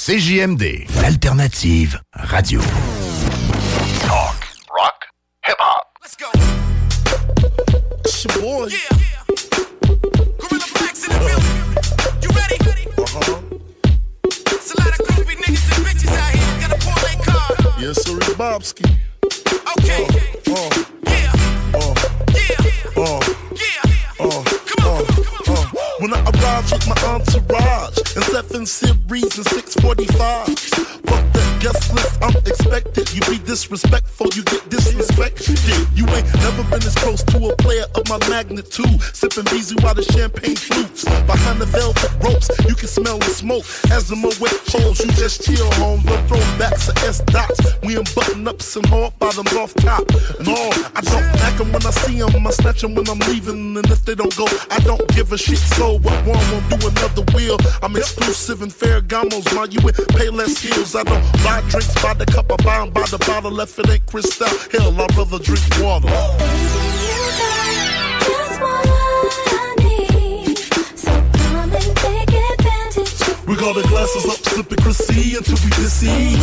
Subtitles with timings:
[0.00, 2.60] CJMD, l'alternative radio.
[4.06, 4.36] Talk,
[4.70, 5.06] rock,
[5.46, 5.86] hip hop.
[6.02, 6.28] Let's go.
[8.04, 8.68] It's your boy.
[8.68, 8.78] Yeah.
[10.38, 11.54] Gorilla Blacks in the building.
[12.22, 12.58] You ready?
[12.98, 13.40] Uh-huh.
[14.26, 16.60] It's a lot of groupie niggas and bitches out here.
[16.60, 17.56] Got a parlay card.
[17.80, 18.84] Yes, sir, it's Bobski.
[19.78, 20.04] Okay.
[20.46, 20.68] Uh,
[21.08, 21.32] Yeah.
[21.74, 21.94] uh,
[22.36, 23.02] Yeah.
[23.02, 23.20] uh,
[23.56, 23.80] Yeah.
[24.20, 25.66] uh, Come on, uh, come on, come on.
[25.66, 25.75] uh.
[25.98, 30.46] When I arrived with my entourage and seven series and 645.
[31.06, 33.12] Fuck that guest list, I'm expected.
[33.14, 35.56] You be disrespectful, you get disrespected.
[35.96, 39.00] You ain't never been as close to a player of my magnitude.
[39.14, 41.04] Sipping easy while the champagne flutes.
[41.24, 43.64] Behind the velvet ropes, you can smell the smoke.
[43.90, 44.36] As the Moet
[44.68, 46.02] pulls, you just chill home.
[46.02, 47.60] The throwbacks are S dots.
[47.82, 50.04] We button ups and hard bottoms off top.
[50.44, 50.56] No,
[50.92, 52.46] I don't back 'em when I see 'em.
[52.46, 53.76] I snatch 'em when I'm leaving.
[53.78, 55.58] And if they don't go, I don't give a shit.
[55.58, 57.56] So what one won't do another wheel.
[57.82, 59.54] I'm exclusive in Ferragamos.
[59.54, 60.94] While you with Payless Heels.
[60.94, 62.50] I don't buy drinks by the cup.
[62.50, 63.60] I buy 'em by the bottle.
[63.60, 66.08] If it ain't crystal, hell, I'd rather drink water.
[73.46, 76.36] We got the glasses up, sipping Chrissy until we dizzy.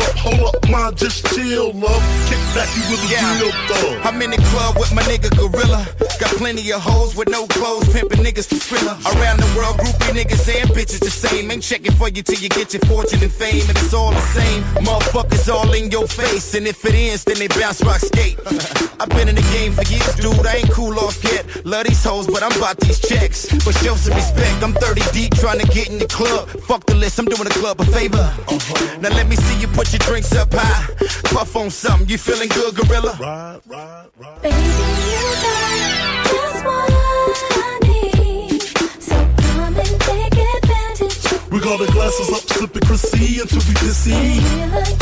[0.00, 2.02] Hold up, hold up, my just chill, love.
[2.28, 3.40] Kick back, you with a Yeah.
[3.40, 4.00] real thug.
[4.06, 5.86] I'm in the club with my nigga Gorilla.
[6.18, 8.96] Got plenty of hoes with no clothes, pimping niggas to thriller.
[9.06, 11.50] Around the world, groupie niggas and bitches the same.
[11.50, 14.20] Ain't checking for you till you get your fortune and fame, and it's all the
[14.34, 14.62] same.
[14.84, 18.38] Motherfuckers all in your face, and if it ends, then they bounce rock skate.
[19.00, 20.44] I've been in the game for years, dude.
[20.46, 21.44] I ain't cool off yet.
[21.64, 23.46] Love these hoes, but I'm about these checks.
[23.64, 24.62] But show some respect.
[24.62, 26.48] I'm 30 deep, trying to get in the club.
[26.68, 28.26] Fuck the list, I'm doing the club a favor.
[29.00, 30.86] Now let me see you put your drinks up high.
[31.24, 33.16] Puff on something, you feeling good, Gorilla?
[33.20, 34.40] Ride, ride, ride.
[41.50, 44.12] We got the glasses up, sipping Chrissy until we dizzy.
[44.12, 45.00] Oh,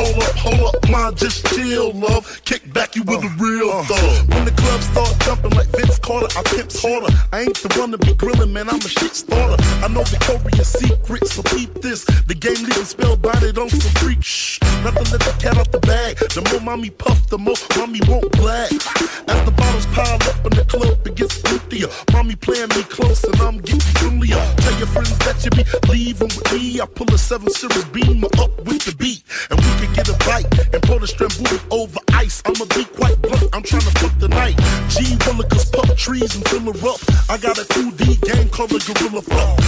[0.00, 2.24] hold up, hold up, my just chill, love.
[2.44, 3.98] Kick back, you with a real uh, thug.
[3.98, 4.34] Uh.
[4.34, 7.12] When the club start jumping like Vince Carter, I pimps harder.
[7.32, 9.62] I ain't the one to be grilling, man, I'm a shit starter.
[9.84, 12.04] I know Victoria's Secret, so keep this.
[12.04, 14.22] The game leaving spellbinded on some freak.
[14.22, 16.16] Shh, not to let the cat out the bag.
[16.18, 18.72] The more mommy puff, the more mommy won't black.
[18.72, 21.88] As the bottles pile up in the club, it gets emptier.
[22.12, 24.40] Mommy playing me close and I'm getting familiar.
[24.62, 26.80] Tell your friends that you be leaving with me.
[26.80, 29.22] I pull a 7 Series beamer up with the beat.
[29.50, 32.42] And we could get a bite and pull the Strambuti over ice.
[32.44, 34.56] I'ma be quite blunt, I'm trying to fuck the night.
[34.88, 37.00] G Willikers puff trees and fill her up.
[37.28, 39.58] I got a 2D game called the Gorilla Fuck.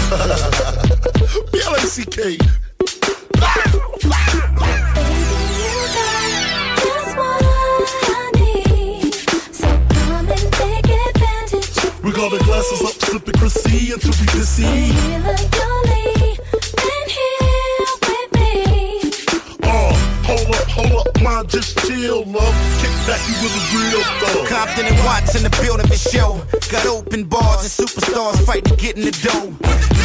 [1.52, 2.38] B-L-A-C-K.
[12.02, 14.92] We got the glasses up, sipping Chrissy until we dizzy.
[20.52, 22.54] Hold up, hold up, my just chill, love.
[22.80, 24.46] Kick back, you with a real thug.
[24.48, 26.40] Compton and Watts in the building for show.
[26.70, 29.52] Got open bars and superstars fight to get in the dough.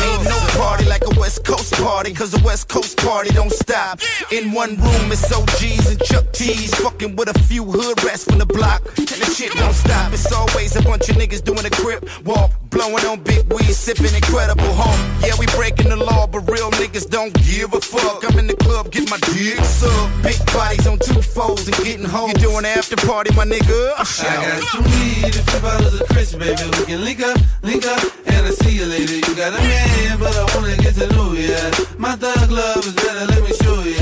[0.04, 4.00] Ain't no party like a West Coast party, cause a West Coast party don't stop.
[4.32, 8.38] In one room, it's OGs and Chuck T's, fucking with a few hood rats from
[8.38, 8.82] the block.
[8.98, 10.14] And the shit don't stop.
[10.14, 14.14] It's always a bunch of niggas doing a grip walk, blowing on big weed, sipping
[14.14, 15.02] incredible home.
[15.26, 18.24] Yeah, we breaking the law, but real niggas don't give a fuck.
[18.24, 20.14] I'm in the club, get my dick sucked.
[20.22, 22.30] Big bodies on two foes and getting home.
[22.30, 23.80] You doing after party, my nigga?
[23.98, 26.64] I got some weed, a few bottles of Chris, baby.
[26.78, 29.16] We can link up, link up, and I see you later.
[29.26, 31.58] You got a man, but I wanna get to know ya.
[31.98, 33.97] My thug love is better, let me show ya.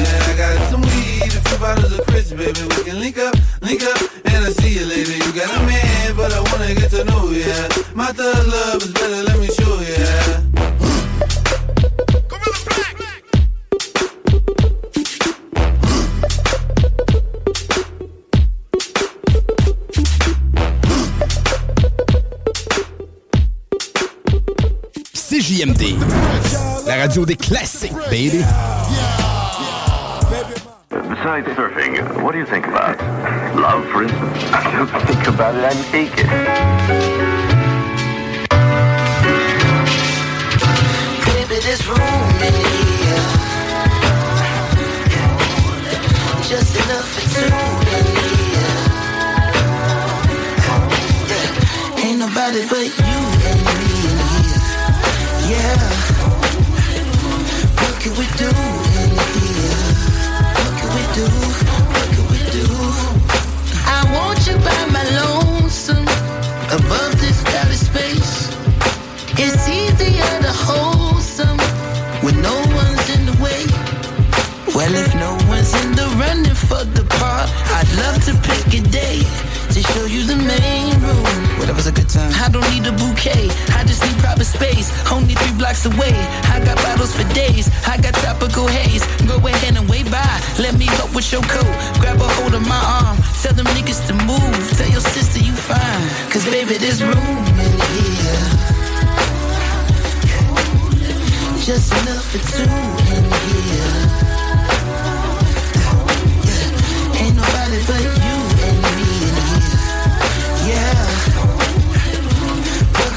[1.55, 2.61] I got some weed, a few bottles baby.
[2.75, 5.15] We can link up, link up, and I see you later.
[5.15, 7.45] You got a man, but I wanna get to know ya.
[7.93, 10.45] My thug love is better, let me show ya.
[25.13, 25.97] CJMD,
[26.85, 28.43] la radio des classiques, baby.
[30.89, 32.99] Besides surfing, what do you think about?
[33.55, 34.37] Love, for instance?
[34.53, 36.27] I don't think about it, I'm naked.
[41.25, 41.97] Baby, there's room
[42.45, 43.25] in here.
[46.47, 47.49] Just enough for two.
[52.05, 53.17] Ain't nobody but you
[53.49, 53.81] and me.
[55.49, 55.79] Yeah.
[57.81, 58.84] What can we do
[66.75, 68.51] above this crowded space.
[69.37, 71.57] It's easier to hold some
[72.23, 73.63] when no one's in the way.
[74.75, 78.81] Well, if no one's in the running for the part, I'd love to pick a
[78.89, 79.23] day
[79.75, 81.59] to show you the main room.
[81.59, 82.31] Whatever's a good time.
[82.39, 84.87] I don't need a bouquet, I just need proper space.
[85.11, 86.15] Only three blocks away.
[86.47, 89.03] I got bottles for days, I got tropical haze.
[89.27, 90.31] Go ahead and wait by.
[90.63, 91.75] Let me help with your coat.
[91.99, 93.17] Grab a hold of my arm.
[93.43, 94.55] Tell them niggas to move.
[94.79, 96.03] Tell your sister you fine.
[96.31, 98.47] Cause baby, there's room in here.
[101.67, 102.63] Just enough for two
[103.11, 103.95] in here.
[107.19, 108.24] Ain't nobody but you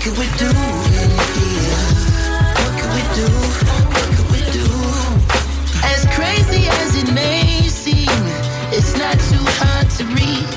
[0.08, 1.84] can we do here?
[2.56, 3.28] What can we do?
[3.92, 4.68] What can we do?
[5.84, 8.08] As crazy as it may seem,
[8.72, 10.48] it's not too hard to read.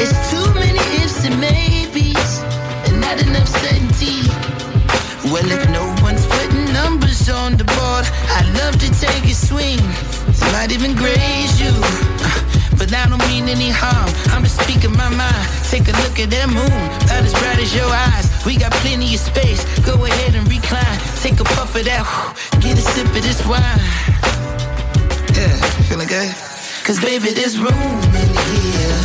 [0.00, 2.40] It's too many ifs and maybes,
[2.88, 4.24] and not enough certainty.
[5.30, 8.06] Well, if no one's putting numbers on the board,
[8.36, 9.80] I'd love to take a swing.
[10.52, 11.72] Might even graze you.
[12.24, 12.40] Uh,
[12.78, 14.08] But I don't mean any harm.
[14.32, 15.46] I'm just speaking my mind.
[15.70, 18.33] Take a look at that moon, not as bright as your eyes.
[18.46, 19.64] We got plenty of space.
[19.86, 20.98] Go ahead and recline.
[21.22, 22.04] Take a puff of that.
[22.60, 23.80] Get a sip of this wine.
[25.32, 25.56] Yeah,
[25.88, 26.28] feeling good?
[26.84, 29.00] Cause baby, there's room in here.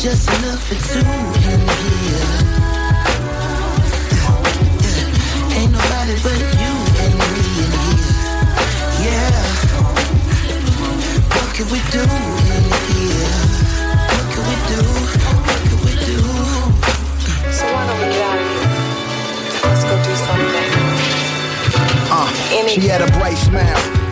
[0.00, 1.04] Just enough for two
[1.44, 2.64] in here.
[5.60, 6.72] Ain't nobody but you
[7.04, 8.08] and me in here.
[9.04, 9.44] Yeah.
[11.36, 12.33] What can we do
[22.74, 24.03] she had a bright smile.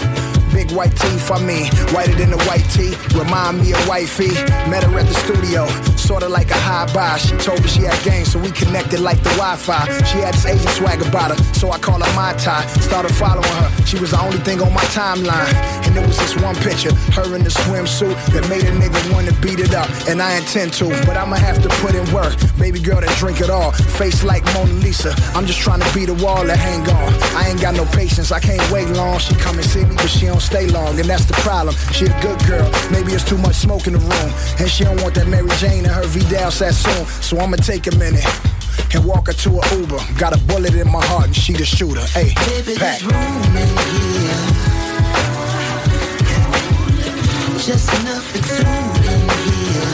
[0.73, 2.97] White teeth, I mean, whiter than the white tee.
[3.15, 4.33] Remind me of wifey.
[4.73, 5.67] Met her at the studio,
[5.97, 7.19] sorta like a high buy.
[7.19, 9.85] She told me she had game, so we connected like the Wi-Fi.
[10.05, 12.65] She had this Asian swag about her, so I call her my tie.
[12.81, 15.53] Started following her, she was the only thing on my timeline.
[15.85, 19.33] And there was this one picture, her in the swimsuit that made a nigga wanna
[19.41, 19.89] beat it up.
[20.09, 22.33] And I intend to, but I'ma have to put in work.
[22.59, 25.15] Baby girl that drink it all, face like Mona Lisa.
[25.35, 27.13] I'm just trying to beat a wall that hang on.
[27.37, 29.19] I ain't got no patience, I can't wait long.
[29.19, 31.75] She come and see me, but she don't stay long, and that's the problem.
[31.93, 34.31] She a good girl, maybe it's too much smoke in the room.
[34.59, 37.07] And she don't want that Mary Jane and her Vidal Sassoon.
[37.23, 38.25] So I'ma take a minute.
[38.95, 39.99] And walk her to a Uber.
[40.19, 42.01] Got a bullet in my heart and she the shooter.
[42.13, 43.01] Hey, Baby, pack.
[43.03, 44.63] room in here.
[47.59, 48.67] Just enough for two
[49.13, 49.93] in here.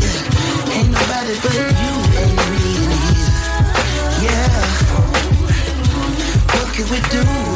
[0.00, 0.74] Yeah.
[0.76, 3.32] Ain't nobody but you and me in here.
[4.24, 4.62] Yeah.
[6.54, 7.47] What can we do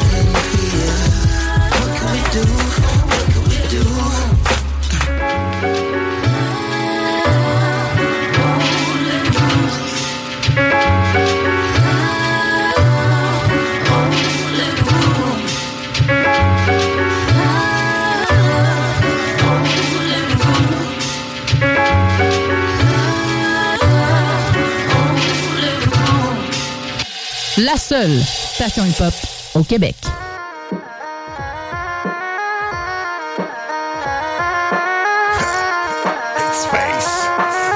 [27.63, 29.13] La seule station hip-hop
[29.53, 29.95] au Québec.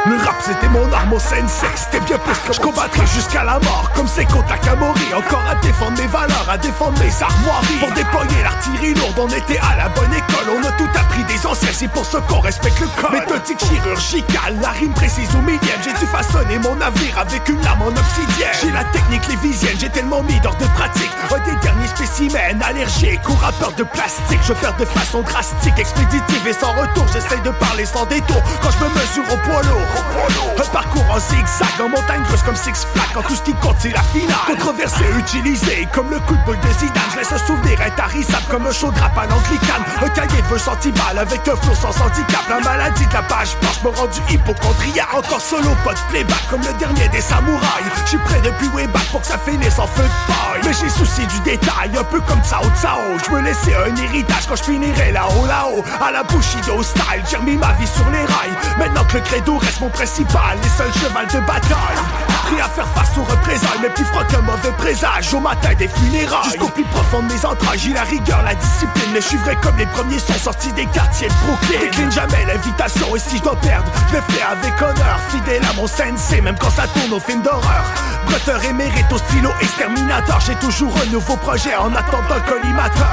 [0.05, 1.67] Le rap c'était mon arme mon sensei.
[1.75, 5.97] C'était bien plus que je combattrai jusqu'à la mort Comme c'est Takamori Encore à défendre
[6.01, 7.79] mes valeurs, à défendre mes armoiries.
[7.79, 11.45] Pour déployer l'artillerie lourde, on était à la bonne école On a tout appris des
[11.45, 13.11] anciens, c'est pour ça qu'on respecte le code.
[13.11, 17.81] Méthodique chirurgicale, la rime précise au millième J'ai dû façonner mon navire avec une lame
[17.81, 18.55] en obsidienne.
[18.61, 21.11] J'ai la technique lévisienne, j'ai tellement mis d'or de pratique.
[21.33, 24.39] Un des derniers spécimens, allergique ou rappeur de plastique.
[24.43, 28.41] Je perds de façon drastique, expéditive et sans retour J'essaye de parler sans détour.
[28.61, 32.55] Quand je me mesure au poids lourd Un parcours en zigzag, en montagne creuse comme
[32.55, 34.37] Six Flags Quand tout ce qui compte c'est la finale.
[34.45, 37.03] Controversé, utilisé comme le coup de boule de Zidane.
[37.13, 39.83] Je laisse un souvenir intarissable comme un chaud drap à l'anglicane
[40.27, 42.43] cahier de vœux centimale avec un flot sans handicap.
[42.49, 46.73] La maladie de la page blanche me rendu hypochondriaque Encore solo, pas playback comme le
[46.79, 47.85] dernier des samouraïs.
[48.05, 50.61] Je suis prêt depuis way back pour que ça finisse en feu de paille.
[50.63, 54.47] Mais j'ai souci du détail, un peu comme Sao Sao Je me laissais un héritage
[54.47, 55.83] quand je finirai là-haut, là-haut.
[56.01, 58.57] À la Bushido style, j'ai remis ma vie sur les rails.
[58.77, 62.87] Maintenant que le credo reste mon principal Les seuls cheval de bataille Prêt à faire
[62.95, 63.79] face aux représailles.
[63.81, 66.49] Mais plus froid qu'un mauvais présage Au matin des funérailles.
[66.51, 69.11] Jusqu'au plus profond de mes entrailles J'ai la rigueur, la discipline.
[69.13, 71.79] Mais je suis vrai comme les premiers sont sortis des quartiers de Brooklyn.
[71.79, 75.19] Décline jamais l'invitation Et si je dois perdre, je le fais avec honneur.
[75.29, 77.83] Fidèle à mon sensei Même quand ça tourne au film d'horreur.
[78.27, 83.07] Brother émérite au stylo exterminateur J'ai toujours un nouveau projet en attendant le collimateur.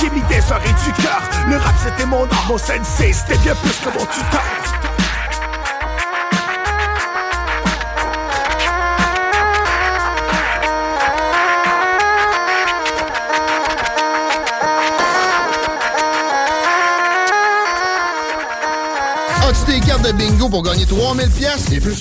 [0.00, 1.20] J'ai mis des heures et du cœur.
[1.48, 4.79] Le rap c'était mon art, mon sensei C'était bien plus que mon tuteur
[20.50, 21.96] pour gagner 3000 pièces et plus?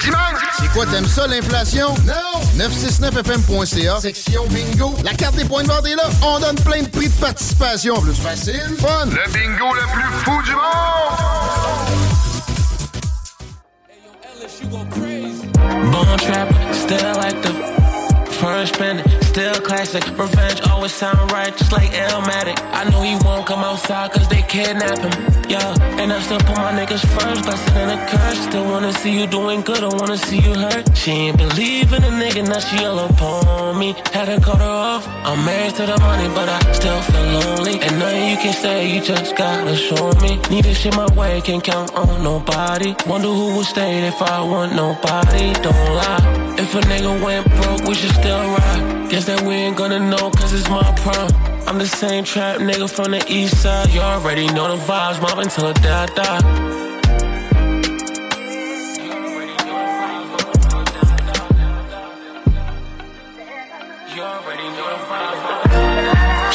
[0.60, 1.94] C'est quoi, t'aimes ça, l'inflation?
[2.06, 2.64] Non!
[2.66, 4.96] 969fm.ca, section bingo.
[5.04, 6.10] La carte des points de vente est là.
[6.24, 8.02] On donne plein de prix de participation.
[8.02, 9.06] Plus facile, fun.
[9.06, 10.60] Le bingo le plus fou du monde!
[15.92, 17.79] Bone trap, still like the
[18.40, 20.04] first spinning, still classic.
[20.18, 22.58] Revenge always sound right, just like Illmatic.
[22.72, 25.14] I know he won't come outside cause they kidnap him.
[25.50, 28.40] Yeah, and I still put my niggas first, blessed and a curse.
[28.48, 30.98] Still wanna see you doing good, I wanna see you hurt.
[30.98, 33.94] She ain't believe in a nigga, now she all upon me.
[34.14, 35.08] Had to cut her off.
[35.30, 37.76] I'm married to the money, but I still feel lonely.
[37.82, 40.40] And nothing you can say, you just gotta show me.
[40.50, 42.96] Need this shit my way, can't count on nobody.
[43.06, 45.54] Wonder who would stay if I want nobody.
[45.66, 46.39] Don't lie.
[46.60, 49.08] If a nigga went broke, we should still ride.
[49.10, 51.32] Guess that we ain't gonna know, cause it's my prime.
[51.66, 53.94] I'm the same trap nigga from the east side.
[53.94, 56.42] You already know the vibes, mobbing till the die die.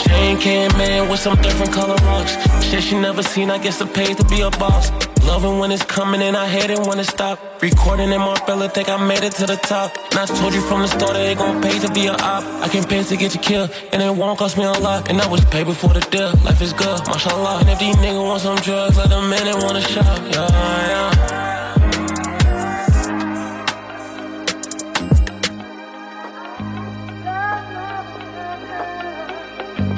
[0.04, 2.37] Chain came in with some different color rocks.
[2.62, 4.90] Shit she never seen, I guess it pays to be a boss.
[5.26, 7.38] Loving when it's coming and I hate it when it stop.
[7.62, 9.96] Recording in my fella, think I made it to the top.
[10.10, 12.44] And I told you from the start it gon' pay to be a op.
[12.62, 15.08] I can pay to get you killed, and it won't cost me a lot.
[15.10, 16.30] And I was paid before the deal.
[16.44, 17.60] Life is good, mashallah.
[17.60, 20.20] And if these niggas want some drugs, let them in and wanna shop.
[20.30, 21.43] Yeah, yeah.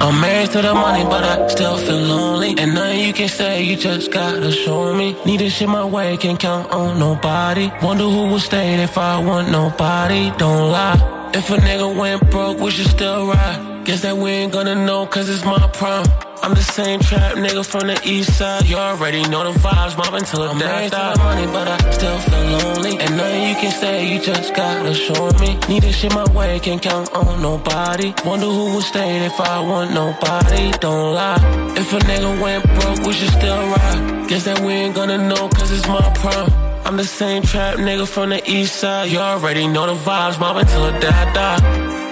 [0.07, 2.55] I'm married to the money, but I still feel lonely.
[2.57, 5.17] And nothing you can say, you just gotta show me.
[5.25, 7.69] Need this shit my way, can't count on nobody.
[7.83, 10.31] Wonder who will stay if I want nobody.
[10.37, 11.31] Don't lie.
[11.33, 13.83] If a nigga went broke, we should still ride.
[13.83, 16.26] Guess that we ain't gonna know, cause it's my prime.
[16.43, 18.65] I'm the same trap nigga from the east side.
[18.67, 21.13] You already know the vibes, mobbing till death die.
[21.13, 22.97] the money, but I still feel lonely.
[22.99, 25.57] And nothing you can say, you just gotta show me.
[25.67, 28.13] Need this shit my way, can't count on nobody.
[28.25, 30.71] Wonder who will stay if I want nobody.
[30.79, 31.41] Don't lie.
[31.75, 34.27] If a nigga went broke, we should still ride.
[34.29, 36.49] Guess that we ain't gonna know, cause it's my prime.
[36.85, 39.11] I'm the same trap nigga from the east side.
[39.11, 42.06] You already know the vibes, mobbing till the die die.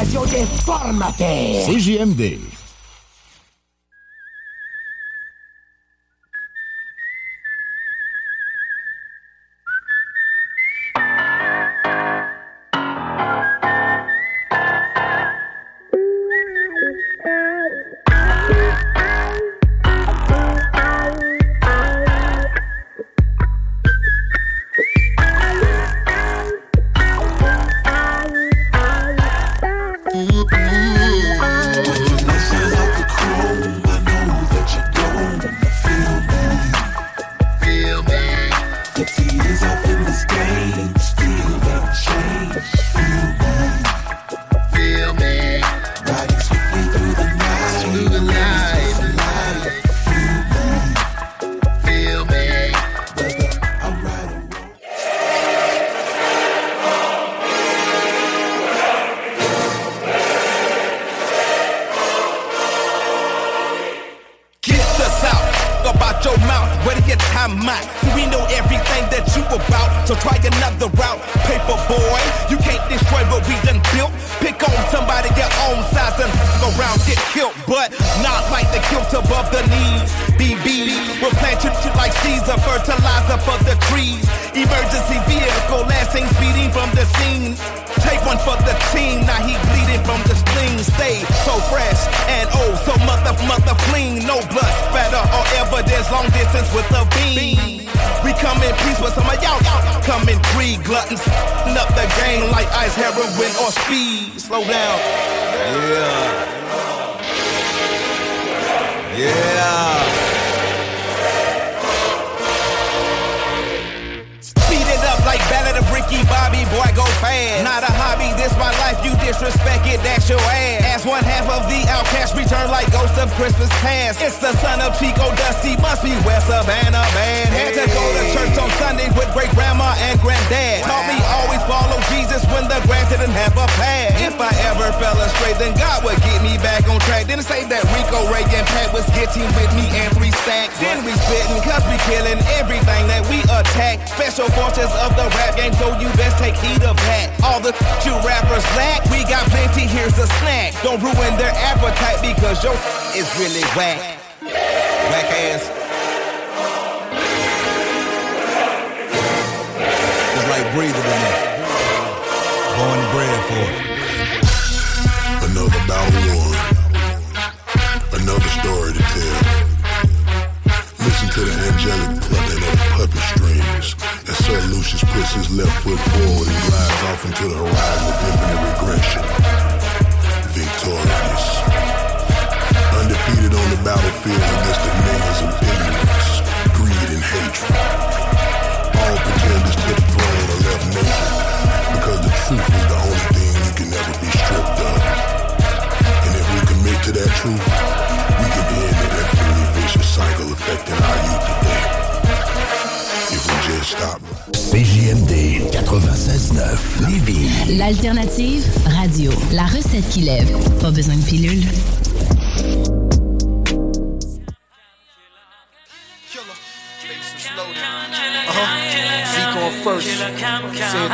[0.00, 1.62] Radio Defórmate.
[1.66, 2.59] CGMD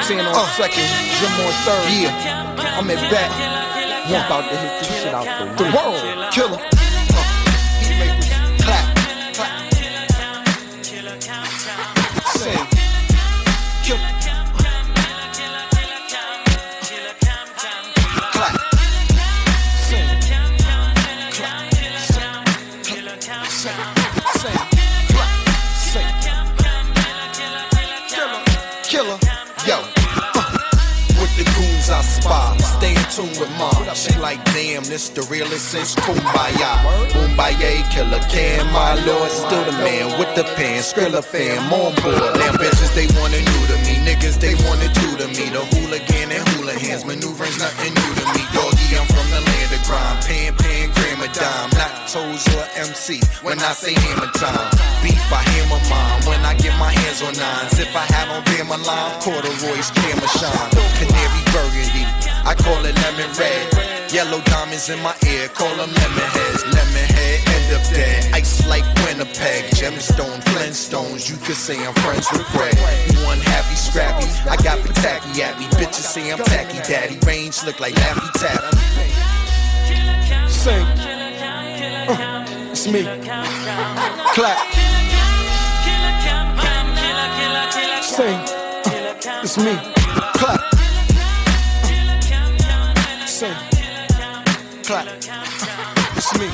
[0.04, 0.84] 10 on uh, second,
[1.16, 1.88] Jim on third.
[1.90, 3.10] Yeah, I'm at
[4.06, 5.24] I'm about to hit this shit out
[5.56, 6.32] the world.
[6.32, 6.75] Killer.
[33.16, 33.46] Tune with.
[33.96, 36.72] She like, damn, this the realest since Kumbaya.
[37.08, 39.30] Kumbaya, killer can, my lord.
[39.30, 42.36] Still the man with the pen, Skrilla fan, on board.
[42.36, 43.96] Damn bitches, they wanna new to me.
[44.04, 45.48] Niggas, they wanna do to me.
[45.48, 48.42] The hooligan and hula hands, maneuvering's nothing new to me.
[48.52, 50.16] Doggy, I'm from the land of crime.
[50.20, 51.70] Pan, pan, gram a dime.
[51.72, 54.70] Not toes or MC when I say hammer time.
[55.02, 56.22] Beef, I hammer mine.
[56.26, 57.78] When I get my hands on nines.
[57.78, 60.70] If I had on Bama line, corduroys, camera shine.
[61.02, 62.06] Canary burgundy,
[62.46, 63.66] I call it lemon red.
[64.14, 66.62] Yellow diamonds in my ear, call them lemon heads.
[66.70, 68.34] Lemon head, end up dead.
[68.34, 71.28] Ice like Winnipeg, gemstone, Flintstones.
[71.28, 72.78] You could say I'm friends with Greg.
[73.26, 74.30] One happy, scrappy.
[74.46, 75.66] I got tacky at me.
[75.74, 77.18] Bitches say I'm tacky daddy.
[77.26, 78.76] Range look like Laffy Taffy.
[80.48, 81.15] Sing.
[82.88, 83.02] It's me.
[83.02, 84.58] Clap.
[88.16, 88.30] Uh,
[89.42, 89.74] it's me.
[90.34, 90.60] Clap.
[93.26, 93.56] Sing.
[94.84, 95.08] Clap.
[96.16, 96.46] It's me.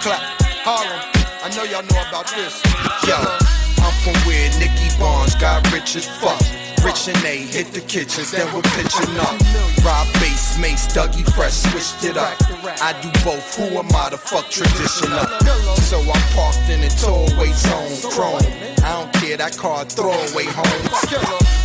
[0.00, 0.20] Clap.
[0.64, 1.00] Harlem.
[1.44, 2.60] I know y'all know about this.
[3.06, 3.14] Yo,
[3.84, 6.73] I'm from where Nicky Barnes got rich as fuck.
[6.84, 9.32] Rich and A hit the kitchens, then we're pitching up.
[9.82, 12.36] Rob Base, Mace, Dougie Fresh, switched it up.
[12.82, 15.30] I do both, who am I to fuck tradition up?
[15.80, 18.36] So I'm parked in a tollway zone, chrome.
[18.84, 20.84] I don't care, that car throwaway home.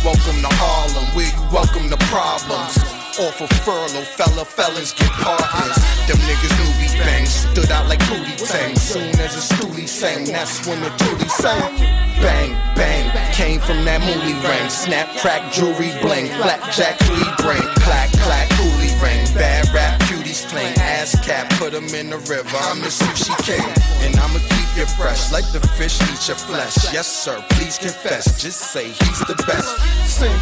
[0.02, 2.99] Welcome to Harlem, where you welcome to problems.
[3.18, 5.76] Off of furlough, fella felons get partners.
[6.06, 8.76] Them niggas knew we bang, stood out like Pootie Tang.
[8.76, 11.76] Soon as a stoolie sang, that's when the tootie sang.
[12.22, 14.70] Bang, bang, came from that moolie ring.
[14.70, 17.62] Snap, crack, jewelry bling, blackjack, we bring.
[17.82, 19.20] Clack, clack, coolie ring.
[19.34, 22.56] Bad rap, cutie ladies claim ass cap, put them in the river.
[22.70, 23.66] I'm the sushi king,
[24.04, 26.92] and I'ma keep you fresh like the fish eat your flesh.
[26.92, 28.40] Yes, sir, please confess.
[28.40, 29.68] Just say he's the best.
[30.06, 30.38] Sing,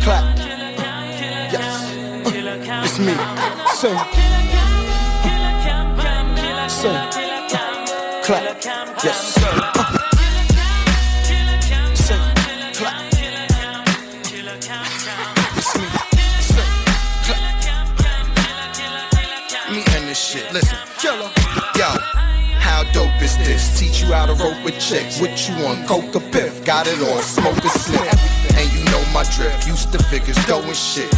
[0.00, 0.55] clap,
[2.98, 3.14] me.
[3.74, 3.98] Sing,
[6.68, 6.98] sing,
[8.22, 9.50] clap, yes, sir.
[12.76, 13.02] Clap.
[15.56, 15.86] It's me.
[16.40, 16.72] Sing,
[17.22, 17.76] clap.
[19.70, 20.52] Me and this shit.
[20.52, 20.78] Listen.
[21.02, 21.88] Yo,
[22.58, 23.78] how dope is this?
[23.78, 25.20] Teach you how to rope with chicks.
[25.20, 25.86] What you want?
[25.86, 26.64] Coca piff.
[26.64, 27.20] Got it all.
[27.20, 28.00] Smoke a slip.
[28.56, 29.66] And you know my drift.
[29.66, 31.12] Used to figures going shit.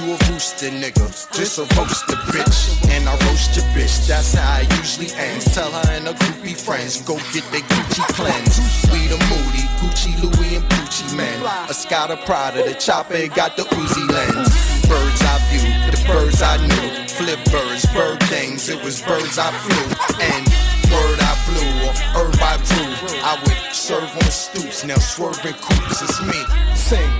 [0.00, 1.04] You a rooster nigga.
[1.36, 2.88] Just a roaster bitch.
[2.90, 4.08] And I roast your bitch.
[4.08, 5.54] That's how I usually ends.
[5.54, 7.02] Tell her and her groupie friends.
[7.02, 8.56] Go get their Gucci cleanse.
[8.92, 9.68] We the moody.
[9.76, 11.44] Gucci, Louis, and Gucci man.
[11.68, 12.64] A Scotta Prada.
[12.64, 14.48] The chopper got the Uzi lens.
[14.88, 15.68] Birds I view.
[15.92, 17.08] The birds I knew.
[17.08, 17.84] Flip birds.
[17.92, 18.70] Bird things.
[18.70, 19.84] It was birds I flew.
[20.24, 22.90] And word I blew or herb I brew.
[23.22, 26.02] I would serve on stoops, now swerving coops.
[26.02, 26.40] It's me.
[26.74, 27.10] Sing,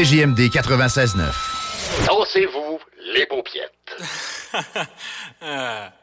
[0.00, 2.06] CJMD 96.9.
[2.06, 2.78] Dansez-vous
[3.12, 3.70] les paupiètes.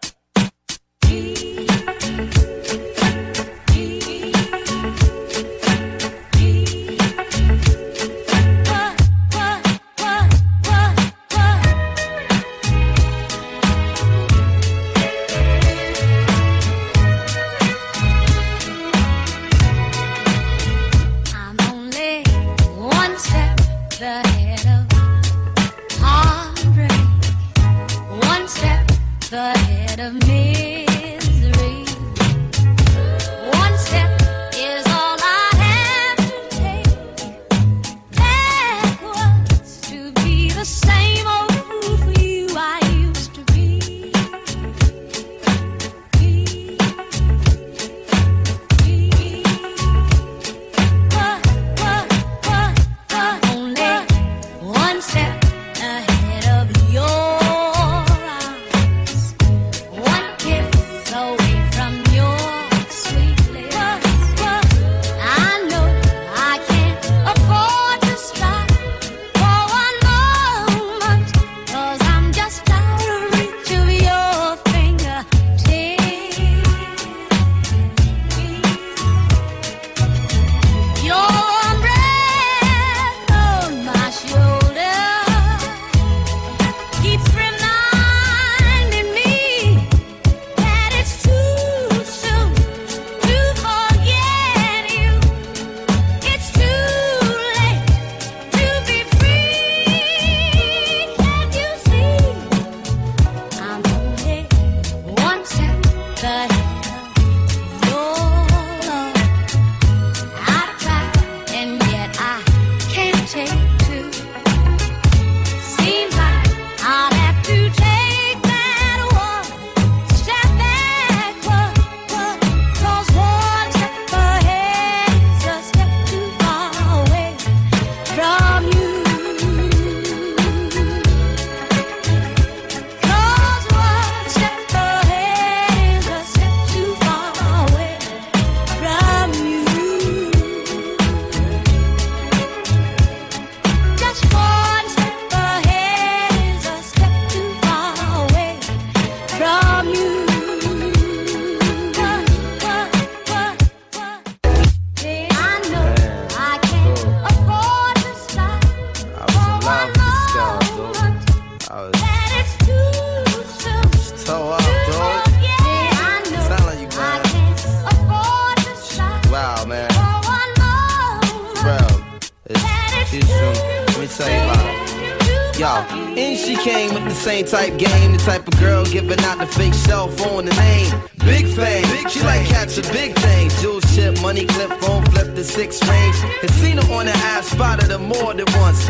[177.37, 180.91] same type game, the type of girl giving out the fake cell phone, the name.
[181.19, 183.61] Big fame, she like cats catching big things.
[183.61, 186.15] Jewel chip, money clip, phone flip the six range.
[186.41, 188.89] And seen her on the ass, spotted her more than once.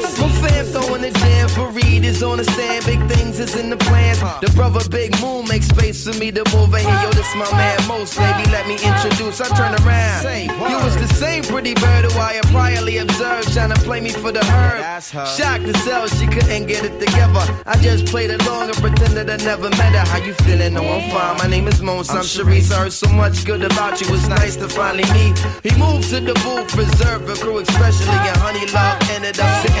[0.01, 2.85] My fam throwing the jam for Reed is on the stand.
[2.85, 4.19] Big things is in the plans.
[4.41, 7.01] The brother Big Moon makes space for me to move in here.
[7.03, 8.49] Yo, this my man Most, baby.
[8.51, 9.41] Let me introduce.
[9.41, 10.23] I turn around.
[10.69, 14.09] You was the same pretty bird who I had priorly observed, trying to play me
[14.09, 15.01] for the herd.
[15.01, 17.43] Shocked to sell, she couldn't get it together.
[17.65, 20.05] I just played along and pretended I never met her.
[20.05, 20.73] How you feeling?
[20.73, 21.37] No, I'm fine.
[21.37, 22.09] My name is Mons.
[22.09, 22.71] I'm Sharice.
[22.71, 24.07] I heard so much good about you.
[24.13, 25.37] It's nice to finally meet.
[25.63, 28.17] He moved to the booth, reserved for crew, especially.
[28.29, 29.80] And Honey Love ended up sitting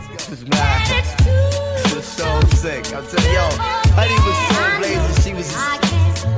[0.31, 1.05] Is mad.
[1.75, 2.85] This is so sick.
[2.95, 3.49] I'm telling you, yo,
[3.99, 5.23] Honey was so blazing.
[5.23, 5.53] She was,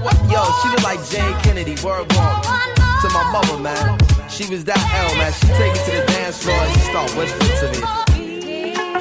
[0.02, 0.18] what?
[0.32, 1.76] Yo, she looked like Jayne Kennedy.
[1.86, 4.00] Word walk to my mother, man.
[4.30, 5.32] She was that L, man.
[5.34, 8.13] She take me to the dance floor and she start whispering to me.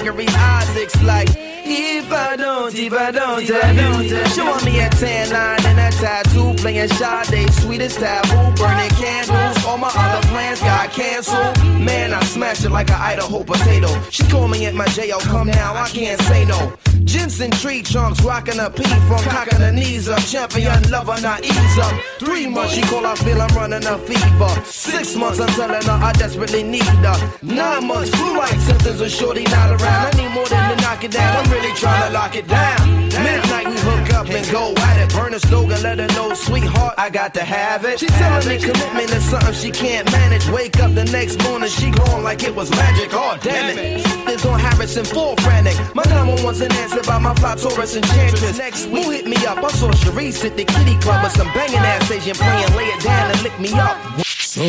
[0.00, 1.28] Gregory Isaacs like.
[1.68, 4.28] If I don't, if I don't, I don't.
[4.28, 9.55] Showing me a tan line and a tattoo, playing Sade, sweetest taboo, burning candles.
[9.66, 11.58] All my other plans got canceled.
[11.84, 13.88] Man, I smash it like an Idaho potato.
[14.10, 16.72] She called me at my jail, come now, I can't say no.
[17.04, 20.20] Jensen tree trunks, rocking a P from cocking her knees up.
[20.20, 21.92] Champion lover, not ease up.
[22.18, 24.48] Three months, she call, I feel I'm running a fever.
[24.64, 27.38] Six months, I'm telling her I desperately need her.
[27.42, 30.06] Nine months, flu-like symptoms of shorty not around.
[30.06, 31.44] I need more than to knock it down.
[31.44, 33.08] I'm really trying to lock it down.
[33.08, 33.76] Midnight, we
[34.16, 35.12] up and go at it.
[35.14, 38.00] Burn a slogan, let her know, sweetheart, I got to have it.
[38.00, 40.48] She telling me commitment is something she can't manage.
[40.48, 43.10] Wake up the next morning, she gone like it was magic.
[43.12, 44.04] Oh, damn it.
[44.26, 45.76] This on Harrison, full frantic.
[45.94, 48.58] My number one's an answer by my fly Taurus enchantress.
[48.58, 49.58] Next week, who hit me up?
[49.58, 53.02] I saw Sharice at the kitty club with some banging ass Asian playing, lay it
[53.02, 53.96] down and lick me up.
[54.24, 54.62] Ça,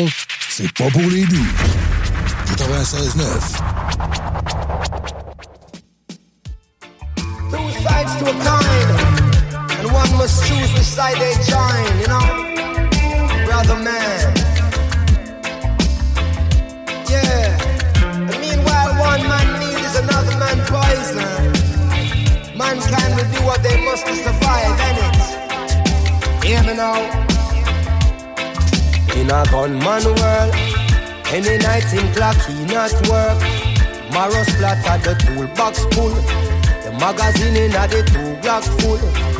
[0.50, 1.48] c'est pas pour les doux.
[2.56, 3.78] 96.9.
[7.50, 9.07] Two sides to a coin,
[9.78, 12.26] and one must choose which side they join, you know?
[13.46, 14.34] Brother man.
[17.08, 17.54] Yeah.
[18.10, 21.58] And meanwhile, one man need is another man poison.
[22.58, 25.16] Mankind will do what they must to survive, innit?
[26.44, 26.98] Hear me now.
[29.14, 30.54] In a gunman world,
[31.30, 33.40] any night him clock he not work.
[34.10, 36.14] Marrow splatter the toolbox full.
[36.82, 39.37] The magazine in a the two block full.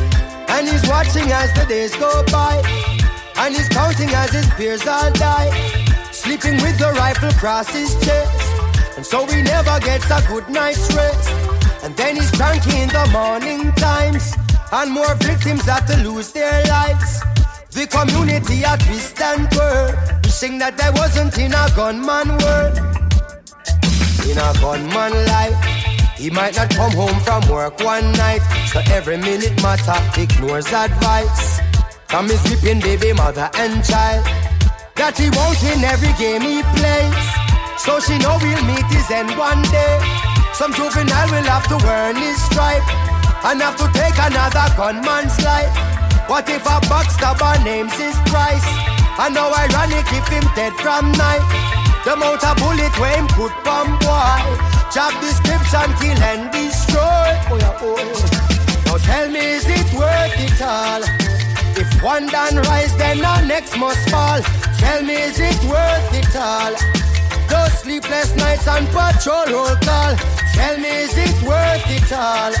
[0.49, 2.61] And he's watching as the days go by.
[3.37, 5.51] And he's counting as his peers all die.
[6.11, 8.97] Sleeping with the rifle across his chest.
[8.97, 11.29] And so he never gets a good night's rest.
[11.83, 14.35] And then he's cranky in the morning times.
[14.71, 17.21] And more victims have to lose their lives.
[17.71, 19.95] The community at twist and twirl.
[20.23, 22.77] Wishing that there wasn't in a gunman world.
[24.27, 25.68] In a gunman life.
[26.19, 31.63] He might not come home from work one night, so every minute matter ignores advice
[32.11, 34.27] from his weeping baby mother and child.
[34.99, 37.23] That he won't every game he plays,
[37.79, 39.95] so she know we'll meet his end one day.
[40.51, 42.83] Some juvenile will have to earn his stripe
[43.47, 45.71] and have to take another gunman's life.
[46.27, 48.67] What if a backstabber names his price?
[49.23, 51.47] And how ironic if him dead from night.
[52.03, 54.68] The amount of bullet where him put from boy.
[54.93, 57.29] Job description, kill and destroy.
[57.51, 58.85] Oh yeah, oh yeah.
[58.85, 61.03] Now tell me, is it worth it all?
[61.77, 64.41] If one done rise, then the next must fall.
[64.79, 66.73] Tell me, is it worth it all?
[67.47, 70.15] Those sleepless nights and patrol roll call.
[70.57, 72.53] Tell me, is it worth it all?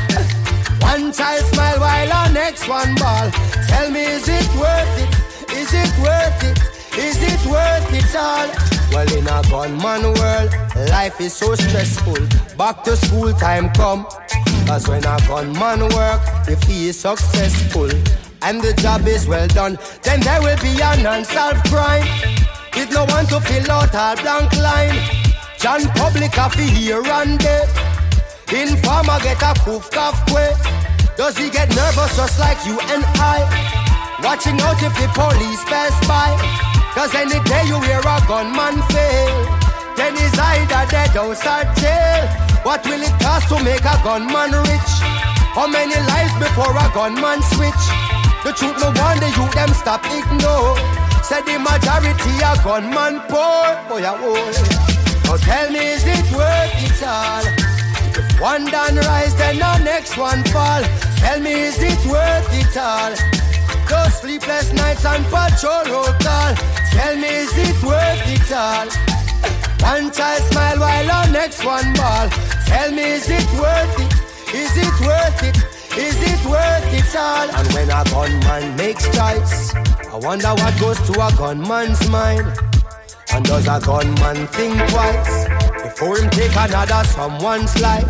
[0.81, 3.31] One child smile while our next one ball.
[3.67, 5.57] Tell me, is it worth it?
[5.57, 6.78] Is it worth it?
[6.99, 8.49] Is it worth it all?
[8.91, 10.51] Well, in a gunman world,
[10.89, 12.19] life is so stressful.
[12.57, 14.05] Back to school time come.
[14.67, 17.89] Cause when a gunman work, if he is successful
[18.41, 22.05] and the job is well done, then there will be an unsolved crime.
[22.75, 24.99] With no one to fill out our blank line.
[25.57, 27.67] John Public fi here and there.
[28.51, 30.57] Informer get a poof cough quick.
[31.15, 34.19] Does he get nervous just like you and I?
[34.21, 36.68] Watching out if the police pass by.
[36.99, 39.31] Cause any day you hear a gunman fail.
[39.95, 41.33] Then he's either dead or
[41.79, 42.27] jail.
[42.67, 44.91] What will it cost to make a gunman rich?
[45.55, 47.85] How many lives before a gunman switch?
[48.43, 50.75] The truth no wonder you them stop ignore.
[51.23, 53.63] Said the majority a gunman poor.
[53.87, 54.51] Oh yeah, oh.
[55.23, 57.47] Now tell me is it worth it all?
[58.11, 60.83] If one done rise, then the next one fall.
[61.23, 63.15] Tell me, is it worth it all?
[63.89, 66.53] Those sleepless nights on patrol road call.
[66.93, 68.85] Tell me, is it worth it all?
[69.81, 72.29] One child smile while the next one ball.
[72.67, 74.13] Tell me, is it worth it?
[74.53, 75.57] Is it worth it?
[75.97, 77.49] Is it worth it all?
[77.49, 82.45] And when a gunman makes choice, I wonder what goes to a gunman's mind.
[83.33, 85.47] And does a gunman think twice
[85.81, 88.05] before him take another someone's life?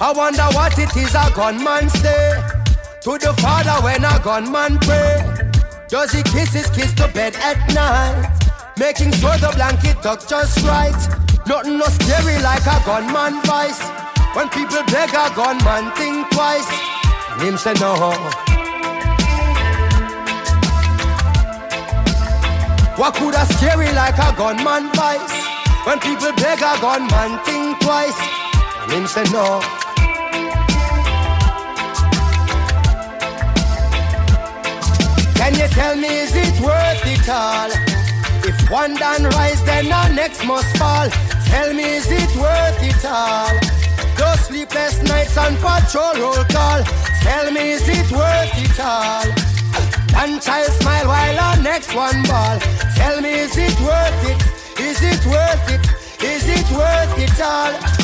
[0.00, 2.59] I wonder what it is a gunman say
[3.02, 5.24] to the father when a gunman pray.
[5.88, 8.28] Does he kiss his kids to bed at night?
[8.78, 11.00] Making sure the blanket tucked just right.
[11.46, 13.80] Nothing no scary like a gunman voice.
[14.36, 16.68] When people beg a gunman, think twice.
[17.32, 18.12] And him say no.
[23.00, 25.36] What could a scary like a gunman voice?
[25.86, 28.20] When people beg a gunman, think twice.
[28.82, 29.79] And him say no.
[35.40, 37.70] Can you tell me is it worth it all?
[38.44, 41.08] If one done rise, then the next must fall.
[41.46, 43.48] Tell me is it worth it all?
[44.18, 46.84] Those sleepless nights on patrol roll call.
[47.24, 49.24] Tell me is it worth it all?
[50.12, 52.58] One child smile while our next one ball.
[52.96, 54.40] Tell me is it worth it?
[54.78, 56.22] Is it worth it?
[56.22, 57.99] Is it worth it all?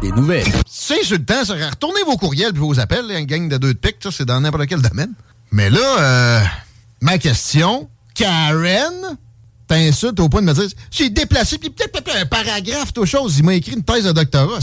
[0.00, 0.46] Des nouvelles.
[0.68, 1.54] C'est insultant, ça.
[1.54, 4.40] Retournez vos courriels puis vos appels, une gang de deux de pique, ça, c'est dans
[4.40, 5.12] n'importe quel domaine.
[5.52, 6.44] Mais là, euh,
[7.00, 9.16] ma question, Karen
[9.68, 13.38] t'insulte au point de me dire j'ai déplacé, puis peut-être peut-être un paragraphe, toute chose.
[13.38, 14.58] Il m'a écrit une thèse de doctorat.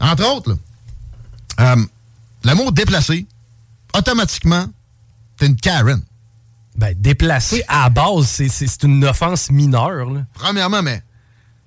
[0.00, 0.50] Entre autres,
[1.58, 1.84] là, euh,
[2.44, 3.26] le mot déplacé,
[3.96, 4.66] automatiquement,
[5.36, 6.00] t'es une Karen.
[6.76, 10.10] Ben, déplacé à la base, c'est- une offense mineure.
[10.10, 10.22] là.
[10.34, 11.02] Premièrement, mais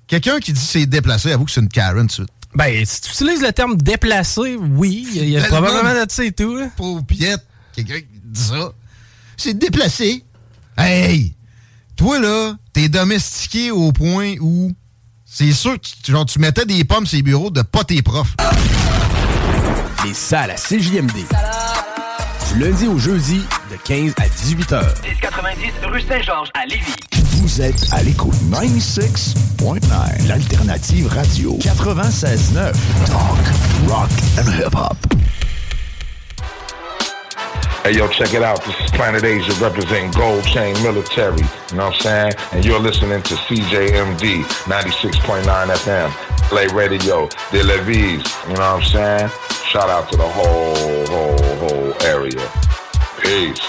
[0.08, 2.30] quelqu'un qui dit c'est déplacé, avoue que c'est une Karen tout de suite.
[2.56, 6.32] Ben, si tu utilises le terme déplacé, oui, il y a probablement de ça et
[6.32, 6.56] tout.
[6.56, 6.68] là.
[6.78, 8.72] Pauvre piette, quelqu'un qui dit ça.
[9.38, 10.24] C'est déplacé.
[10.78, 11.34] Hey!
[11.98, 14.72] Toi, là, t'es domestiqué au point où
[15.26, 18.02] c'est sûr que tu, genre, tu mettais des pommes sur les bureaux de pas tes
[18.02, 18.36] profs.
[20.06, 21.12] Les salles à CJMD.
[22.56, 24.94] Du lundi au jeudi, de 15 à 18 heures.
[25.04, 26.96] 1090 rue Saint-Georges à Lévis.
[27.42, 32.72] Vous êtes à l'écoute 96.9, l'alternative radio 96.9.
[33.08, 34.96] Talk, rock and hip-hop.
[37.84, 38.64] Hey, yo, check it out.
[38.64, 41.42] This is Planet Asia representing Gold Chain Military.
[41.72, 42.34] You know what I'm saying?
[42.54, 46.10] And you're listening to CJMD 96.9 FM.
[46.48, 48.24] Play Radio, De Levis.
[48.48, 49.30] You know what I'm saying?
[49.68, 51.55] Shout out to the whole, whole, whole
[52.02, 52.52] area.
[53.22, 53.62] Peace.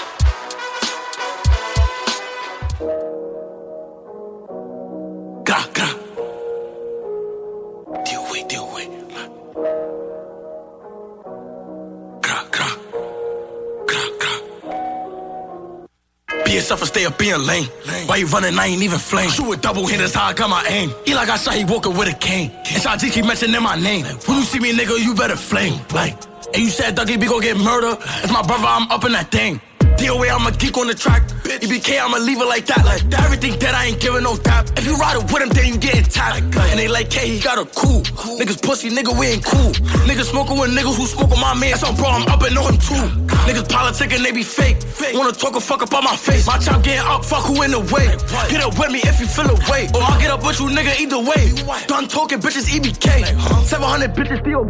[16.57, 17.63] Yourself and stay up in your lane.
[18.07, 18.59] Why you running?
[18.59, 19.29] I ain't even flame.
[19.29, 20.91] Shoot a double hit, that's how I got my aim.
[21.07, 22.51] Eli got shot, he walking with a cane.
[22.51, 24.05] And Shot G keep mentioning my name.
[24.25, 25.79] When you see me, nigga, you better flame.
[25.93, 26.17] Like,
[26.53, 27.97] and you said Dougie be gon' get murdered.
[28.23, 29.61] It's my brother, I'm up in that thing.
[29.97, 31.23] DOA, I'm a geek on the track.
[31.57, 32.85] EBK, I'ma leave it like that.
[32.85, 33.25] Like that.
[33.25, 34.69] Everything that I ain't giving no dap.
[34.77, 36.41] If you ride it with him, then you getting tapped.
[36.69, 38.01] And they like, K, he got a cool.
[38.37, 39.73] Niggas pussy, nigga, we ain't cool.
[40.05, 41.71] Niggas smoking with niggas who smoke with my man.
[41.71, 43.09] That's on bro, I'm up and know him too.
[43.49, 44.77] Niggas politicking, they be fake.
[45.17, 46.45] Wanna talk a fuck up on my face.
[46.45, 48.13] My chop getting up, fuck who in the way.
[48.53, 49.89] Get up with me if you feel away.
[49.97, 51.57] Or I'll get up with you, nigga, either way.
[51.87, 53.65] Done talking, bitches, EBK.
[53.65, 54.63] 700 bitches still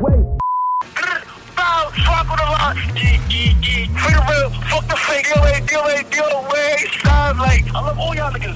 [1.67, 2.47] Fuck with a
[2.95, 3.85] yeah, yeah.
[3.99, 5.27] Free the real, fuck the fake.
[5.27, 6.77] Deal ain't, deal ain't, deal way.
[7.03, 8.55] Sounds like, I love all y'all niggas.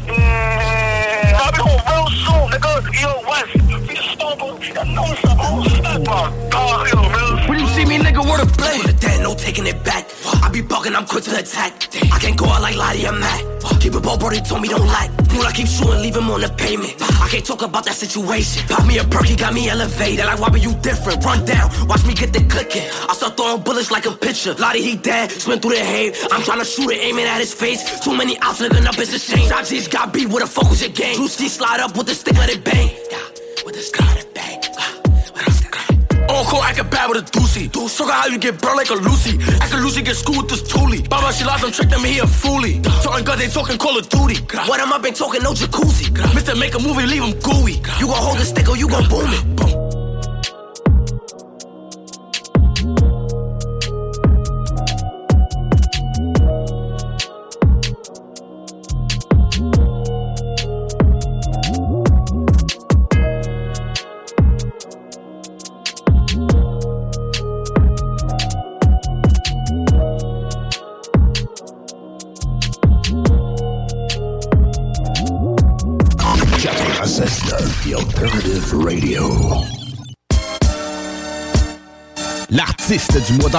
[1.35, 2.71] I'll be home real soon, nigga.
[3.01, 3.53] Yo, West,
[3.87, 4.77] be the stomper.
[4.77, 5.37] I know what's up.
[5.39, 6.49] I'm step on.
[6.49, 7.49] Dog, yo, real.
[7.49, 8.23] When you see me, nigga,
[8.57, 8.81] play.
[8.81, 10.07] The dead, no taking it back.
[10.41, 11.89] I be bugging, I'm quick to attack.
[12.11, 13.51] I can't go out like Lottie, I'm mad.
[13.81, 15.09] Keep it ball, brody told me don't lie.
[15.33, 16.93] Moon, I keep shooting, leave him on the pavement.
[17.01, 18.61] I can't talk about that situation.
[18.67, 20.23] Pop me a perky, got me elevated.
[20.23, 21.25] Like, why be you different?
[21.25, 22.85] Run down, watch me get the clicking.
[23.09, 24.53] I start throwing bullets like a pitcher.
[24.55, 26.13] Lottie, he dead, swim through the hay.
[26.31, 28.01] I'm trying to shoot it, aiming at his face.
[28.01, 29.47] Too many outs, living up, it's a shame.
[29.49, 31.15] Shot got beat with a focus, your game.
[31.15, 32.89] Juicy slide up with the stick, let it bang.
[33.11, 33.19] Yeah,
[33.65, 34.59] with the stick, let it bang.
[34.77, 37.67] Uh, On court, acting bad with a doozy.
[37.89, 39.37] Show her how you get burned like a Lucy.
[39.59, 41.07] Act a Lucy, get schooled with this toolie.
[41.09, 42.81] Baba, she lost them, trick them, he a foolie.
[43.03, 44.35] Talking guns, they talking Call of Duty.
[44.69, 46.11] What am I been talking, no jacuzzi.
[46.33, 47.81] Mister, make a movie, leave him gooey.
[47.99, 49.55] You gon' hold the stick or you gon' boom it.
[49.55, 49.80] Boom.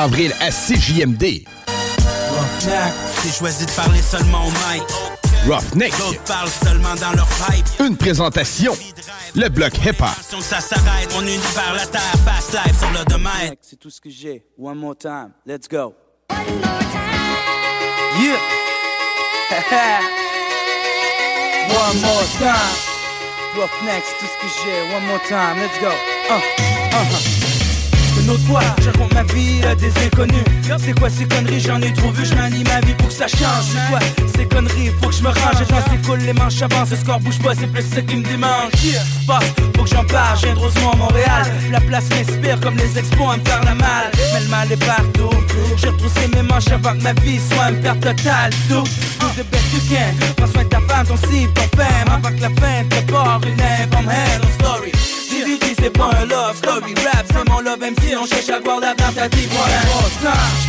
[0.03, 1.45] D'avril à CJMD.
[2.29, 2.93] Roughneck,
[3.23, 4.83] j'ai choisi de parler seulement au mic.
[5.47, 5.97] Roughneck.
[5.97, 7.65] D'autres parlent seulement dans leur pipe.
[7.79, 8.77] Une présentation.
[9.37, 10.09] Le bloc hip-hop.
[10.41, 13.55] Ça s'arrête, mon univers, la terre, fast life sur le domaine.
[13.61, 14.45] C'est tout ce que j'ai.
[14.59, 15.35] One more time.
[15.47, 15.95] Let's go.
[16.31, 16.41] Yeah.
[21.69, 22.75] One more time.
[23.55, 24.83] Roughneck, c'est tout ce que j'ai.
[24.97, 25.61] One more time.
[25.61, 25.93] Let's go.
[26.29, 26.41] Uh,
[26.91, 27.42] uh-huh.
[28.23, 28.43] Une autre
[28.81, 30.45] je raconte ma vie à des inconnus.
[30.79, 33.27] C'est quoi ces conneries, j'en ai trop vu, je m'anime ma vie pour que ça
[33.27, 33.67] change.
[33.73, 33.99] C'est quoi
[34.37, 35.61] ces conneries, faut que je me range.
[35.61, 38.23] Attends, c'est cool, les manches avancent, le score bouge pas, c'est plus ça qui me
[38.23, 38.73] démange.
[39.27, 39.45] Passe,
[39.77, 40.39] faut que j'en parle.
[40.39, 41.47] Viens de Rosemont, Montréal.
[41.71, 44.11] La place m'inspire comme les expos à me faire la malle.
[44.33, 45.37] Mais le mal est partout.
[45.77, 48.51] J'ai retroussé mes manches avant que ma vie soit une perte totale.
[48.69, 48.83] Do,
[49.21, 50.15] do the best you can.
[50.37, 52.09] Prends soin de ta femme, ton cible, ton femme.
[52.09, 55.22] Avant que la fin te prépare une hell story.
[55.45, 56.95] DVD, c'est pas un love story.
[57.05, 58.15] Rap, c'est mon love MC.
[58.21, 59.49] On cherche à voir la dans ta vie.
[59.53, 59.65] Moi,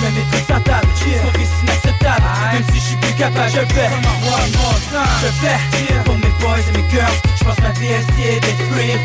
[0.02, 0.88] mets mes trucs à table.
[0.96, 2.24] Story, c'est inacceptable.
[2.54, 3.90] Même si je suis plus capable, je fais.
[5.22, 7.18] Je fais pour mes boys et mes girls.
[7.38, 8.98] Je pense ma vie est essayer d'être free,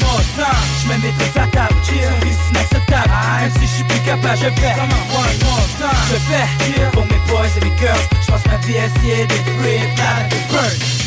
[0.00, 0.46] more time.
[0.82, 1.74] Je mets mes trucs à table.
[1.82, 3.10] Story, c'est inacceptable.
[3.40, 4.74] Même si je suis plus capable, je fais.
[6.10, 8.06] Je fais pour mes boys et mes girls.
[8.22, 10.99] Je pense ma vie est essayer d'être free, like a bird.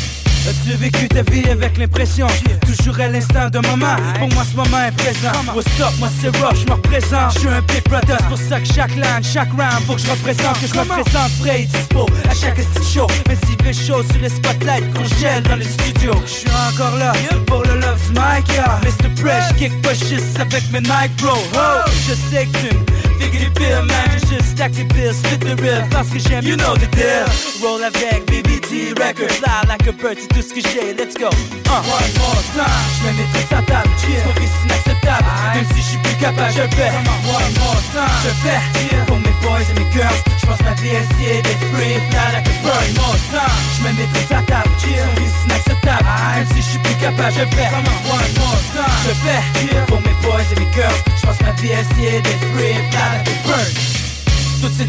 [0.46, 2.26] As-tu vécu ta vie avec l'impression?
[2.66, 5.32] Toujours à l'instant d'un moment Pour moi ce moment est présent.
[5.54, 7.32] What's up, moi c'est Rush, je me représente.
[7.34, 10.00] Je suis un big brother, c'est pour ça que chaque line, chaque round Faut que
[10.02, 12.06] je représente, que je me présente Prêt et dispo.
[12.28, 15.64] À chaque style show Mais si fait chaud sur les spotlights Qu'on gèle dans les
[15.64, 17.12] studios Je suis encore là
[17.46, 18.80] pour le love du yeah.
[18.82, 19.08] Mr.
[19.16, 21.32] Fresh, kick pushes avec mes Nike bro.
[21.54, 25.60] Oh, Je sais que tu me du film, man, je stack les bills, spit the
[25.60, 27.26] real Parce que j'aime, you know the deal.
[27.62, 31.28] Roll avec BBT Records, fly like a bird, c'est tout ce que j'ai, let's go.
[31.66, 31.82] Uh.
[31.84, 32.66] One more time,
[33.00, 34.22] je mes trucs à table yeah.
[34.24, 36.90] C'est c'est inacceptable, même si je suis plus capable, je fais.
[36.90, 38.60] One more time, je fais.
[39.06, 42.48] Pour mes boys et mes girls, je pense ma vie essayer d'être free, fly like
[42.48, 42.74] a bird.
[42.74, 44.70] One more time, je mes trucs à table.
[44.86, 45.06] Yeah.
[45.16, 46.04] C'est inacceptable,
[46.34, 47.68] même si je suis plus capable, je fais.
[47.70, 49.42] One more time, je fais.
[49.86, 52.74] Pour mes boys et mes girls, je pense ma vie essayer d'être free,
[53.04, 53.84] fly like a bird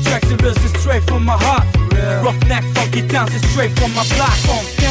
[0.03, 1.65] tracks, c'est real, c'est straight from my heart.
[2.23, 4.31] Roughneck, funky down, c'est straight from my block.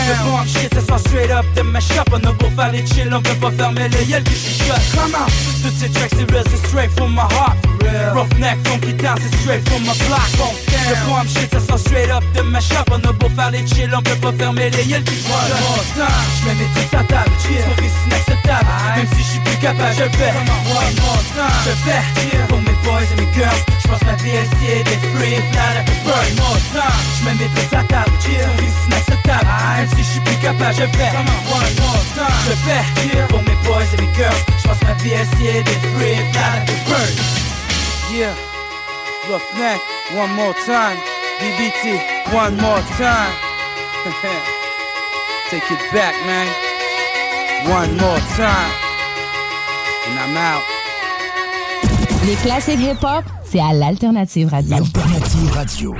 [0.08, 2.04] Le bomb shit, ça sort straight up de ma shop.
[2.12, 4.80] On a beau faire les chill, on peut pas fermer les yeux qui chuchotent.
[4.94, 5.26] Come on.
[5.62, 7.56] Toutes ces tracks, c'est real, c'est straight from my heart.
[8.14, 10.73] Roughneck, funky down, c'est straight from my block.
[10.84, 12.84] Le bomb shit, ça sort straight up de ma shop.
[12.90, 15.96] On a beau faire les chill, on peut pas fermer les yeux qui chuchotent.
[15.96, 18.66] Je mets mes trucs à table, c'est inacceptable.
[18.96, 20.34] Même si je suis plus capable, je fais.
[20.34, 22.46] One more time, je fais.
[22.48, 25.76] Pour mes boys et mes girls, je pense ma vie est essayer d'être free, bird.
[26.04, 29.48] One more time, je mets mes trucs à table, c'est inacceptable.
[29.76, 31.12] Même si je suis plus capable, je fais.
[31.48, 32.84] One more time, je fais.
[33.28, 37.44] Pour mes boys et mes girls, je pense ma vie est essayer d'être free, fly
[38.14, 38.53] like a
[39.28, 40.98] one more time.
[41.40, 41.98] BBT,
[42.32, 43.32] one more time.
[45.50, 46.48] Take it back, man.
[47.70, 48.70] One more time.
[50.06, 50.62] And I'm out.
[52.26, 54.76] Les classiques hip-hop, c'est à l'Alternative Radio.
[54.76, 55.94] Alternative Radio.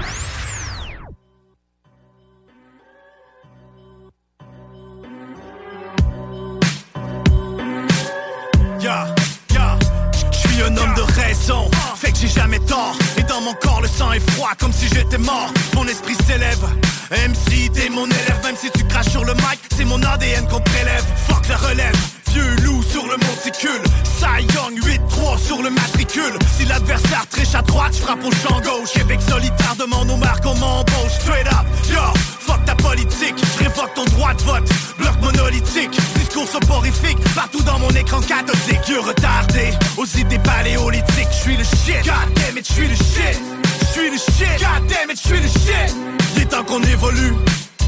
[13.97, 15.53] Sang est froid comme si j'étais mort.
[15.75, 16.65] Mon esprit s'élève.
[17.11, 20.61] MC t'es mon élève Même si tu craches sur le mic C'est mon ADN qu'on
[20.61, 21.05] prélève.
[21.29, 21.97] Fuck la relève.
[22.33, 23.83] Vieux loup sur le monticule.
[24.19, 26.37] Cy Young 8-3 sur le matricule.
[26.57, 28.93] Si l'adversaire triche à droite Je frappe au champ gauche.
[28.95, 31.15] Québec solitaire demande aux marques on m'embauche.
[31.21, 32.01] Straight up Yo
[32.41, 33.37] Fuck ta politique.
[33.39, 34.69] Je révoque ton droit de vote.
[34.99, 37.19] Bloc monolithique Discours soporifique.
[37.35, 38.81] Partout dans mon écran cathodique.
[38.87, 41.29] Dieu retardé Aux idées paléolithiques.
[41.31, 42.05] Je suis le shit.
[42.05, 43.64] God damn it, je suis le shit
[43.95, 44.59] suis le shit.
[44.59, 45.95] God damn it, je suis le shit.
[46.35, 47.35] Il est temps qu'on évolue.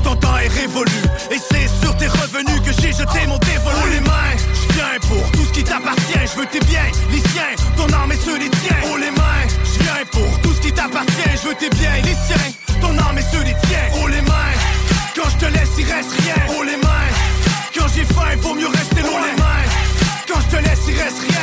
[0.05, 0.93] Ton temps est révolu.
[1.33, 3.77] Et c'est sur tes revenus que j'ai jeté mon dévolu.
[3.83, 6.27] Oh les mains, je viens pour tout ce qui t'appartient.
[6.33, 8.77] Je veux tes biens, les siens, ton âme et ceux des tiens.
[8.93, 11.33] Oh les mains, je viens pour tout ce qui t'appartient.
[11.43, 12.49] Je veux tes biens, les siens,
[12.81, 13.89] ton âme et ceux des tiens.
[14.01, 14.55] Oh les mains,
[15.17, 16.41] quand je te laisse il reste rien.
[16.57, 17.09] Oh les mains,
[17.75, 19.65] quand j'ai faim il vaut mieux rester loin Oh les mains,
[20.29, 21.36] quand je te laisse il reste rien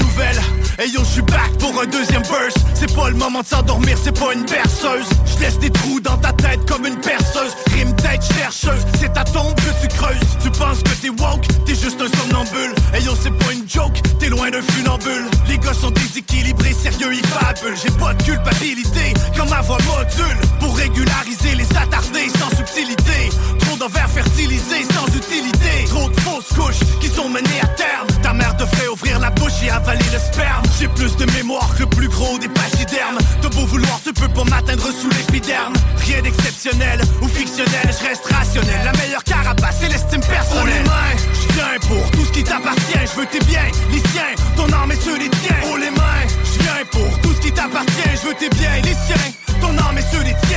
[0.00, 0.40] Nouvelle
[0.78, 2.54] Hey yo, je suis back pour un deuxième verse.
[2.74, 5.08] C'est pas le moment de s'endormir, c'est pas une berceuse.
[5.26, 7.52] Je laisse des trous dans ta tête comme une perceuse.
[7.74, 10.20] Rime tête chercheuse, c'est ta tombe que tu creuses.
[10.40, 12.74] Tu penses que t'es woke, t'es juste un somnambule.
[12.94, 15.26] Hey yo, c'est pas une joke, t'es loin d'un funambule.
[15.48, 17.76] Les gars sont déséquilibrés, sérieux, ils fabulent.
[17.82, 20.38] J'ai pas de culpabilité quand ma voix module.
[20.60, 23.30] Pour régulariser les attardés sans subtilité.
[23.78, 25.84] Trop d'envers fertilisés sans utilité.
[25.86, 28.08] Trop de fausses couches qui sont menées à terme.
[28.22, 30.64] Ta mère devrait ouvrir la bouche et avaler le sperme.
[30.78, 33.18] J'ai plus de mémoire que le plus gros des pachydermes.
[33.42, 35.74] De beau vouloir, tu peux pas m'atteindre sous l'épiderme.
[35.98, 38.80] Rien d'exceptionnel ou fictionnel, je reste rationnel.
[38.84, 40.64] La meilleure carapace, c'est l'estime personnelle.
[40.64, 43.06] Oh les mains, je viens pour tout ce qui t'appartient.
[43.12, 45.56] Je veux tes biens, les siens, ton âme et ceux des tiens.
[45.70, 48.10] Oh les mains, je viens pour tout ce qui t'appartient.
[48.22, 50.47] Je veux tes biens, les siens, ton âme et ceux des tiens.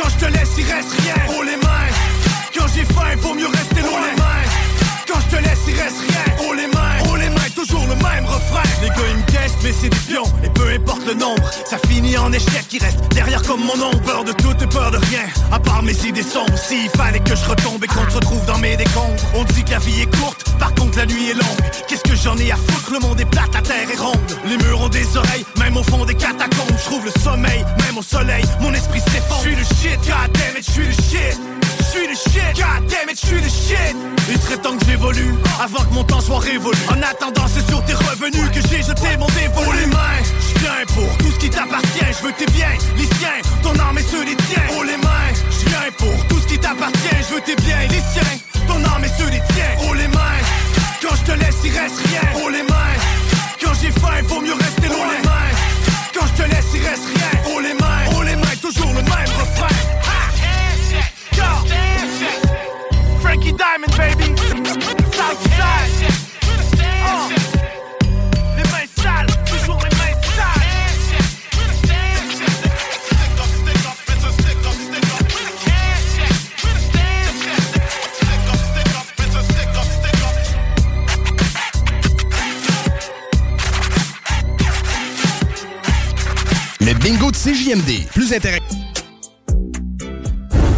[0.00, 1.14] Quand je te laisse, il reste rien.
[1.36, 1.88] Oh les mains,
[2.56, 3.98] quand j'ai faim, il vaut mieux rester loin.
[3.98, 4.44] Oh les mains,
[5.08, 6.36] quand je te laisse, il reste rien.
[6.46, 8.62] Oh les mains, oh les mains, toujours le même refrain.
[8.80, 9.27] Les gars, ils me
[9.62, 10.24] mais c'est des pions.
[10.42, 14.00] Et peu importe le nombre, ça finit en échec qui reste derrière comme mon ombre.
[14.02, 16.56] Peur de tout et peur de rien, à part mes idées sombres.
[16.56, 19.22] S'il fallait que je retombe et qu'on se retrouve dans mes décombres.
[19.34, 21.70] On dit que la vie est courte, par contre la nuit est longue.
[21.86, 24.18] Qu'est-ce que j'en ai à foutre, le monde est plat, la terre est ronde.
[24.46, 26.76] Les murs ont des oreilles, même au fond des catacombes.
[26.78, 29.42] Je trouve le sommeil, même au soleil, mon esprit s'effondre.
[29.44, 31.40] Je suis le shit, god damn it, je suis le shit.
[31.78, 33.96] Je suis le shit, god damn it, je suis le shit.
[34.30, 36.76] Il serait temps que j'évolue, avant que mon temps soit révolu.
[36.90, 39.26] En attendant, c'est sur tes revenus que j'ai jeté mon
[39.56, 42.12] Oh les mains, je viens pour tout ce qui t'appartient.
[42.18, 44.62] Je veux tes biens, les siens, ton âme et ceux des tiens.
[44.76, 47.18] Oh les mains, je viens pour tout ce qui t'appartient.
[47.28, 47.97] Je veux tes biens, les
[87.38, 88.08] CJMD.
[88.12, 88.64] Plus intéressant.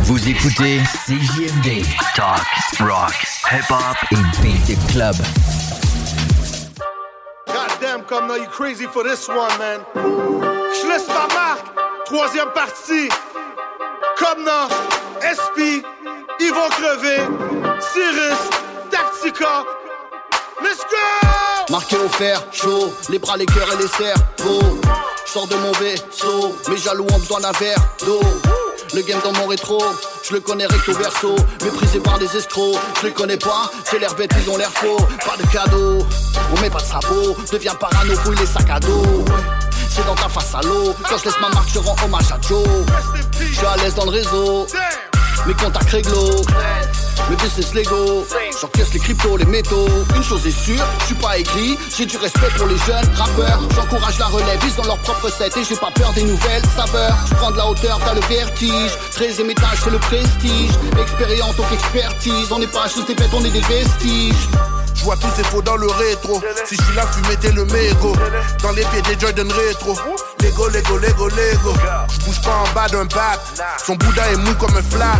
[0.02, 1.82] Vous écoutez CJMD.
[2.14, 2.46] Talk,
[2.80, 3.14] rock,
[3.50, 5.16] hip-hop et beat the club.
[7.46, 9.80] Goddamn, comme now you crazy for this one, man.
[9.94, 11.64] Je laisse ma marque.
[12.04, 13.08] Troisième partie.
[14.18, 14.68] Comme non,
[15.24, 15.80] SP,
[16.40, 17.22] ils vont crever.
[17.80, 18.38] Cyrus,
[18.90, 19.64] Tactica.
[20.62, 21.72] Let's go!
[21.72, 24.78] Marqué au fer, chaud, les bras, les cœurs et les cerveaux.
[25.32, 28.20] Sors de mon vaisseau, mes jaloux ont besoin d'un verre d'eau.
[28.92, 29.80] Le game dans mon rétro,
[30.24, 31.36] je le connais recto verso.
[31.62, 34.96] Méprisé par des escrocs, je les connais pas, c'est l'air bête, ils ont l'air faux.
[35.24, 36.04] Pas de cadeau,
[36.52, 37.36] on met pas de sabot.
[37.52, 39.24] Deviens parano, fouille les sacs à dos.
[39.88, 42.48] C'est dans ta face à l'eau, quand je laisse ma marque, je rends hommage à
[42.48, 42.66] Joe.
[43.40, 44.66] Je suis à l'aise dans le réseau,
[45.46, 46.42] mes contacts réglo.
[47.28, 48.26] Mes business Lego,
[48.60, 49.88] j'encaisse les cryptos, les métaux.
[50.16, 53.60] Une chose est sûre, je suis pas écrit, j'ai du respect pour les jeunes rappeurs.
[53.74, 57.16] J'encourage la relève, ils ont leur propre set et j'ai pas peur des nouvelles saveurs.
[57.28, 58.92] Je prends de la hauteur, t'as le vertige.
[59.12, 60.70] 13 étage, c'est le prestige.
[61.00, 62.50] Expérience, donc expertise.
[62.50, 64.48] On n'est pas juste des bêtes, on est des vestiges.
[65.00, 66.42] Je vois tous ces faux dans le rétro.
[66.66, 68.14] Si je suis là, fumer t'es le mégot.
[68.62, 69.96] Dans les pieds des Jordan rétro.
[70.42, 71.72] Lego, Lego, Lego, Lego.
[72.12, 73.40] Je bouge pas en bas d'un bat.
[73.82, 75.18] Son boudin est mou comme un flat.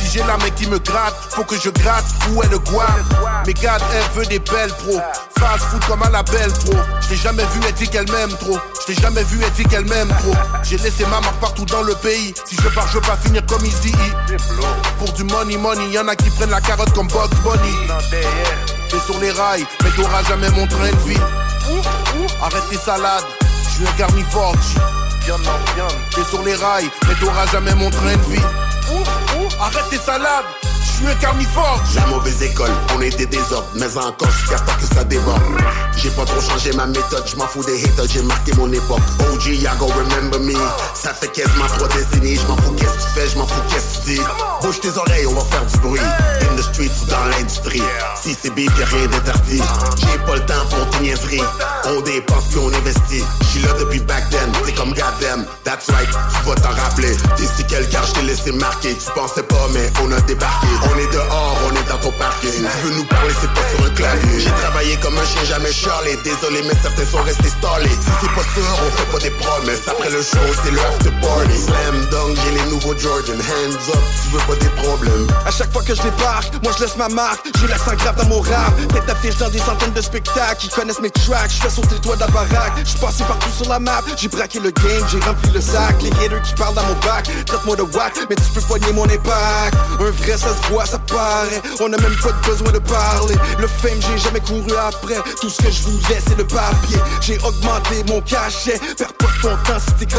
[0.00, 2.04] Si j'ai la mec qui me gratte, faut que je gratte.
[2.30, 2.88] Où est le guam?
[3.46, 5.00] Mais garde, elle veut des belles pros.
[5.38, 6.74] Fast food comme à la belle pro.
[7.08, 8.58] Je jamais vu, elle dit qu'elle m'aime trop.
[8.88, 10.34] Je jamais vu, elle dit qu'elle m'aime trop.
[10.64, 12.34] J'ai laissé ma marque partout dans le pays.
[12.46, 13.94] Si je pars, je veux pas finir comme Easy.
[14.98, 18.83] Pour du money, money, y'en a qui prennent la carotte comme Bugs Bunny.
[18.88, 21.20] T'es sur les rails, mais t'auras jamais mon train de vie.
[22.42, 23.24] Arrête tes salades,
[23.64, 24.54] je suis un carnivore.
[25.24, 25.36] Bien,
[25.74, 25.88] bien.
[26.14, 28.42] T'es sur les rails, mais t'auras jamais mon train de vie.
[29.60, 30.44] Arrête tes salades,
[30.84, 31.82] je suis un carnivore.
[31.94, 35.42] La mauvaise école, on était des ordres, mais encore jusqu'à temps que ça déborde.
[35.96, 39.00] J'ai pas trop changé ma méthode, je m'en fous des haters, j'ai marqué mon époque.
[39.32, 40.54] OG, y'all go remember me.
[40.94, 43.62] Ça fait quasiment trois décennies, je m'en fous qu'est-ce que tu fais, je m'en fous
[43.68, 44.20] qu'est-ce que tu dis?
[44.62, 46.00] Bouge tes oreilles, on va faire du bruit.
[46.00, 47.82] In the street ou dans l'industrie.
[48.20, 49.62] Si c'est big, y'a rien d'interdit.
[49.96, 51.42] J'ai pas le temps pour tes niaiseries.
[51.86, 53.24] On dépense puis on investit.
[53.42, 55.44] J'suis là depuis back then, t'es comme goddamn.
[55.64, 57.16] That's right, tu vas t'en rappeler.
[57.36, 58.94] D'ici quel car je t'ai laissé marquer.
[58.94, 60.66] Tu pensais pas, mais on a débarqué.
[60.82, 62.50] On est dehors, on est dans ton parking.
[62.50, 64.40] Tu veux nous parler, c'est pas sur un clavier.
[64.40, 66.16] J'ai travaillé comme un chien, jamais charlé.
[66.24, 67.88] Désolé, mais certains sont restés stallés.
[67.88, 69.86] Si c'est pas sûr, on fait pas des promesses.
[69.86, 71.58] Après le show, c'est le after party.
[71.58, 73.38] Slam dunk, j'ai les nouveaux Jordan.
[73.38, 75.26] Hands up, tu veux pas des problèmes.
[75.46, 77.46] À chaque fois que je débarque, moi je laisse ma marque.
[77.60, 78.74] J'ai l'accent grave dans mon rap.
[78.92, 80.64] Tête d'affiche dans des centaines de spectacles.
[80.64, 81.50] Ils connaissent mes tracks.
[81.50, 82.74] Je fais sauter le toit de la baraque.
[82.84, 84.02] Je passé partout sur la map.
[84.16, 85.96] J'ai braqué le game, j'ai rempli le sac.
[86.02, 87.28] Les haters qui parlent dans mon bac.
[87.46, 89.76] Traite-moi de whack, mais tu peux poigner mon impact.
[90.00, 91.62] Un vrai, ça se voit, ça paraît.
[91.80, 93.34] On a même pas besoin de parler.
[93.58, 95.16] Le fame, j'ai jamais couru après.
[95.40, 96.98] Tout ce que je voulais, c'est le papier.
[97.20, 98.80] J'ai augmenté mon cachet.
[98.96, 100.14] Perds pas ton temps si t'es.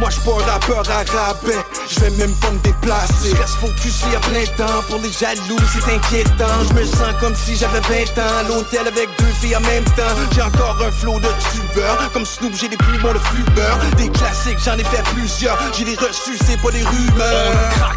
[0.00, 1.58] Moi, je pas rappeur à rabais.
[1.88, 3.32] Je vais même pas me déplacer.
[3.40, 4.82] Reste focus à plein temps.
[4.88, 6.64] Pour les jaloux, c'est inquiétant.
[6.68, 8.48] Je me sens comme si j'avais 20 ans.
[8.48, 10.14] L'hôtel avec deux filles en même temps.
[10.34, 12.10] J'ai encore un flow de tubeur.
[12.12, 13.78] Comme Snoop, j'ai des poumons de flubeur.
[13.96, 15.58] Des classiques, j'en ai fait plusieurs.
[15.76, 17.52] J'ai les reçus, c'est pas des rumeurs.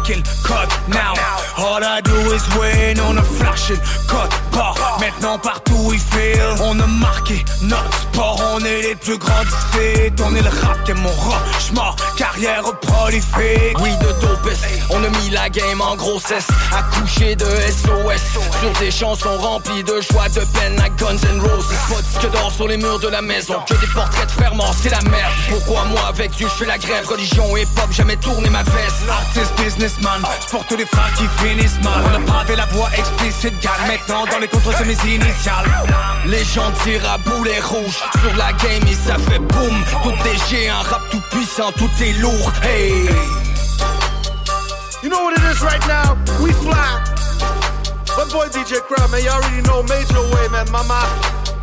[0.06, 1.14] On code now.
[1.74, 3.22] All I do is win on a
[4.06, 4.30] code.
[5.00, 6.54] Maintenant partout il feel.
[6.62, 8.40] On a marqué notre sport.
[8.54, 11.96] On est les plus grands du On est le rap qui est mon rochement.
[12.16, 13.76] Carrière prolifique.
[13.80, 14.52] Oui, de dopes,
[14.90, 16.46] on a mis la game en grossesse.
[16.72, 18.22] Accouché de SOS.
[18.60, 21.74] Sur des chansons remplies de joie, de peine à Guns N' Roses.
[21.88, 23.56] Pas que d'or sur les murs de la maison.
[23.68, 25.32] Que des portraits de ferments, c'est la merde.
[25.50, 27.04] Pourquoi moi avec Dieu je fais la grève?
[27.08, 29.02] Religion et pop, jamais tourné ma veste.
[29.10, 32.02] Artist businessman, sport tous les frères qui finissent mal.
[32.10, 33.72] On a bravé la voix explicite, gal.
[33.86, 35.70] Maintenant dans les contrôles c'est mes initiales.
[36.26, 39.84] Les gens tirent à boulet rouge sur la game et ça fait boum.
[40.02, 42.52] Tout est géant, rap tout puissant, tout est lourd.
[42.62, 43.08] Hey!
[45.02, 46.16] You know what it is right now?
[46.40, 47.02] We fly.
[48.16, 50.70] My boy DJ Crowd, man, you already know Major Way, man.
[50.70, 51.00] Mama,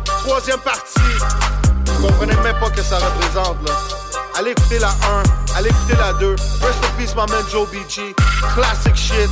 [0.04, 1.00] troisième partie.
[1.86, 3.74] Vous comprenez même pas que ça représente, là.
[4.38, 4.92] Allez écouter la 1,
[5.56, 6.30] allez écouter la 2.
[6.30, 8.14] Rest in peace, my man Joe BG.
[8.54, 9.30] Classic shit.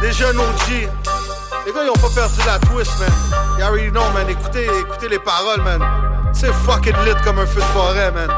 [0.00, 0.88] Des jeunes OG.
[1.66, 3.10] Les gars, ils ont pas perdu la twist, man.
[3.58, 4.28] You already know, man.
[4.28, 5.80] Écoutez, écoutez les paroles, man.
[6.32, 8.30] C'est fucking lit comme un feu de forêt, man.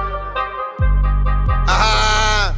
[1.69, 2.53] Ah!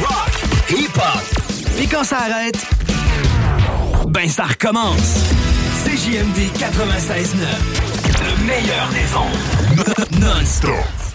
[0.00, 1.22] Rock, hip-hop.
[1.76, 2.66] Puis quand ça arrête,
[4.08, 5.20] ben ça recommence.
[5.84, 7.46] CJMD 96.9.
[8.20, 10.20] Le meilleur des ondes.
[10.20, 11.07] Non-stop.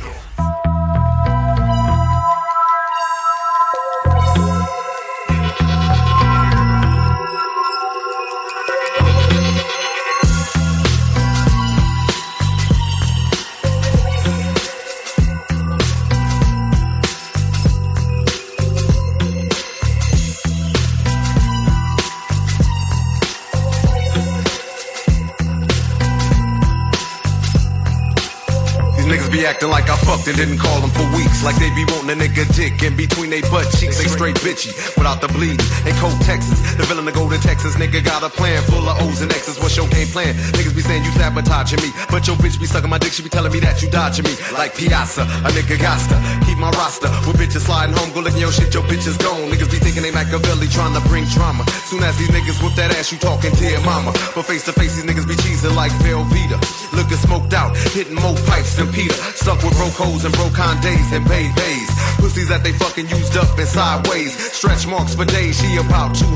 [29.34, 31.42] Be acting like I fucked and didn't call them for weeks.
[31.42, 33.98] Like they be wanting a nigga dick in between they butt cheeks.
[33.98, 35.58] They straight bitchy without the bleed.
[35.90, 37.74] In cold Texas, the villain to go to Texas.
[37.76, 39.58] Nigga got a plan full of O's and X's.
[39.58, 40.38] What's your game plan?
[40.54, 41.90] Niggas be saying you sabotaging me.
[42.14, 43.12] But your bitch be sucking my dick.
[43.12, 44.38] She be telling me that you dodging me.
[44.54, 46.14] Like Piazza, a nigga gotta
[46.46, 47.10] keep my roster.
[47.26, 49.50] With bitches sliding home, go licking your shit, your bitch is gone.
[49.50, 51.66] Niggas be thinking they Machiavelli trying to bring drama.
[51.90, 54.14] Soon as these niggas whip that ass, you talking dear mama.
[54.38, 56.62] But face to face, these niggas be cheesing like Velveeta.
[56.94, 59.23] Looking smoked out, hitting more pipes than Peter.
[59.36, 61.90] Stuck with broke hoes and broke days and paid days.
[62.20, 64.32] Pussies that they fucking used up and sideways.
[64.52, 66.28] Stretch marks for days, she about 200.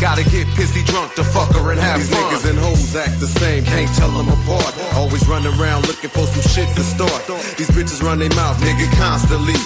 [0.00, 2.22] Gotta get pissy drunk to fuck her and have These fun.
[2.24, 4.72] niggas and hoes act the same, can't tell them apart.
[4.94, 7.20] Always running around looking for some shit to start.
[7.56, 9.56] These bitches run their mouth, nigga, constantly.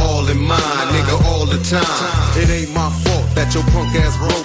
[0.00, 2.36] All in mine, nigga, all the time.
[2.36, 4.44] It ain't my fault that your punk ass broke.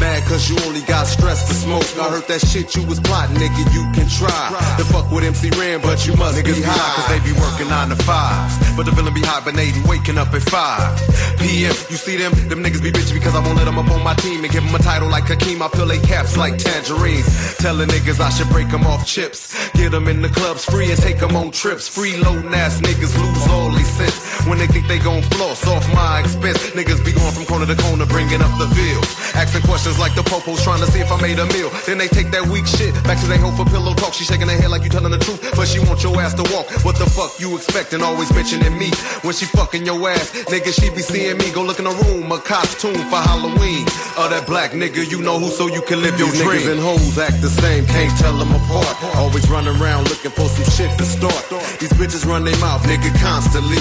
[0.00, 1.84] Mad cause you only got stress to smoke.
[2.00, 4.52] I heard that shit you was plotting, nigga, you can try.
[4.76, 7.09] To fuck with MC Ren, but you must be high.
[7.10, 8.54] They be working nine to fives.
[8.76, 11.74] But the villain be hibernating, waking up at 5 p.m.
[11.90, 12.30] You see them?
[12.48, 14.62] Them niggas be bitchy because I won't let them up on my team and give
[14.62, 15.60] them a title like Hakeem.
[15.60, 17.26] I peel they caps like tangerines.
[17.58, 19.50] Telling niggas I should break them off chips.
[19.72, 21.88] Get them in the clubs free and take them on trips.
[21.88, 25.82] Free loading ass niggas lose all they sense when they think they gon' floss off
[25.92, 26.58] my expense.
[26.78, 29.02] Niggas be going from corner to corner bringing up the bill.
[29.34, 31.70] Asking questions like the popos trying to see if I made a meal.
[31.86, 34.14] Then they take that weak shit back to they hoe for pillow talk.
[34.14, 36.44] She shaking her head like you telling the truth, but she want your ass to
[36.54, 36.70] walk.
[36.84, 38.02] What the fuck you expecting?
[38.02, 38.92] Always mentioning me
[39.24, 40.30] when she fucking your ass.
[40.52, 41.50] Nigga, she be seeing me.
[41.50, 43.88] Go look in the room, a costume for Halloween.
[44.20, 46.60] Oh, that black nigga, you know who, so you can live your These dream.
[46.60, 48.92] niggas and hoes act the same, can't tell them apart.
[49.16, 51.40] Always running around looking for some shit to start.
[51.80, 53.80] These bitches run their mouth, nigga, constantly.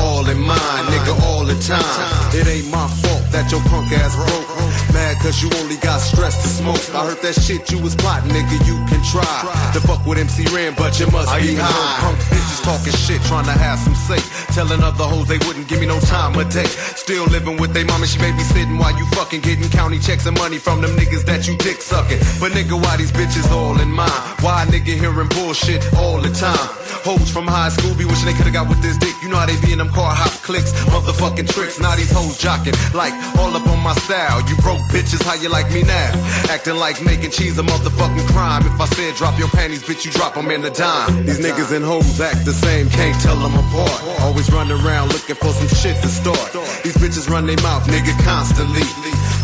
[0.00, 1.84] All in mine, nigga, all the time.
[2.32, 4.48] It ain't my fault that your punk ass broke.
[4.96, 6.80] Mad cause you only got stress to smoke.
[6.96, 9.28] I heard that shit you was plotting, nigga, you can try.
[9.76, 12.00] To fuck with MC Ren, but you must I be high.
[12.46, 14.18] Bitches talking shit, trying to have some say.
[14.54, 16.66] Telling other hoes they wouldn't give me no time of day.
[16.94, 20.58] Still living with they mama, she babysitting while you fucking getting county checks and money
[20.58, 22.18] from them niggas that you dick sucking.
[22.40, 24.10] But nigga, why these bitches all in mine?
[24.40, 26.85] Why nigga hearing bullshit all the time?
[27.06, 29.14] Hoes from high school be wishing they could've got with this dick.
[29.22, 31.78] You know how they be in them car hop clicks, motherfucking tricks.
[31.78, 34.42] Now these hoes jocking like all up on my style.
[34.50, 36.10] You broke bitches, how you like me now?
[36.50, 38.66] Acting like making cheese a motherfucking crime.
[38.66, 41.22] If I said drop your panties, bitch, you drop them in the dime.
[41.22, 44.02] These niggas and hoes act the same, can't tell them apart.
[44.26, 46.50] Always running around looking for some shit to start.
[46.82, 48.82] These bitches run their mouth, nigga, constantly.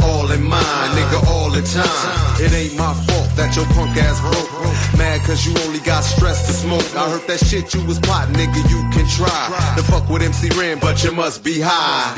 [0.03, 2.43] All in mine, nigga, all the time.
[2.43, 4.51] It ain't my fault that your punk ass broke.
[4.99, 6.85] Mad cause you only got stress to smoke.
[6.97, 9.74] I heard that shit you was plotting, nigga, you can try.
[9.76, 12.14] To fuck with MC Ren, but you must be high.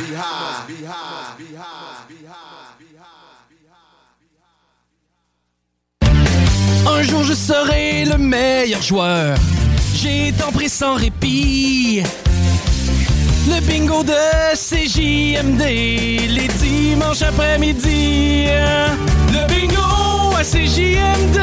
[6.86, 9.36] Un jour je serai le meilleur joueur.
[9.96, 12.04] J'ai tant pris sans répit.
[13.48, 15.64] Le bingo de CJMD,
[16.28, 18.46] les dimanches après-midi.
[19.32, 21.38] Le bingo à CJMD.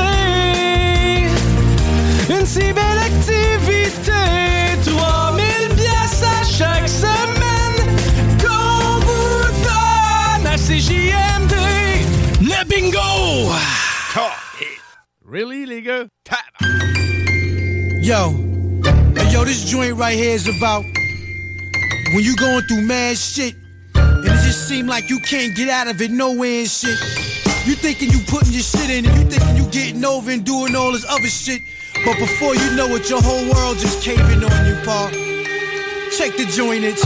[2.30, 3.41] Une si belle activité.
[15.32, 16.08] Really, les gars?
[18.04, 18.32] Yo,
[19.16, 23.56] hey, yo, this joint right here is about when you going through mad shit
[23.96, 27.00] and it just seem like you can't get out of it nowhere and shit.
[27.66, 30.76] You thinking you putting your shit in and you thinking you getting over and doing
[30.76, 31.62] all this other shit,
[32.06, 35.10] but before you know it, your whole world just caving on you, pa.
[36.18, 37.04] Check the joint, it's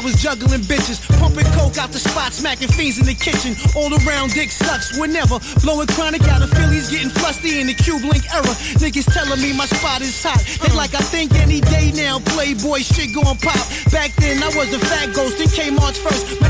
[0.00, 3.52] I was juggling bitches, pumping coke out the spot, smacking fiends in the kitchen.
[3.76, 5.38] All around dick sucks, whenever.
[5.60, 8.48] Blowing chronic out of Phillies, getting flusty in the cube link era.
[8.80, 10.40] Niggas telling me my spot is hot.
[10.64, 13.60] They like I think any day now, playboy shit going pop.
[13.92, 16.49] Back then I was the fat ghost, in came March 1st.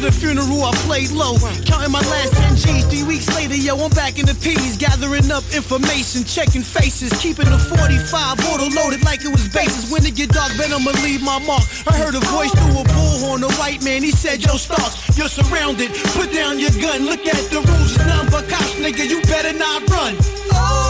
[0.00, 1.36] After the funeral, I played low,
[1.68, 2.86] counting my last 10 G's.
[2.86, 7.44] Three weeks later, yo, I'm back in the P's, gathering up information, checking faces, keeping
[7.44, 9.92] the 45 auto loaded like it was bases.
[9.92, 11.68] When it get dark, then I'ma leave my mark.
[11.86, 14.02] I heard a voice through a bullhorn, a white man.
[14.02, 15.92] He said, Yo, Starks, you're surrounded.
[16.16, 17.04] Put down your gun.
[17.04, 17.92] Look at the rules.
[17.92, 19.04] It's cops, nigga.
[19.04, 20.16] You better not run.
[20.16, 20.89] And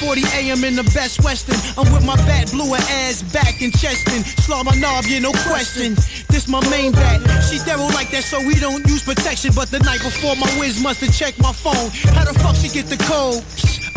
[0.00, 0.64] 7:40 a.m.
[0.64, 1.56] in the best western.
[1.78, 4.24] I'm with my bat blue, her ass back and chestin'.
[4.42, 5.94] Slaw my knob, yeah, no question.
[6.28, 7.20] This my main bat.
[7.44, 9.52] She devil like that, so we don't use protection.
[9.54, 11.90] But the night before, my whiz must have checked my phone.
[12.14, 13.42] How the fuck she get the code?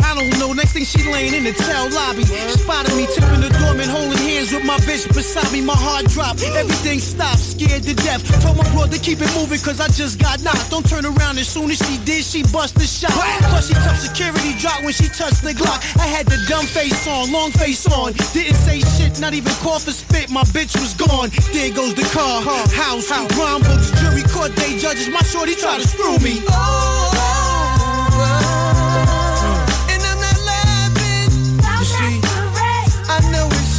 [0.00, 0.52] I don't know.
[0.52, 2.24] Next thing she laying in the tail lobby.
[2.24, 5.60] Spotted me tipping the doorman, holding hands with my bitch beside me.
[5.60, 6.42] My heart dropped.
[6.42, 7.40] Everything stopped.
[7.40, 8.22] Scared to death.
[8.42, 10.70] Told my bro to keep it moving, cause I just got knocked.
[10.70, 11.38] Don't turn around.
[11.38, 13.12] As soon as she did, she bust the shot.
[13.50, 15.80] Plus she tough security dropped when she touched the Glock.
[15.98, 18.12] I had the dumb face on, long face on.
[18.32, 20.30] Didn't say shit, not even cough or spit.
[20.30, 21.30] My bitch was gone.
[21.52, 25.08] There goes the car, house, rhyme books, jury court, day judges.
[25.08, 26.40] My shorty tried to screw me.
[26.40, 27.17] You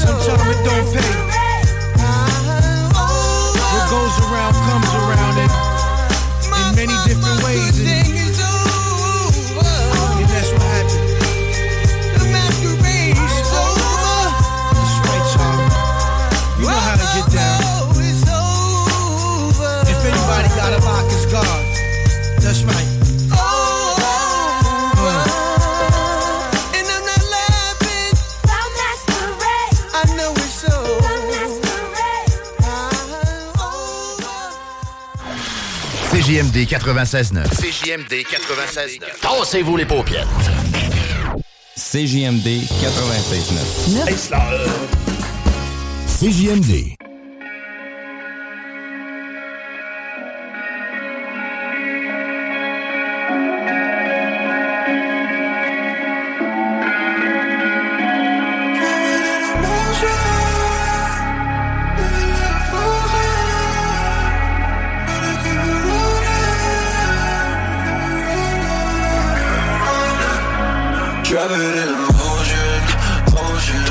[0.10, 1.14] know it's sometimes it don't pay.
[3.74, 5.50] What goes around comes around in,
[6.58, 7.80] in many different ways.
[7.80, 7.88] And,
[10.18, 11.06] and that's what happened.
[14.74, 15.62] That's right, y'all.
[16.60, 17.62] You know how to get down.
[19.86, 21.64] If anybody got a lock, it's God.
[22.42, 22.89] That's right.
[36.30, 37.50] CJMD 96.9.
[37.50, 39.20] CJMD 96.9.
[39.20, 40.28] Tassez-vous les paupières.
[41.76, 44.30] CJMD 96.9.
[46.06, 46.99] CJMD.
[71.32, 72.82] It in motion,
[73.38, 73.86] motion.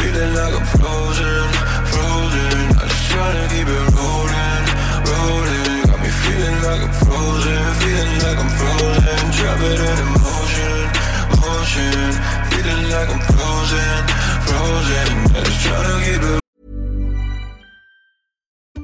[0.00, 1.44] Feeling like I'm frozen,
[1.92, 2.72] frozen.
[2.72, 4.64] I just tryna keep it rolling,
[5.04, 5.84] rolling.
[5.84, 9.28] Got me feeling like I'm frozen, feeling like I'm frozen.
[9.60, 10.88] It in motion,
[11.36, 12.16] motion.
[12.48, 14.00] Feeling like I'm frozen,
[14.48, 15.08] frozen.
[15.36, 16.40] I just tryna keep it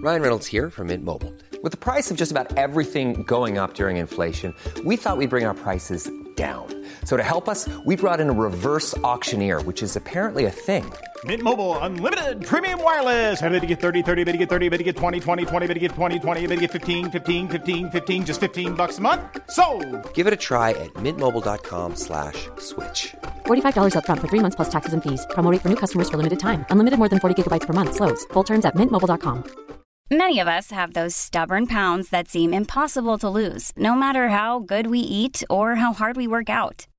[0.02, 1.32] Ryan Reynolds here from Mint Mobile.
[1.62, 5.46] With the price of just about everything going up during inflation, we thought we'd bring
[5.46, 6.85] our prices down.
[7.06, 10.92] So to help us, we brought in a reverse auctioneer, which is apparently a thing.
[11.24, 13.40] Mint Mobile unlimited premium wireless.
[13.40, 15.66] Ready to get 30, 30, bit to get 30, bit to get 20, 20, 20,
[15.66, 18.98] bit to get 20, 20, bit to get 15, 15, 15, 15 just 15 bucks
[18.98, 19.22] a month.
[19.48, 19.64] So,
[20.12, 23.14] Give it a try at mintmobile.com slash switch.
[23.46, 25.26] $45 upfront for three months plus taxes and fees.
[25.30, 26.66] Promo rate for new customers for limited time.
[26.70, 27.94] Unlimited more than 40 gigabytes per month.
[27.94, 28.26] Slows.
[28.34, 29.44] Full terms at mintmobile.com.
[30.10, 34.60] Many of us have those stubborn pounds that seem impossible to lose, no matter how
[34.60, 36.86] good we eat or how hard we work out.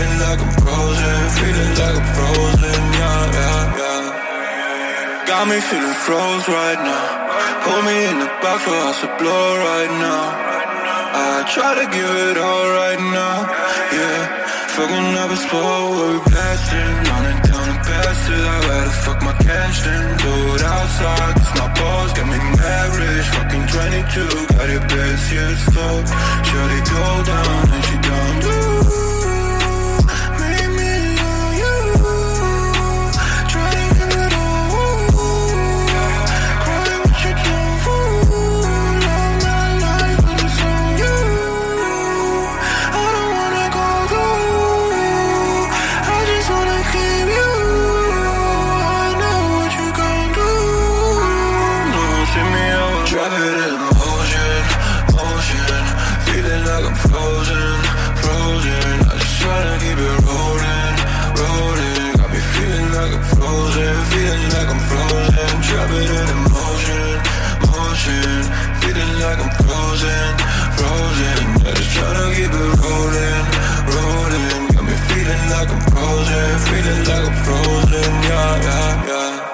[0.00, 5.26] Feeling like I'm frozen, feeling like I'm frozen, yeah, yeah, yeah.
[5.28, 7.04] Got me feeling froze right now.
[7.64, 10.24] Put me in the box for us to blow right now.
[11.12, 13.36] I try to give it all right now,
[13.92, 14.20] yeah.
[14.74, 18.44] Fucking up a spot where we blasting, running down the passes.
[18.54, 21.34] I gotta fuck my cash then do it outside.
[21.36, 24.56] Cause my balls got me mad rich, fucking 22.
[24.56, 25.96] Got it best, it's slow.
[26.48, 28.32] Shorty go down and she down.
[28.48, 28.89] Ooh,
[76.70, 78.10] feeling like I'm frozen.
[78.30, 79.48] Yeah, yeah, yeah.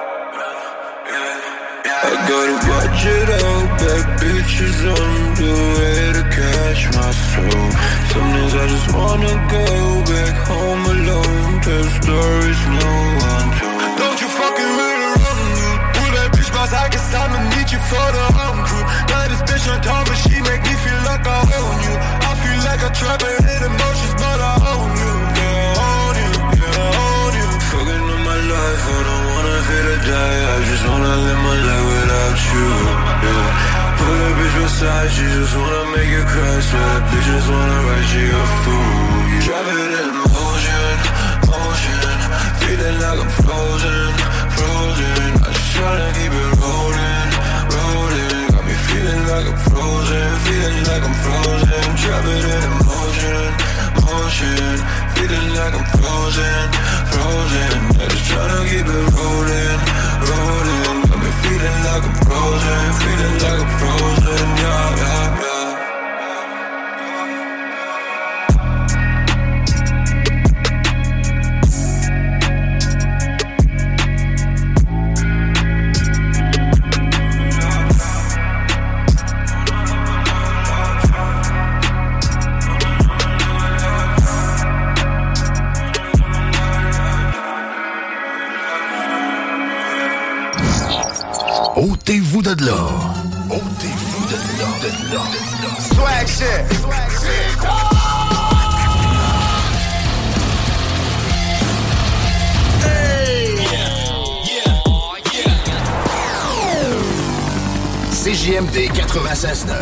[1.97, 5.11] I gotta watch it out, bad bitches on
[5.41, 7.67] the way to catch my soul.
[8.13, 9.65] Some days I just wanna go
[10.13, 11.53] back home alone.
[11.65, 12.93] Tell stories no
[13.33, 13.81] one told.
[14.01, 15.73] Don't you fucking really run you?
[15.97, 18.85] Pull that bitch boss, I guess I'ma need you for the home crew.
[19.09, 21.95] Now this bitch on top, but she make me feel like I own you.
[22.29, 25.16] I feel like I trap and hit emotions, but I own you.
[28.67, 30.41] Life, I don't wanna feel to die.
[30.53, 32.69] I just wanna live my life without you.
[33.25, 33.47] Yeah.
[33.99, 36.57] Pull that bitch beside, she just wanna make you cry.
[36.69, 39.15] So that bitch just wanna write you a fool.
[39.31, 39.47] Yeah.
[39.47, 40.95] Drop it in motion,
[41.53, 42.19] motion.
[42.61, 44.11] Feeling like I'm frozen,
[44.57, 45.31] frozen.
[45.47, 47.31] I just tryna keep it rolling,
[47.75, 48.39] rolling.
[48.53, 51.85] Got me feeling like I'm frozen, feeling like I'm frozen.
[52.03, 53.47] Drop it in emotion,
[54.05, 54.77] motion.
[55.15, 56.67] Feeling like I'm frozen,
[57.13, 57.73] frozen.
[57.97, 59.81] I just tryna keep it rolling,
[60.29, 60.99] rolling.
[61.09, 64.47] Got me feeling like I'm frozen, feeling like I'm frozen.
[64.63, 65.56] Yeah, yeah, yeah.
[92.09, 92.87] Ôtez-vous de là.
[93.51, 95.75] Ôtez-vous de là, de là, de là.
[95.93, 96.65] Swag shit.
[108.23, 109.75] CJMD 96.9.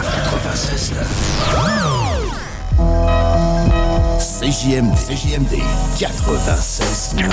[0.81, 1.05] 96.9.
[4.41, 4.95] CJMD.
[4.97, 5.55] CJMD
[5.99, 7.29] 96.9.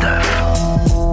[0.00, 1.09] 96.9.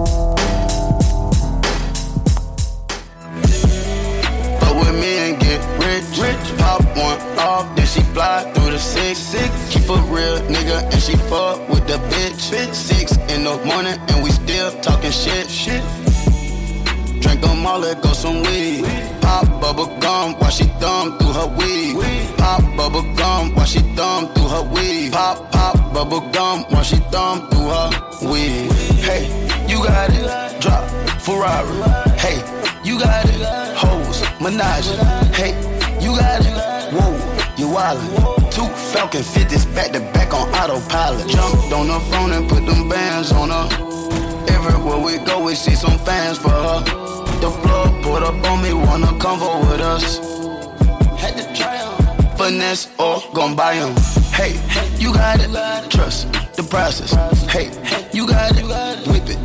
[6.20, 6.58] rich.
[6.58, 9.18] Pop one off, then she fly through the six.
[9.18, 9.50] six.
[9.72, 12.50] Keep a real nigga and she fuck with the bitch.
[12.50, 12.74] bitch.
[12.74, 15.48] Six in the morning and we still talking shit.
[15.50, 15.82] shit.
[17.20, 18.84] Drink them all, let go some weed.
[19.20, 21.96] Pop bubble gum while she thumb through her weed.
[22.36, 25.12] Pop bubble gum while she thumb through her weed.
[25.12, 27.90] Pop, pop bubble gum while she thumb through her
[28.30, 28.70] weed.
[29.08, 29.24] Hey,
[29.68, 30.60] you got it.
[30.60, 30.88] Drop
[31.20, 31.76] Ferrari.
[32.18, 32.38] Hey,
[32.84, 33.42] you got it.
[33.76, 34.88] Hose, Menage.
[35.34, 35.77] Hey,
[36.08, 36.54] you got it.
[36.96, 37.12] Whoa,
[37.60, 38.50] you wildin'.
[38.50, 41.28] Two Falcon 50s back to back on autopilot.
[41.28, 43.66] Jumped on her phone and put them bands on her.
[44.48, 46.80] Everywhere we go, we see some fans for her.
[47.42, 50.18] The plug put up on me, wanna come convo with us.
[51.20, 52.36] Had to try 'em.
[52.38, 53.74] Finesse or gon' buy.
[54.32, 54.52] Hey,
[54.98, 55.50] you got it.
[55.90, 57.12] Trust the process.
[57.54, 57.68] Hey,
[58.12, 58.64] you got it.
[59.08, 59.38] Whip it.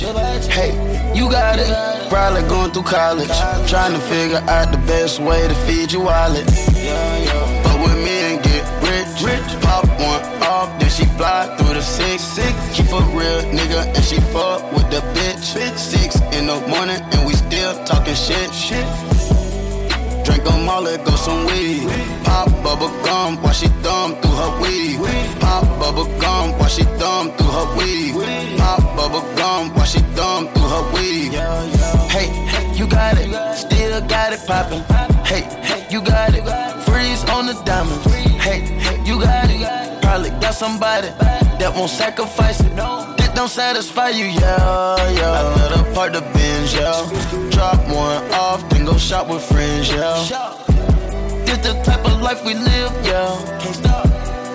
[0.00, 0.12] You?
[0.58, 0.72] Hey,
[1.14, 1.95] you got it.
[2.08, 3.28] Probably going through college.
[3.68, 6.46] Trying to figure out the best way to feed your wallet.
[6.46, 9.22] But with me and get rich.
[9.22, 9.62] rich.
[9.62, 12.22] Pop one off, then she fly through the six.
[12.22, 12.52] six.
[12.76, 15.40] Keep a real nigga and she fuck with the bitch.
[15.76, 18.52] Six in the morning and we still talking shit.
[18.54, 19.05] shit.
[20.46, 21.88] Drink them go some weed.
[22.24, 24.98] Pop bubble gum while she thumb through her weed.
[25.40, 28.58] Pop bubble gum while she thumb through her weed.
[28.58, 31.32] Pop bubble gum while she thumb through her weed.
[32.14, 32.28] Hey,
[32.76, 34.82] you got it, still got it poppin'.
[35.24, 36.44] Hey, hey, you got it,
[37.16, 38.04] freeze on the diamonds.
[38.40, 38.60] Hey,
[39.04, 42.74] you got it, probably got somebody that won't sacrifice it.
[42.76, 45.32] That don't satisfy you, yeah, yeah.
[45.32, 47.50] I let her part the binge, yeah.
[47.50, 50.54] Drop one off, then go shop with friends, yeah.
[51.44, 53.58] This the type of life we live, yeah.
[53.60, 54.06] Can't stop.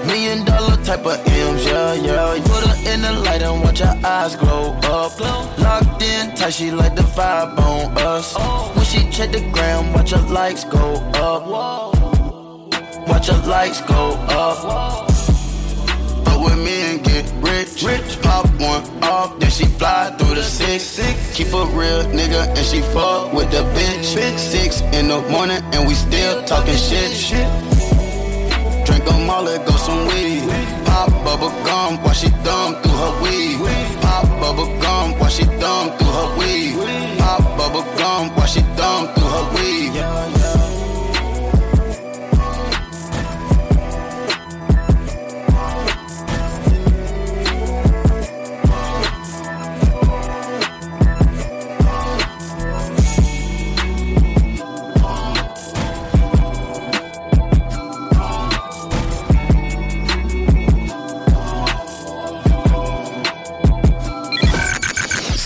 [0.06, 2.44] Million dollar type of M's, yeah, yeah.
[2.44, 5.20] Put her in the light and watch her eyes glow up.
[5.60, 8.36] Locked in tight, she like the vibe on us.
[8.76, 12.21] When she check the gram, watch her likes go up.
[13.12, 15.08] Watch her likes go up.
[16.24, 17.84] But with me and get rich.
[17.84, 18.22] rich.
[18.22, 20.82] Pop one off, then she fly through the six.
[20.82, 21.36] six.
[21.36, 24.16] Keep a real nigga and she fuck with the bitch.
[24.16, 24.40] bitch.
[24.40, 27.12] Six in the morning and we still talking shit.
[27.12, 27.50] shit.
[28.86, 30.48] Drink all, let go some weed.
[30.86, 33.58] Pop bubble gum while she thumb through her weed.
[34.02, 37.20] Pop bubble gum while she thumb through her weed.
[37.20, 40.61] Pop bubble gum while she thumb through her weed.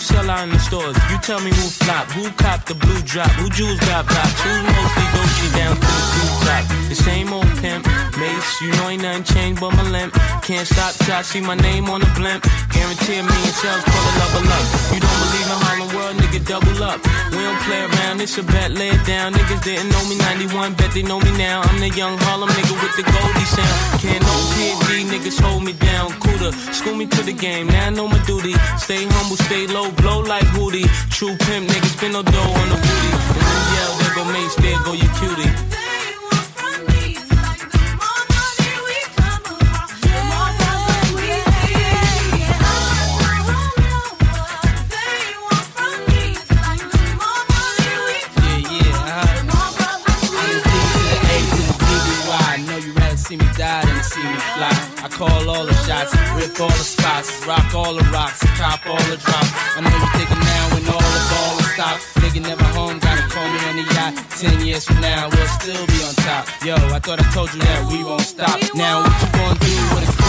[0.00, 0.96] Sell out in the stores?
[1.10, 4.52] You tell me who flop, who cop the blue drop, who jewels got blocks, who
[4.62, 6.64] mostly Dolce down to the blue top.
[6.90, 7.86] The same old pimp,
[8.18, 10.12] mace, you know ain't nothing changed but my limp.
[10.42, 12.42] Can't stop till I see my name on the blimp.
[12.72, 14.64] Guarantee a million sales, pull a level up.
[14.90, 16.98] You don't believe in Harlem World, nigga, double up.
[17.30, 19.34] We don't play around, it's a bet, lay it down.
[19.34, 21.62] Niggas didn't know me 91, bet they know me now.
[21.62, 24.02] I'm the young Harlem nigga with the Goldie sound.
[24.02, 26.10] Can't no PD, niggas hold me down.
[26.18, 28.54] Cooler, school me to the game, now I know my duty.
[28.78, 30.88] Stay humble, stay low, blow like Hootie.
[31.10, 33.10] True pimp, niggas spin no dough on the booty.
[33.36, 35.70] And then yell, there go Mace, there go you cutie.
[54.10, 54.74] see me fly.
[55.04, 59.02] I call all the shots, rip all the spots, rock all the rocks, cop all
[59.10, 59.50] the drops.
[59.76, 62.02] I know you thinking now when all the ball is stopped.
[62.22, 64.14] Nigga never home, gotta call me on the yacht.
[64.38, 66.46] Ten years from now, we'll still be on top.
[66.64, 68.56] Yo, I thought I told you that we won't stop.
[68.74, 70.19] Now what you gonna do when it's?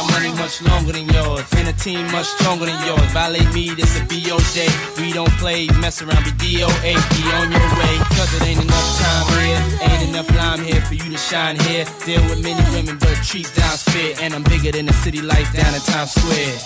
[0.00, 3.10] Got money much longer than yours, and a team much stronger than yours.
[3.12, 4.68] Violate me, this a BOJ.
[5.00, 6.92] We don't play, mess around, be DOA.
[7.10, 9.62] Be on your way, cause it ain't enough time here.
[9.88, 11.84] Ain't enough lime here for you to shine here.
[12.04, 14.14] Deal with many women, but treat down's fair.
[14.20, 16.58] And I'm bigger than the city lights down in Times Square.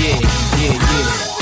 [0.00, 0.20] Yeah,
[0.58, 1.41] yeah, yeah.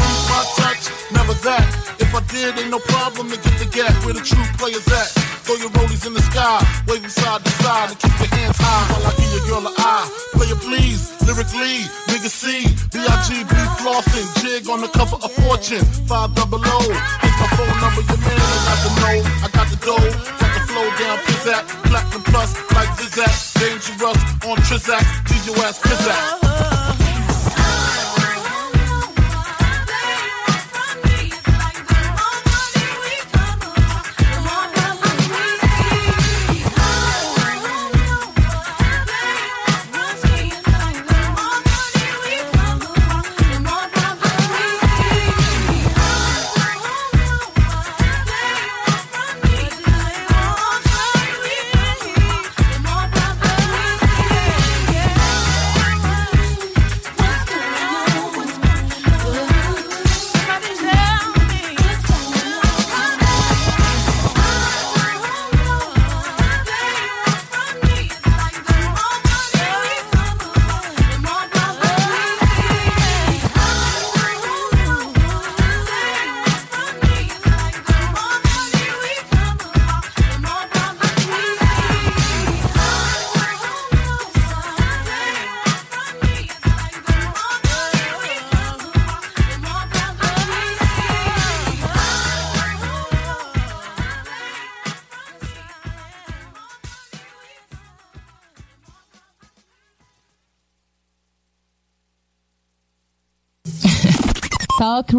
[0.31, 1.67] my touch, never that.
[1.99, 5.09] If I did, ain't no problem to get the gap where the true players at.
[5.43, 8.83] Throw your rollies in the sky, them side to side, and keep your hands high
[8.91, 10.07] while I give your girl an eye.
[10.37, 16.61] Player please, lyrically, nigga C, B-I-G-B flossing, jig on the cover of Fortune, five double
[16.61, 16.79] O.
[17.21, 20.09] Here's my phone number, your man, I got the know, I got the dough,
[20.39, 26.80] got the flow down, pizzat, platinum plus, like Zizak, dangerous on Trizak, leave your ass.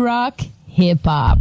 [0.03, 0.35] Rock,
[0.67, 1.39] hip hop.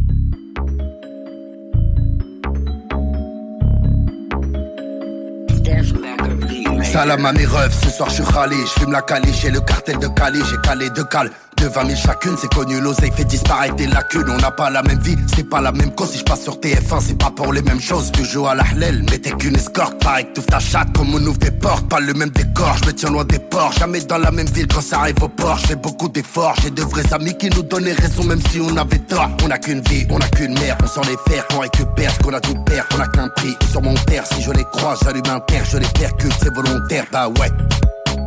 [6.84, 9.62] Salam à mes rêves, ce soir je suis râlé, je fume la cali, j'ai le
[9.62, 11.32] cartel de Cali, j'ai calé de cales
[11.62, 14.30] de 20 000 chacune, c'est connu, l'oseille fait disparaître des lacunes.
[14.30, 16.10] On n'a pas la même vie, c'est pas la même cause.
[16.10, 18.12] Si je passe sur TF1, c'est pas pour les mêmes choses.
[18.12, 20.02] Tu joues à la hlel, mais t'es qu'une escorte.
[20.04, 21.88] Pareil que ta chatte, comme on ouvre des portes.
[21.88, 23.74] Pas le même décor, je me tiens loin des ports.
[23.74, 25.58] Jamais dans la même ville quand ça arrive au port.
[25.58, 28.76] Je fais beaucoup d'efforts, j'ai de vrais amis qui nous donnaient raison, même si on
[28.76, 29.30] avait tort.
[29.46, 32.20] On a qu'une vie, on a qu'une mère, on s'en les faire, on récupère ce
[32.20, 32.88] qu'on a tout perdre.
[32.98, 34.26] On a qu'un prix sur mon père.
[34.26, 37.52] Si je les croise, j'allume un père, je les percute, c'est volontaire, bah ouais.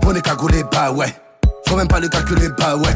[0.06, 1.12] On est cagoulé, bah ouais.
[1.74, 2.94] Faut même pas le calculer, bah ouais.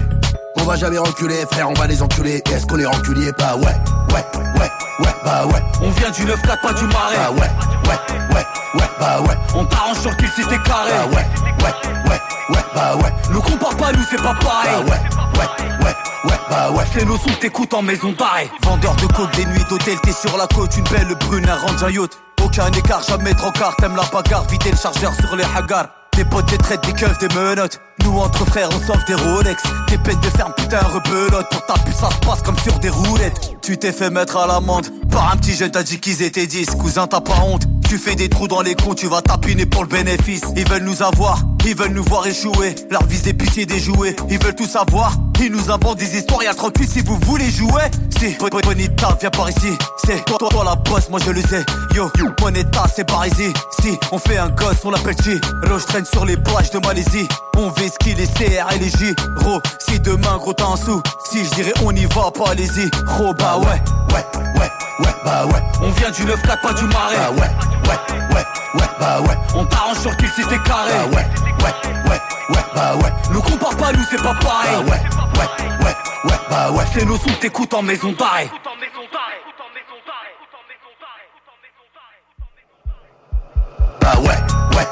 [0.55, 2.45] On va jamais reculer, frère, on va les enculer.
[2.53, 4.25] Est-ce qu'on est reculier Bah ouais, ouais,
[4.55, 5.61] ouais, ouais, bah ouais.
[5.83, 7.17] On vient du 9-4, pas du marais.
[7.17, 8.47] Bah ouais, ouais, ouais,
[8.77, 9.37] ouais, bah ouais.
[9.57, 10.93] On t'arrange sur qu'il c'était carré.
[10.93, 11.27] Bah ouais,
[11.65, 11.75] ouais,
[12.09, 13.13] ouais, ouais, bah ouais.
[13.33, 14.71] Le compare pas nous, c'est pas pareil.
[14.71, 16.85] Bah ouais, ouais, ouais, ouais, bah ouais.
[16.95, 18.49] C'est nos sons t'écoutes en maison d'arrêt.
[18.63, 21.83] Vendeur de côte des nuits d'hôtel, t'es sur la côte, une belle brune, un range,
[21.83, 22.13] un yacht.
[22.45, 25.89] Aucun écart, jamais trop car t'aimes la bagarre, vider le chargeur sur les hagars.
[26.17, 27.81] Des potes, des traites, des keufs, des menottes.
[28.09, 29.63] Nous entre frères, on sauve des Rolex.
[29.89, 31.47] Des peines de ferme, putain, rebelote.
[31.51, 33.59] Pour ta puce, ça se passe comme sur des roulettes.
[33.63, 34.87] Tu t'es fait mettre à l'amende.
[35.11, 36.71] Par un petit jeune, t'as dit qu'ils étaient 10.
[36.81, 37.65] Cousin, t'as pas honte.
[37.89, 40.43] Tu fais des trous dans les comptes, tu vas tapiner pour le bénéfice.
[40.57, 42.75] Ils veulent nous avoir, ils veulent nous voir échouer.
[42.91, 44.15] Leur vise des pitiés déjoués.
[44.31, 45.13] Ils veulent tout savoir.
[45.41, 47.85] Ils nous inventent des histoires, y'a tranquille si vous voulez jouer.
[48.19, 49.73] Si, Bonita, viens par ici.
[50.05, 51.65] C'est toi, toi, toi la bosse, moi je le sais.
[51.95, 53.53] Yo, Bonita, c'est par ici.
[53.81, 55.41] Si, on fait un gosse, on l'appelle Chi.
[55.71, 57.29] Roche traîne sur les plages de Malaisie.
[57.57, 59.15] On vise les CR et les J.
[59.37, 61.03] Ro, si demain gros t'as un sou.
[61.31, 62.91] Si je dirais on y va, pas allez-y.
[63.07, 64.71] Ro, bah ouais, ouais, ouais,
[65.01, 65.63] ouais, bah ouais.
[65.83, 67.17] On vient du 9-4, pas du marais.
[67.17, 67.51] Bah ouais,
[67.89, 68.45] ouais, ouais,
[68.81, 69.37] ouais, bah ouais.
[69.55, 70.93] On t'arrange sur qu'il c'était carré.
[70.93, 71.27] Bah ouais,
[71.65, 72.21] ouais, ouais,
[72.51, 73.13] ouais, bah ouais.
[73.31, 74.71] Nous compare pas, nous c'est pas pareil.
[74.73, 75.01] Bah ouais,
[75.39, 76.85] ouais, ouais, ouais, bah ouais.
[76.95, 78.51] C'est nos sons t'écoutes en maison d'arrêt.
[84.01, 84.29] Bah ouais,
[84.77, 84.87] ouais,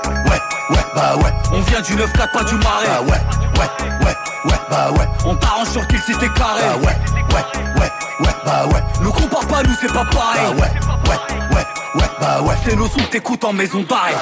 [0.97, 1.32] bah ouais.
[1.52, 2.86] On vient du 9-4, pas du marais.
[2.86, 4.16] Bah ouais, ouais, ouais,
[4.51, 5.06] ouais, bah ouais.
[5.27, 6.62] On t'arrange sur qu'il c'était carré.
[6.62, 6.97] Bah ouais,
[7.35, 8.82] ouais, ouais, ouais, bah ouais.
[9.02, 10.40] Nous compare pas, nous c'est pas pareil.
[10.43, 10.70] Bah ouais,
[11.10, 11.66] ouais, ouais,
[12.01, 12.55] ouais, bah ouais.
[12.64, 14.14] C'est nos sons t'écoutes en maison d'arrêt.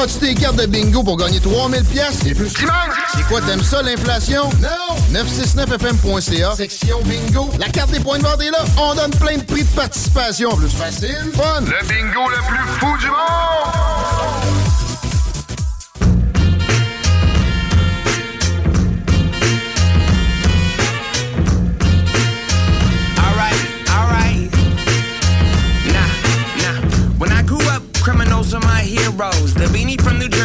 [0.00, 2.50] As-tu tes cartes de bingo pour gagner 3000 pièces et plus?
[2.50, 4.44] C'est quoi, t'aimes ça, l'inflation?
[4.60, 5.18] Non!
[5.20, 7.50] 969fm.ca, section bingo.
[7.58, 8.64] La carte des points de vente est là.
[8.80, 10.50] On donne plein de prix de participation.
[10.56, 11.62] Plus facile, fun.
[11.62, 13.77] Le bingo le plus fou du monde!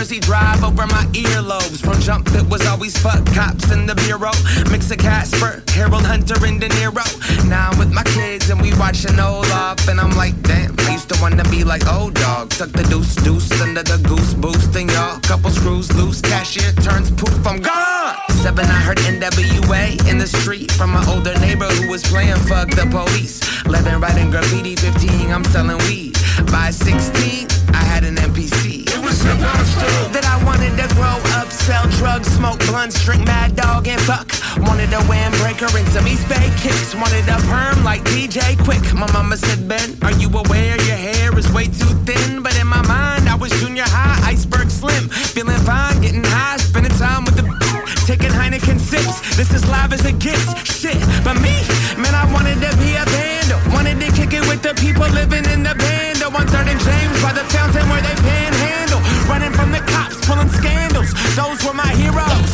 [0.03, 1.79] Jersey drive over my earlobes.
[1.79, 4.35] From jump, it was always fuck cops in the bureau.
[4.69, 7.07] Mix of Casper, Harold Hunter, and De Niro.
[7.47, 10.75] Now I'm with my kids and we watching Olaf, and I'm like, damn.
[10.79, 12.49] I used to wanna be like old dog.
[12.49, 16.19] Tuck the deuce deuce under the goose boost, and y'all couple screws loose.
[16.19, 18.17] Cashier turns poof, I'm gone.
[18.43, 22.69] Seven, I heard NWA in the street from my older neighbor who was playing fuck
[22.71, 23.39] the police.
[23.67, 24.75] 11, writing graffiti.
[24.75, 26.17] 15, I'm selling weed.
[26.51, 28.82] By 16, I had an MPC.
[29.23, 34.27] That I wanted to grow up, sell drugs, smoke blunts, drink mad dog, and fuck.
[34.67, 36.93] Wanted a windbreaker and some East Bay kicks.
[36.93, 38.93] Wanted a perm like DJ Quik.
[38.93, 42.43] My mama said, Ben, are you aware your hair is way too thin?
[42.43, 45.07] But in my mind, I was junior high, iceberg slim.
[45.09, 47.43] Feeling fine, getting high, spending time with the.
[48.05, 50.43] Taking Heineken sips, this is live as it gets.
[50.67, 51.55] Shit, but me,
[51.95, 53.73] man, I wanted to be a band.
[53.73, 56.21] Wanted to kick it with the people living in the band.
[56.23, 58.42] On third and James by the fountain where they panhandle.
[61.35, 62.51] Those were my heroes.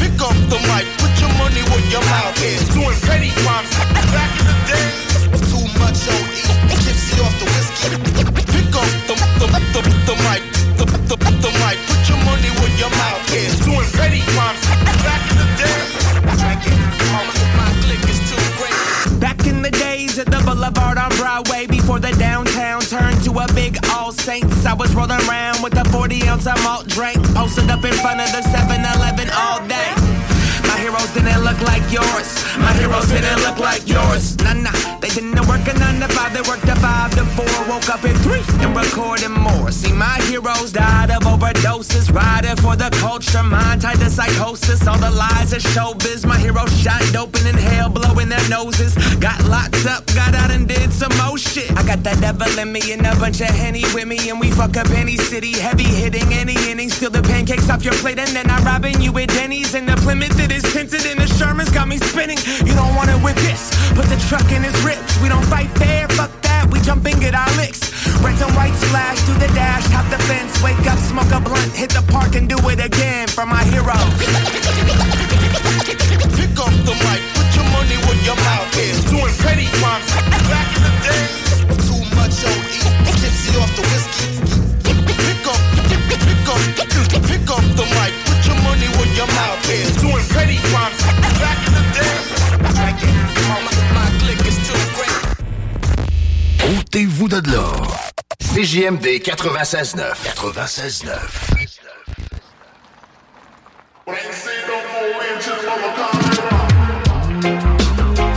[0.00, 2.64] Pick up the mic, put your money where your mouth is.
[2.72, 3.68] Doing petty crimes
[4.16, 5.28] back in the days.
[5.52, 8.00] Too much OE, tipsy off the whiskey.
[8.48, 9.46] Pick up the, the,
[9.76, 10.40] the, the mic,
[10.80, 13.60] the, the, the mic, put your money where your mouth is.
[13.60, 14.64] Doing petty crimes
[15.04, 16.04] back in the days.
[17.60, 19.20] My clique is too great.
[19.20, 23.46] Back in the days at the Boulevard on Broadway, before the downtown turned to a
[23.52, 27.70] big All Saints, I was rolling around with a 40 ounce of malt drink, posted
[27.70, 29.88] up in front of the 7-Eleven all day.
[30.68, 32.28] My heroes didn't look like yours.
[32.60, 34.36] My heroes didn't look like yours.
[34.44, 37.44] Nah, nah, they didn't work a 9 to 5, they worked a 5 to 4.
[37.68, 39.70] Woke up at 3 and recording more.
[39.70, 44.86] See, my heroes died of overdoses, riding for the culture, mind tied to psychosis.
[44.86, 46.26] All the lies of showbiz.
[46.26, 48.94] My heroes shot dope and inhale, blowing their noses.
[49.16, 51.70] Got locked up, got out and did some more shit.
[51.78, 54.50] I got that devil in me and a bunch of henny with me, and we
[54.50, 55.52] fuck up any city.
[55.52, 59.16] Heavy hitting any inning, steal the pancakes off your plate, and then I'm robbing you
[59.18, 59.74] at Denny's.
[59.74, 62.38] And the Plymouth that is tinted, and the Sherman's got me spinning.
[62.66, 63.70] You don't want it with this.
[63.94, 64.74] Put the truck in his
[65.22, 66.68] We don't fight fair, fuck that.
[66.70, 67.80] We jump and get our licks.
[68.20, 71.72] Red and white splash through the dash, hop the fence, wake up, smoke a blunt,
[71.72, 74.14] hit the park and do it again for my heroes.
[76.36, 79.04] Pick up the mic, put your money where your mouth is.
[79.08, 80.08] Doing petty crimes
[80.50, 81.48] back in the days.
[81.88, 82.84] Too much OE,
[83.20, 84.28] tipsy off the whiskey.
[84.84, 86.60] Pick up, pick up,
[87.24, 89.96] pick up the mic, put your money where your mouth is.
[90.00, 90.73] Doing petty crimes
[96.94, 97.42] sortez-vous de.
[98.54, 100.14] CJMD 96.9.
[100.36, 101.64] 96.9.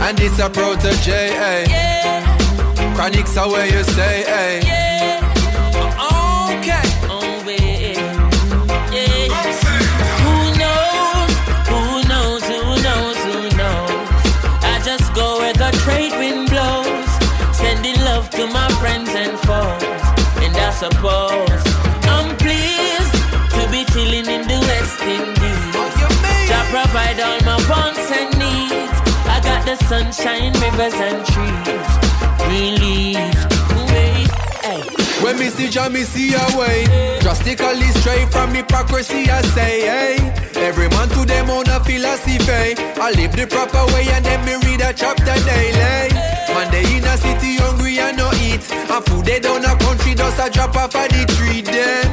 [0.00, 1.28] And it's a protege,
[20.78, 21.62] suppose
[22.06, 23.14] I'm pleased
[23.50, 25.74] to be chilling in the West Indies.
[26.54, 28.98] I provide all my wants and needs.
[29.26, 31.90] I got the sunshine, rivers and trees.
[32.78, 33.42] Leaves,
[33.90, 34.30] wait,
[34.62, 34.82] hey.
[35.20, 36.86] When me see Jah, me see a way.
[37.22, 40.38] Drastically straight from hypocrisy, I say, hey.
[40.62, 42.78] Every man to them own a philosophy.
[43.02, 46.14] I live the proper way and then me read a chapter daily.
[46.54, 48.72] Man, they in a city hungry and no eat.
[48.72, 52.04] And food they down a country, just a drop off of the tree then.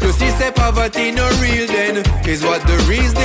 [0.00, 1.96] To see say poverty no real then
[2.28, 3.24] Is what the reason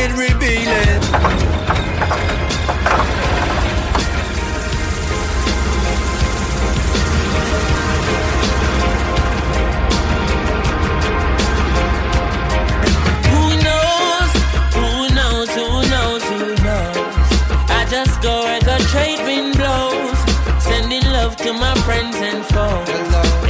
[21.50, 22.90] to my friends and foes.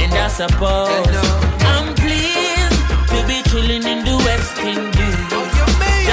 [0.02, 1.16] And I suppose
[1.72, 2.80] I'm pleased
[3.12, 5.20] to be chilling in the West Indies.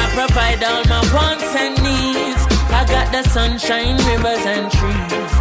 [0.03, 2.43] I provide all my wants and needs.
[2.79, 5.31] I got the sunshine, rivers and trees.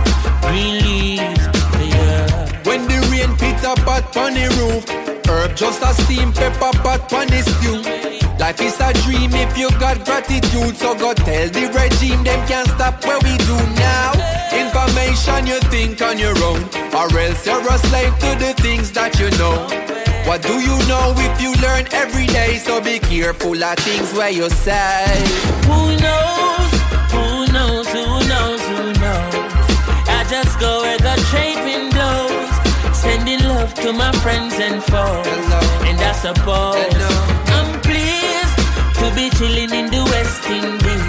[0.46, 1.44] Green leaves,
[1.92, 2.62] yeah.
[2.68, 4.84] When the rain pit a pot on the roof
[5.26, 8.05] Herb just a steam pepper pot on the stew
[8.46, 12.68] Life is a dream if you got gratitude So go tell the regime them can't
[12.68, 14.12] stop what we do now
[14.54, 16.62] Information you think on your own
[16.94, 19.66] Or else you're a slave to the things that you know
[20.30, 24.30] What do you know if you learn every day So be careful of things where
[24.30, 25.10] you say
[25.66, 26.70] Who knows?
[27.10, 27.88] Who knows?
[27.90, 28.62] Who knows?
[28.70, 29.46] Who knows?
[30.06, 32.96] I just go where the trade wind blows.
[32.96, 35.26] Sending love to my friends and foes.
[35.82, 36.76] And I suppose
[37.50, 37.75] I'm pleased to
[39.16, 41.06] be chilling in the West Indies.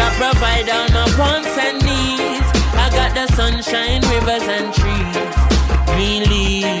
[0.00, 2.48] I provide all my wants and needs.
[2.74, 5.34] I got the sunshine, rivers and trees.
[5.92, 6.79] Green leaves.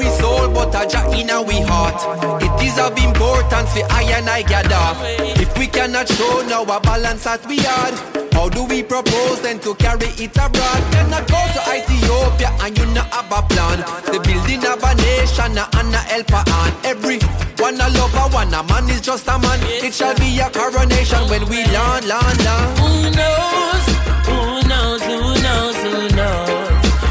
[0.00, 2.00] Our soul, but a Jah in our heart.
[2.40, 4.96] It is of importance for I and I gather.
[5.36, 7.92] If we cannot show now a balance that we had,
[8.32, 10.80] how do we propose then to carry it abroad?
[10.92, 13.84] Cannot go to Ethiopia and you not have a plan.
[14.08, 17.20] The building of a nation and a helper on every
[17.60, 19.60] one a lover, one a man is just a man.
[19.84, 22.78] It shall be a coronation when we land, land, land.
[22.80, 23.84] Who knows?
[24.24, 25.02] Who knows?
[25.04, 25.76] Who knows?
[25.84, 26.48] Who knows?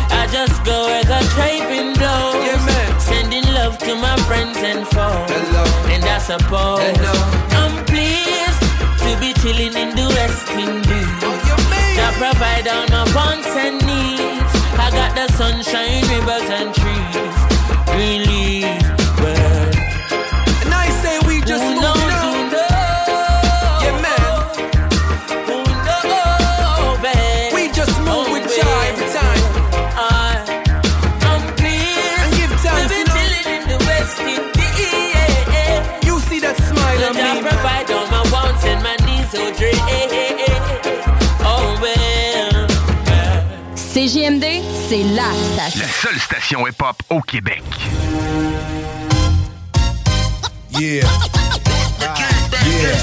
[0.10, 1.59] I just go where the trade
[3.90, 5.32] to my friends and foes.
[5.94, 6.80] And I suppose
[7.62, 8.62] I'm pleased
[9.04, 11.10] to be chilling in the West Indies.
[12.06, 14.54] I provide all my wants and needs.
[14.86, 16.79] I got the sunshine, rivers and
[43.94, 44.46] CJMD,
[44.88, 45.80] c'est la station.
[45.80, 47.64] La seule station hip-hop au Québec.
[50.80, 51.02] Yeah.
[52.62, 52.96] Yeah.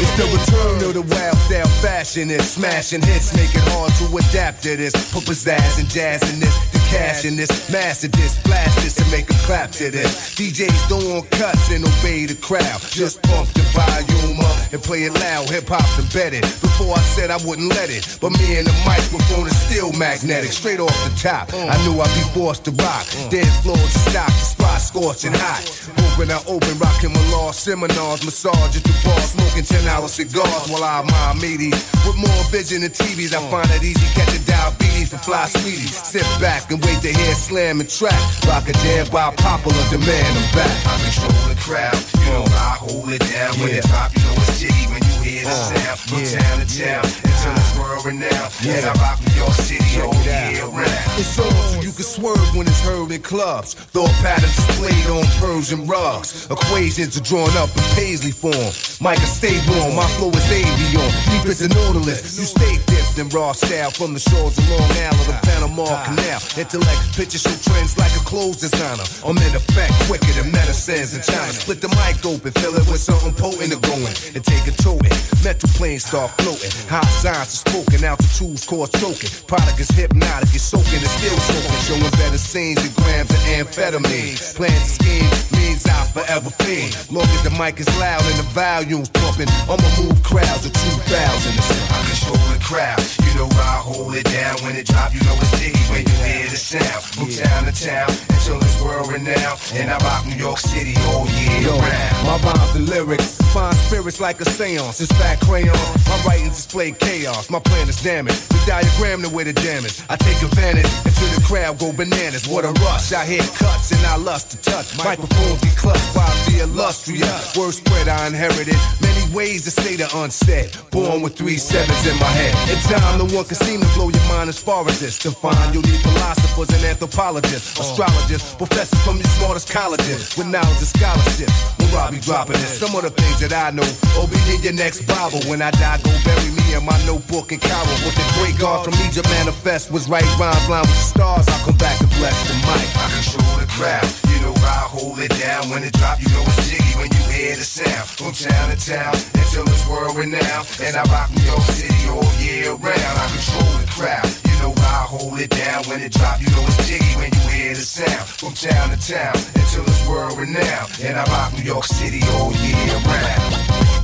[0.00, 4.16] It's the return of the wild style fashion and smashing hits, make it hard to
[4.16, 4.92] adapt to this.
[5.12, 6.56] Put pizzazz and jazz in this,
[6.90, 10.34] cash in this, master this, blast this and make a clap to this.
[10.34, 12.80] DJs don't want cuts and obey the crowd.
[12.90, 15.48] Just pump the volume up and play it loud.
[15.50, 16.42] Hip hop's embedded.
[16.62, 20.50] Before I said I wouldn't let it, but me and the microphone is still magnetic.
[20.52, 23.06] Straight off the top, I knew I'd be forced to rock.
[23.30, 25.64] Dead floors to stop, the spot scorching hot.
[26.12, 30.68] Open I open, rocking my law seminars, massage at the bar, smoking 10 hour cigars
[30.70, 31.76] while I admire meaties.
[32.06, 35.92] With more vision than TVs, I find it easy catching diabetes for fly sweeties.
[35.92, 38.14] Sit back and wait to hear slam and track.
[38.46, 40.74] Rock a jam by popular demand, I'm back.
[40.86, 43.52] I control the crowd, you know I hold it down.
[43.58, 43.82] When Yeah.
[43.82, 45.14] it drop, you know it's jiggy when you
[45.46, 45.98] the sound.
[46.06, 46.38] From yeah.
[46.38, 48.52] town to town, until it's world renowned.
[48.66, 51.18] And I rock with your city all year round.
[51.18, 53.74] It's on so you can swerve when it's heard in clubs.
[53.74, 56.50] Thought patterns displayed on Persian rugs.
[56.50, 58.72] Equations are drawn up in paisley form.
[59.00, 59.94] Micah, stay warm.
[59.94, 61.10] My flow is avion.
[61.30, 62.38] Deep as an nautilus.
[62.38, 66.04] You stay dipped in raw style from the shores of Long Island to Panama ah.
[66.06, 66.40] Canal.
[66.58, 69.06] Intellect pictures show trends like a clothes designer.
[69.24, 71.52] I'm in effect quicker than medicines in China.
[71.52, 74.74] Split the mic open, fill it with something potent to go in, and take a
[74.82, 75.35] to it.
[75.44, 76.70] Mental planes start floating.
[76.90, 79.30] Hot signs are spoken, altitudes cause choking.
[79.46, 81.80] Product is hypnotic, it's soaking, it's still soaking.
[81.86, 84.34] Showing better scenes than grams of amphetamine.
[84.56, 86.96] Plans to scheme means I forever fiend.
[87.12, 91.14] Long as the mic is loud and the volume's pumping, I'ma move crowds of 2,000.
[91.14, 92.98] I control the crowd.
[93.22, 95.14] You know I hold it down when it drop.
[95.14, 97.02] You know it's diggy when you hear the sound.
[97.14, 99.60] From town to town until it's world renowned.
[99.78, 102.26] And I rock New York City all year Yo, round.
[102.26, 105.00] my rhymes and lyrics find spirits like a seance.
[105.00, 105.74] It's fat crayon.
[106.06, 107.50] My writings display chaos.
[107.50, 108.48] My plan is damaged.
[108.50, 110.02] The diagram the way the damage.
[110.08, 112.46] I take advantage until the crowd go bananas.
[112.46, 113.12] What a rush.
[113.12, 114.96] I hear cuts and I lust to touch.
[114.98, 117.56] Microphones be clutched by the illustrious.
[117.56, 118.78] Word spread I inherited.
[119.02, 120.70] Many ways to say the unsaid.
[120.90, 122.54] Born with three sevens in my head.
[122.70, 125.18] In time, no one can seem to blow your mind as far as this.
[125.26, 127.82] To find you'll need philosophers and anthropologists, oh.
[127.82, 131.50] astrologists, professors from the smartest colleges with knowledge and scholarship.
[131.96, 133.86] When be dropping this, some of the things that I know.
[134.20, 135.40] Oh, be in your next Bible.
[135.48, 137.96] When I die, go bury me in my notebook and Cairo.
[138.04, 141.48] What the great God from Egypt manifest was right rhymes line with the stars.
[141.48, 142.84] I'll come back and bless the mic.
[143.00, 144.04] I control the crowd.
[144.28, 146.20] You know I hold it down when it drop.
[146.20, 148.06] You know it's jiggy when you hear the sound.
[148.12, 150.68] From town to town until it's world renowned.
[150.84, 153.16] And I rock New York City all year round.
[153.16, 154.28] I control the crowd.
[154.44, 156.44] You know I hold it down when it drop.
[156.44, 158.28] You know it's jiggy when you hear the sound.
[158.36, 160.92] From town to town until it's world renowned.
[161.00, 163.56] And I rock New York City all year round.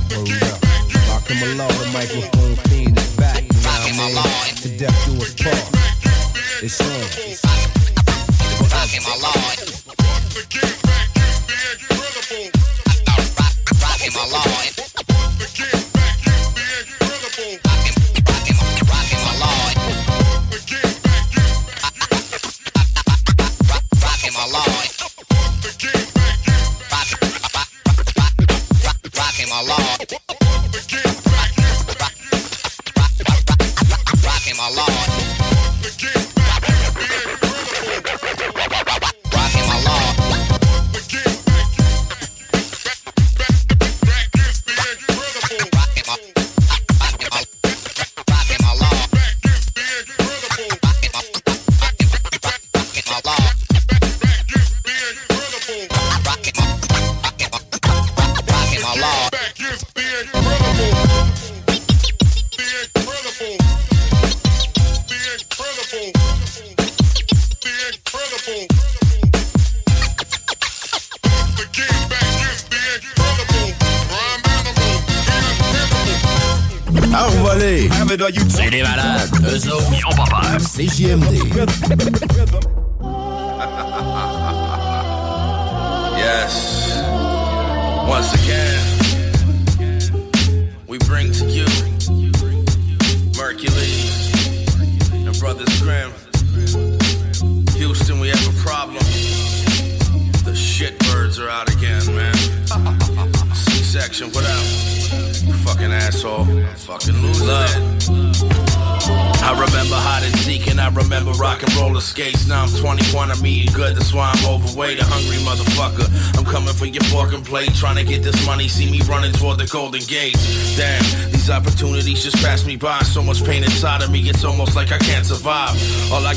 [0.09, 0.72] Rock
[1.27, 3.43] him along, the microphone fiend is back.
[3.63, 4.55] Rockin' my line.
[4.63, 5.69] To death do us part.
[6.61, 6.87] It's on.
[8.71, 9.43] Rockin' my line.
[29.53, 29.77] My line.
[34.23, 36.32] Rockin' my line.
[80.87, 81.22] Peur.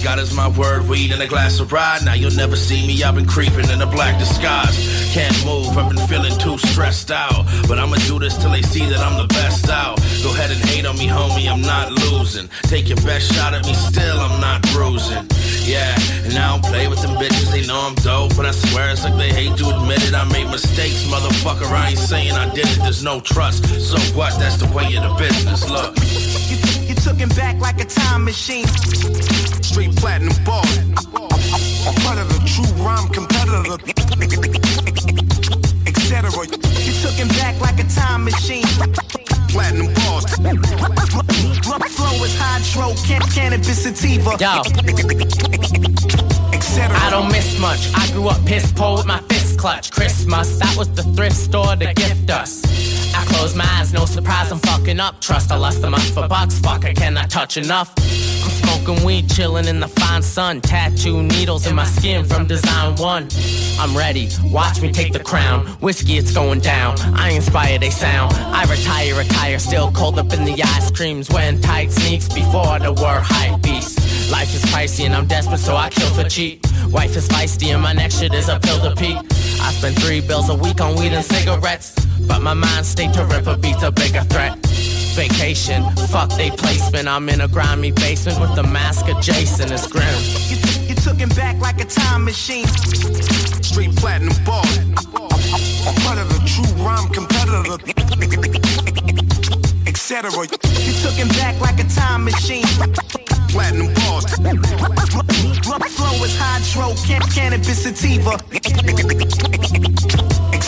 [0.06, 2.04] Got is my word, weed, and a glass of ride.
[2.04, 4.78] Now you'll never see me, I've been creeping in a black disguise.
[5.12, 7.44] Can't move, I've been feeling too stressed out.
[7.66, 9.96] But I'ma do this till they see that I'm the best out.
[10.22, 12.48] Go ahead and hate on me, homie, I'm not losing.
[12.70, 15.26] Take your best shot at me, still I'm not bruising.
[15.66, 15.92] Yeah,
[16.22, 18.36] and I don't play with them bitches, they know I'm dope.
[18.36, 20.14] But I swear it's like they hate to admit it.
[20.14, 21.66] I made mistakes, motherfucker.
[21.66, 23.66] I ain't saying I did it, there's no trust.
[23.80, 24.38] So what?
[24.38, 25.68] That's the way of the business.
[25.68, 25.98] Look.
[26.88, 28.66] You took him back like a time machine.
[29.76, 30.62] Straight platinum ball.
[32.00, 33.76] Part of the true rhyme competitor.
[35.86, 36.30] Etc.
[36.80, 38.64] You took him back like a time machine.
[39.50, 40.24] Platinum balls.
[41.92, 44.38] Flow is hydro, can- cannabis sativa.
[44.40, 44.62] Yo.
[46.78, 47.90] I don't miss much.
[47.94, 49.90] I grew up piss poor with my fist clutch.
[49.90, 52.64] Christmas, that was the thrift store to gift us.
[53.14, 55.20] I close my eyes, no surprise, I'm fucking up.
[55.20, 57.92] Trust I lust the must for bucks, fuck, I cannot touch enough.
[58.86, 60.60] Smoking weed, chilling in the fine sun.
[60.60, 63.26] Tattoo needles in my skin from design one.
[63.80, 65.66] I'm ready, watch me take the crown.
[65.80, 66.96] Whiskey, it's going down.
[67.00, 68.32] I inspire, they sound.
[68.34, 71.28] I retire, retire, still cold up in the ice creams.
[71.28, 74.30] Wearing tight sneaks before the word hype beast.
[74.30, 76.64] Life is pricey and I'm desperate, so I kill for cheap.
[76.90, 79.16] Wife is feisty and my next shit is a pill to peak.
[79.62, 81.92] I spend three bills a week on weed and cigarettes.
[82.28, 84.56] But my mind state to ripper beats a bigger threat.
[85.16, 87.08] Vacation, fuck they placement.
[87.08, 89.72] I'm in a grimy basement with the mask of Jason.
[89.72, 90.04] It's grim.
[90.50, 92.66] You, you took him back like a time machine.
[92.66, 94.60] Straight platinum ball.
[96.04, 97.80] Part of the true rhyme competitor.
[99.86, 100.30] Etc.
[100.84, 102.66] You took him back like a time machine.
[103.48, 104.26] Platinum balls.
[105.96, 108.36] Flow is hydro, can cannabis sativa.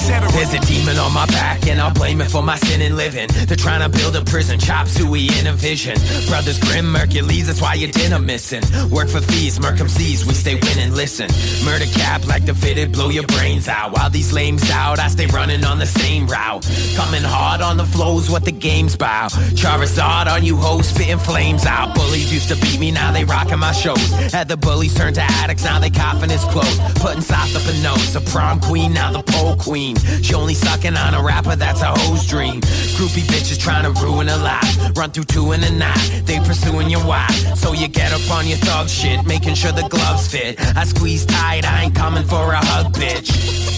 [0.09, 3.28] There's a demon on my back, and I'll blame it for my sin in living.
[3.47, 5.98] They're trying to build a prison, chop suey in a vision.
[6.28, 8.62] Brothers Grimm, Hercules, that's why your dinner missing.
[8.90, 10.94] Work for fees, Merkham sees, we stay winning.
[10.94, 11.28] Listen,
[11.64, 13.93] murder cap like the fitted, blow your brains out.
[13.93, 16.64] While these lames out, I stay running on the same route.
[16.97, 19.28] Coming hard on the flows, what the game's bow.
[19.28, 21.94] Charizard on you hoes, spitting flames out.
[21.94, 24.10] Bullies used to beat me, now they rocking my shows.
[24.32, 26.78] Had the bullies turn to addicts, now they coughing his clothes.
[26.94, 29.98] Putting sauce up a nose, a prom queen, now the pole queen.
[30.23, 32.61] She only sucking on a rapper, that's a hoe's dream.
[32.97, 34.97] Groupie bitches trying to ruin a life.
[34.97, 37.57] Run through two in a night, they pursuing your wife.
[37.57, 40.61] So you get up on your thug shit, making sure the gloves fit.
[40.77, 43.29] I squeeze tight, I ain't coming for a hug, bitch.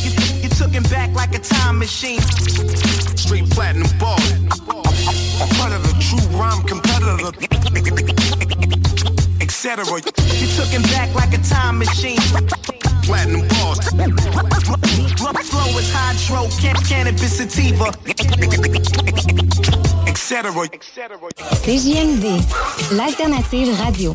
[0.04, 0.10] You,
[0.42, 2.20] you took him back like a time machine.
[2.20, 4.18] Straight platinum ball.
[5.56, 7.30] Part of a true rhyme competitor.
[9.40, 9.84] Etc.
[9.84, 12.18] You took him back like a time machine.
[13.10, 13.80] Platinum balls.
[15.50, 16.48] Flow is hydro,
[16.88, 17.90] cannabis sativa.
[20.06, 20.52] Etc.
[21.64, 22.40] CJMD,
[22.92, 24.14] l'alternative radio.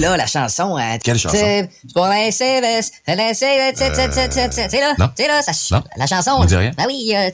[0.00, 0.76] Là, la chanson.
[0.78, 1.36] euh, Quelle chanson?
[1.38, 2.32] c'est Pour sais, tu
[4.70, 5.82] sais, là, sais, là, ça, Non.
[5.96, 6.30] la chanson.
[6.38, 6.70] On dit rien.
[6.78, 7.30] Ah oui, euh,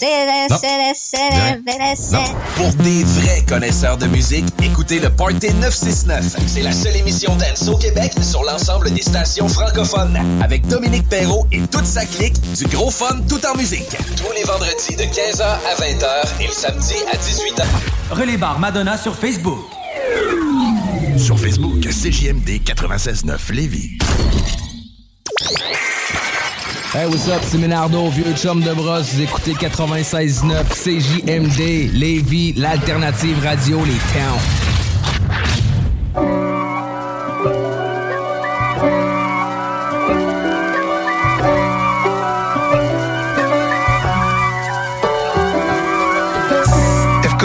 [2.12, 2.24] Non.
[2.56, 6.24] Pour des vrais connaisseurs de musique, écoutez le Party 969.
[6.46, 10.18] C'est la seule émission dance au Québec sur l'ensemble des stations francophones.
[10.42, 13.88] Avec Dominique Perrault et toute sa clique, du gros fun tout en musique.
[14.16, 16.06] Tous les vendredis de 15h à 20h
[16.40, 17.64] et le samedi à 18h.
[18.10, 19.58] Relais Bar Madonna sur Facebook.
[21.86, 23.98] Facebook, CJMD 96.9 Lévis.
[26.94, 27.42] Hey, what's up?
[27.42, 29.14] C'est Ménardo, vieux chum de brosse.
[29.14, 34.55] Vous écoutez 96.9 CJMD, Lévis, l'alternative radio, les towns.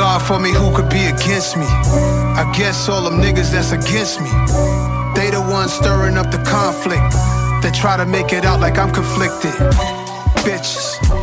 [0.01, 1.63] God for me, who could be against me?
[1.63, 4.31] I guess all them niggas that's against me.
[5.13, 7.13] They the ones stirring up the conflict.
[7.61, 9.51] They try to make it out like I'm conflicted.
[10.41, 11.20] Bitches.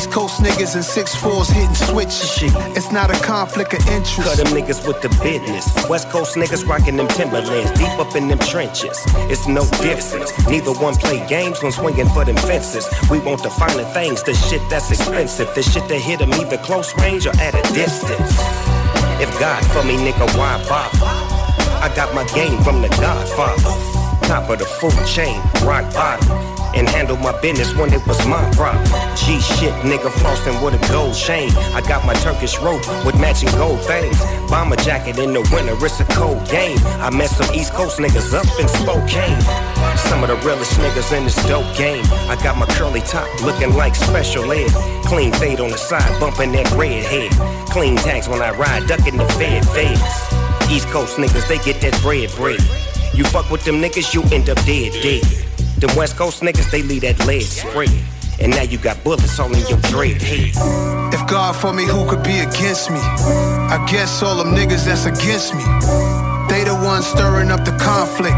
[0.00, 2.32] East Coast niggas and six fours hitting switches.
[2.32, 2.52] Shit.
[2.74, 4.22] It's not a conflict of interest.
[4.22, 5.68] Cut them niggas with the business.
[5.90, 8.98] West Coast niggas rocking them Timberlands, deep up in them trenches.
[9.28, 10.32] It's no difference.
[10.48, 12.88] Neither one play games when swinging for them fences.
[13.10, 16.56] We want the finer things, the shit that's expensive, the shit that hit them either
[16.56, 18.32] close range or at a distance.
[19.20, 20.96] If God for me, nigga, why bother?
[21.84, 23.76] I got my game from the Godfather.
[24.26, 26.59] Top of the food chain, rock bottom.
[26.74, 28.86] And handle my business when it was my problem.
[29.16, 31.50] G shit, nigga, flossing with a gold chain.
[31.74, 34.16] I got my Turkish rope with matching gold things.
[34.48, 36.78] Bomber jacket in the winter, it's a cold game.
[37.02, 39.40] I met some East Coast niggas up in Spokane.
[40.08, 42.04] Some of the realest niggas in this dope game.
[42.30, 44.70] I got my curly top looking like Special Ed.
[45.04, 47.32] Clean fade on the side, bumping that red head.
[47.68, 50.70] Clean tags when I ride, ducking the fed feds.
[50.70, 52.60] East Coast niggas, they get that bread bread.
[53.12, 55.49] You fuck with them niggas, you end up dead dead.
[55.80, 57.88] Them West Coast niggas, they leave that lead spread.
[58.38, 60.52] And now you got bullets all in your dread head.
[61.14, 63.00] If God for me, who could be against me?
[63.00, 65.64] I guess all them niggas that's against me.
[66.48, 68.36] They the ones stirring up the conflict.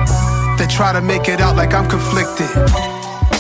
[0.59, 2.47] They try to make it out like I'm conflicted.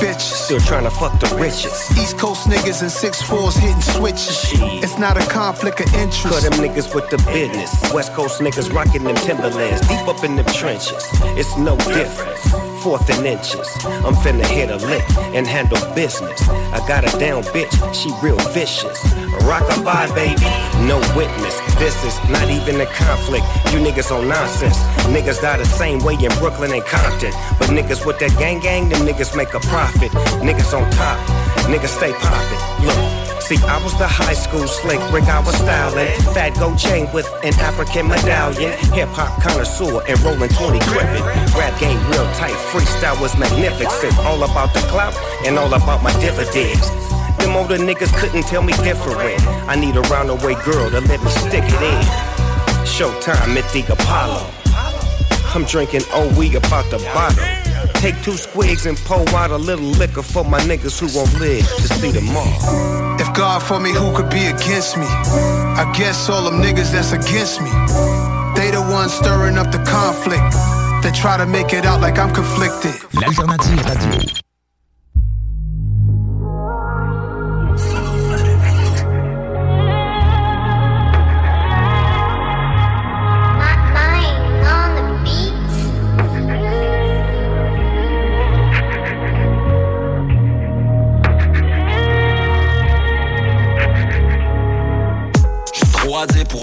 [0.03, 0.35] Bitches.
[0.47, 1.93] Still trying to fuck the richest.
[1.93, 4.51] East Coast niggas and six fours hitting switches.
[4.83, 6.23] It's not a conflict of interest.
[6.27, 7.71] Cut them niggas with the business.
[7.93, 11.07] West Coast niggas rocking them Timberlands, deep up in them trenches.
[11.39, 12.72] It's no difference.
[12.83, 13.69] Fourth and inches.
[13.85, 16.49] I'm finna hit a lick and handle business.
[16.49, 18.99] I got a down bitch, she real vicious.
[19.45, 20.51] Rock a bye, baby,
[20.89, 21.61] no witness.
[21.79, 23.47] This is not even a conflict.
[23.73, 24.77] You niggas on nonsense.
[25.15, 27.31] Niggas die the same way in Brooklyn and Compton.
[27.61, 30.11] But niggas with that gang gang, them niggas make a profit.
[30.43, 31.19] Niggas on top,
[31.71, 32.87] niggas stay poppin'.
[32.87, 33.32] Look.
[33.43, 36.07] See, I was the high school Slick Rick, I was styling.
[36.31, 38.71] Fat gold chain with an African medallion.
[38.95, 41.27] Hip hop connoisseur and rolling 20 gripping.
[41.59, 44.17] Rap game real tight, freestyle was magnificent.
[44.23, 46.87] All about the clout and all about my dividends.
[47.43, 49.19] Them older niggas couldn't tell me different.
[49.67, 52.03] I need a roundaway girl to let me stick it in.
[52.87, 54.47] Showtime at the Apollo.
[55.53, 57.62] I'm drinking OE about the bottle.
[58.03, 61.65] Take two squigs and pour out a little liquor for my niggas who won't live
[61.65, 63.17] to see tomorrow.
[63.21, 65.07] If God for me, who could be against me?
[65.07, 67.71] I guess all them niggas that's against me.
[68.57, 70.51] They the ones stirring up the conflict.
[71.05, 72.95] They try to make it out like I'm conflicted.
[73.15, 74.52] L'alternative radio.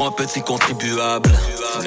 [0.06, 1.30] Un petit contribuable.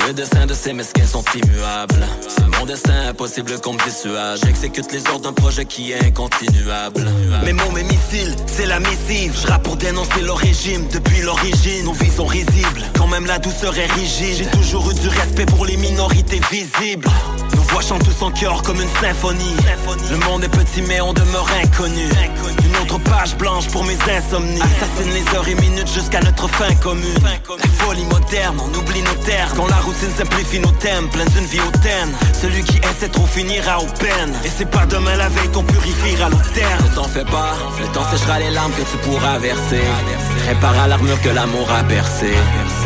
[0.07, 2.07] Le destin de ces mesquins sont immuables.
[2.29, 4.39] C'est mon destin impossible qu'on me dissuade.
[4.45, 7.07] J'exécute les ordres d'un projet qui est incontinuable.
[7.45, 9.35] Mes mots, mes missiles, c'est la missive.
[9.41, 11.85] Je pour dénoncer leur régime depuis l'origine.
[11.85, 14.37] Nos vies sont risibles, quand même la douceur est rigide.
[14.39, 17.09] J'ai toujours eu du respect pour les minorités visibles.
[17.89, 19.57] Chantent tous en cœur comme une symphonie.
[20.11, 22.09] Le monde est petit, mais on demeure inconnu.
[22.65, 24.61] Une autre page blanche pour mes insomnies.
[24.63, 27.19] Assassine les heures et minutes jusqu'à notre fin commune.
[27.23, 29.53] La folie moderne, on oublie nos terres.
[29.57, 32.13] Quand la routine simplifie nos thèmes, plein d'une vie hautaine.
[32.41, 34.35] Celui qui essaie trop finira aux peines.
[34.45, 36.79] Et c'est pas demain la veille qu'on purifiera l'eau terre.
[36.89, 39.83] Ne t'en fais pas, le temps séchera les larmes que tu pourras verser.
[40.47, 42.31] Répare à l'armure que l'amour a percé.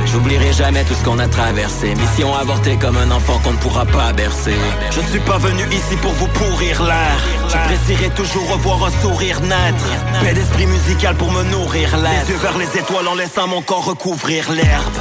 [0.06, 1.94] J'oublierai jamais tout ce qu'on a traversé.
[1.94, 4.56] Mission avortée comme un enfant qu'on ne pourra pas bercer.
[4.90, 7.18] Je ne suis pas venu ici pour vous pourrir l'air.
[7.48, 9.86] J'apprécierais toujours revoir un sourire naître.
[10.22, 12.22] Paix d'esprit musical pour me nourrir l'air.
[12.24, 14.98] Les yeux vers les étoiles en laissant mon corps recouvrir l'herbe.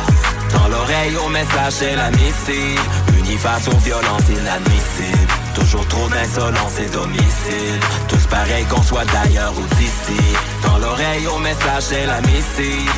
[0.53, 2.81] Dans l'oreille au message c'est la missive
[3.17, 9.53] Unis face aux violences inadmissibles Toujours trop d'insolence et domicile Tous pareils qu'on soit d'ailleurs
[9.57, 10.21] ou d'ici
[10.63, 12.91] Dans l'oreille au message c'est la missive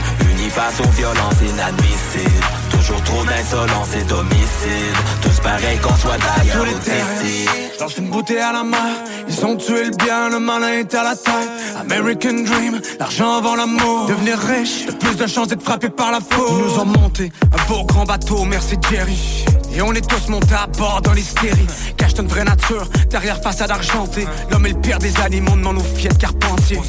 [0.48, 7.98] Aux violences inadmissibles Toujours trop d'insolence et domicile Tous pareils qu'on soit d'ailleurs ou lance
[7.98, 11.16] une bouteille à la main Ils ont tué le bien, le malin est à la
[11.16, 11.50] taille.
[11.80, 14.08] American Dream, l'argent avant l'amour.
[14.08, 16.50] Devenir riche, de plus de chances d'être frappé par la faute.
[16.50, 19.46] Ils nous ont monté un beau grand bateau, merci Jerry
[19.78, 21.68] et on est tous montés à bord dans l'hystérie.
[21.98, 24.28] Cache une vraie nature, derrière façade argentée.
[24.50, 26.80] L'homme est le pire des animaux, demande filles de carpentier.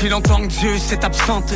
[0.00, 1.54] Si longtemps que Dieu s'est absenté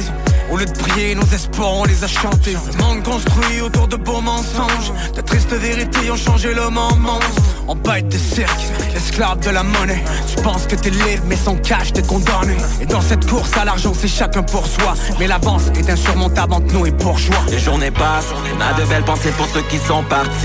[0.53, 2.57] Au lieu de prier, nos espoirs on les a chantés.
[2.73, 4.93] Le monde construit autour de beaux mensonges.
[5.17, 7.43] De tristes vérités ont changé l'homme en monstre.
[7.67, 10.05] On bête des cirques, esclave de la monnaie.
[10.29, 12.55] Tu penses que t'es libre mais sans cash t'es condamné.
[12.81, 14.95] Et dans cette course à l'argent c'est chacun pour soi.
[15.19, 17.43] Mais l'avance est insurmontable entre nous et bourgeois.
[17.51, 20.36] Les journées passent, on a de belles pensées pour ceux qui sont partis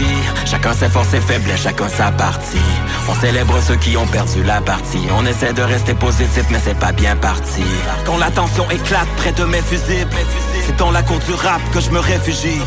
[0.45, 2.57] Chacun ses forces et faiblesses, chacun sa partie.
[3.09, 5.01] On célèbre ceux qui ont perdu la partie.
[5.18, 7.63] On essaie de rester positif mais c'est pas bien parti.
[8.05, 10.09] Quand la tension éclate près de mes fusibles
[10.65, 12.59] C'est dans la cour du rap que je me réfugie.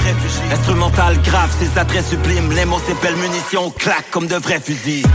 [0.53, 5.07] Instrumental grave, ses attraits sublimes Les mots c'est belle munitions, claquent comme de vrais fusils.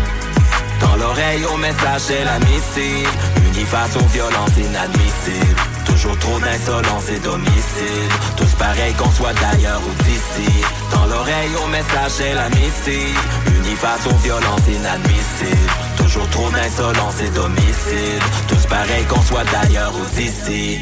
[0.79, 3.09] Dans l'oreille au message c'est la missive.
[3.47, 5.61] Unis face aux violences inadmissibles.
[5.85, 8.09] Toujours trop d'insolence et domicile.
[8.37, 13.75] Tous pareils qu'on soit d'ailleurs ou d'ici Dans l'oreille au message c'est la missive Unis
[13.75, 20.15] face aux violences inadmissibles Toujours trop d'insolence et domicile Tous pareils qu'on soit d'ailleurs ou
[20.15, 20.79] d'ici.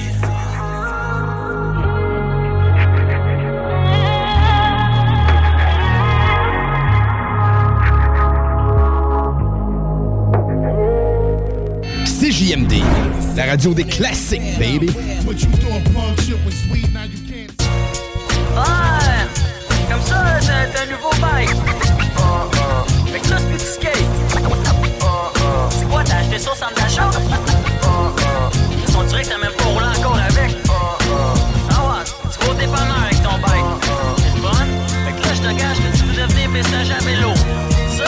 [12.20, 12.82] CJMD,
[13.36, 14.90] la radio des classiques, baby.
[20.28, 21.50] Comme ça, t'as t'as un nouveau bike.
[22.18, 23.08] Oh, oh.
[23.12, 23.94] Fait que ça, c'est plus du skate.
[24.36, 25.70] Oh, oh.
[25.72, 27.10] C'est quoi, t'as acheté ça centre d'achat?
[27.84, 28.98] Oh, oh.
[29.00, 30.58] On dirait que t'as même pas roulé encore avec.
[30.70, 31.16] Oh, oh.
[31.70, 33.64] Ah ouais, tu vas au dépanneur avec ton bike.
[33.64, 34.16] Oh, oh.
[34.18, 34.66] C'est fun?
[35.06, 37.34] Fait que là, je te gage que tu veux devenir message à vélo.
[37.98, 38.06] Ça?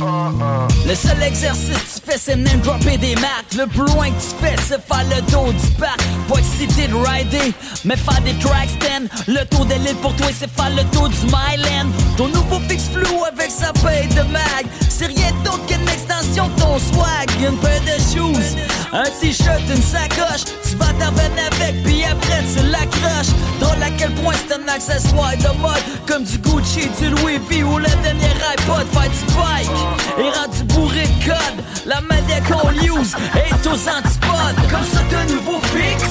[0.00, 0.88] Oh, oh.
[0.88, 3.54] Le seul exercice fais, c'est name dropper des marques.
[3.56, 6.00] Le plus loin que tu fais, c'est faire le dos du parc.
[6.28, 7.52] Pas excité de rider,
[7.84, 9.08] mais faire des track stands.
[9.26, 11.90] Le tour de l'île pour toi, c'est faire le tour du Myland.
[12.16, 14.66] Ton nouveau fixe flou avec sa paille de mag.
[14.88, 17.30] C'est rien d'autre qu'une extension de ton swag.
[17.40, 18.56] Une paire de shoes,
[18.92, 20.44] un t-shirt, une sacoche.
[20.68, 23.34] Tu vas t'en avec, puis après tu l'accroches.
[23.60, 25.82] Drôle à quel point c'est un accessoire de mode.
[26.06, 28.86] Comme du Gucci, du Louis V ou le dernier iPod.
[28.92, 29.70] Faire du bike
[30.18, 31.64] et rendu bourré de code.
[32.04, 34.70] Manette qu'on use est aux antipodes.
[34.70, 36.04] Comme ça, de nouveau fixe.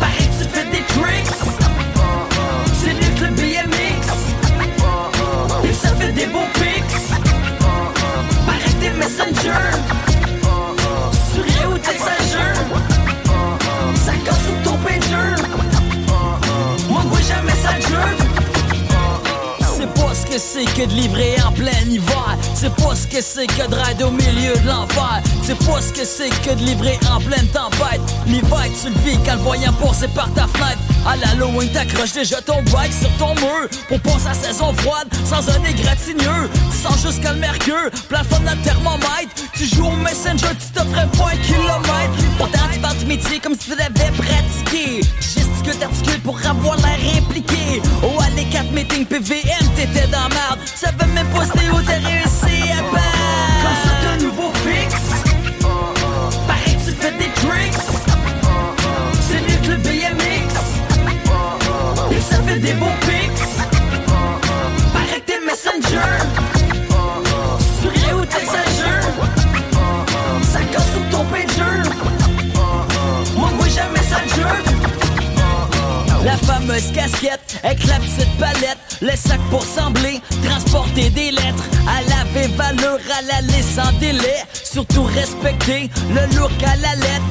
[0.00, 1.38] Pareil, que tu fais des tricks.
[2.80, 4.06] C'est mieux que le BMX.
[5.64, 6.98] Et ça fait des beaux pics.
[8.46, 9.78] Pareil, des messengers.
[11.34, 11.78] Tu ris ou.
[14.04, 15.42] Ça casse sous ton pager.
[16.88, 18.08] Moi, moi, jamais ça jeu.
[19.76, 22.37] C'est pas ce que c'est que de livrer en plein hiver.
[22.60, 25.22] C'est pas ce que c'est que de rider au milieu de l'enfer.
[25.44, 28.00] Sais pas ce que c'est que de livrer en pleine tempête.
[28.26, 30.97] L'hiver, tu le vis le voyant passer par ta fenêtre.
[31.06, 33.68] À l'Halloween, t'accroches déjà ton bike sur ton mur.
[33.88, 36.50] Pour passer la saison froide sans un égratigneux.
[36.70, 39.34] Tu sens jusqu'à le mercure, dans le thermomètre.
[39.54, 42.14] Tu joues au Messenger, tu t'offrais pas un kilomètre.
[42.36, 45.00] Pourtant, tu parles du métier comme si tu l'avais pratiqué.
[45.20, 47.82] Gesticule, t'articules pour avoir l'air impliqué.
[48.02, 50.60] Oh, allez, 4 meetings PVM, t'étais dans merde.
[50.74, 53.07] Ça veut même c'était où t'as réussi à battre.
[62.68, 63.44] Des beaux pics.
[65.26, 66.10] T'es messenger.
[67.80, 69.08] Sur rien où t'exagères.
[70.52, 71.78] Ça casse tout ton pager.
[73.36, 74.18] M'envoie jamais ça.
[76.24, 82.02] La fameuse casquette avec la petite palette, le sac pour sembler transporter des lettres, à
[82.34, 87.22] laver valeur à la sans délai, surtout respecter le look à la lettre.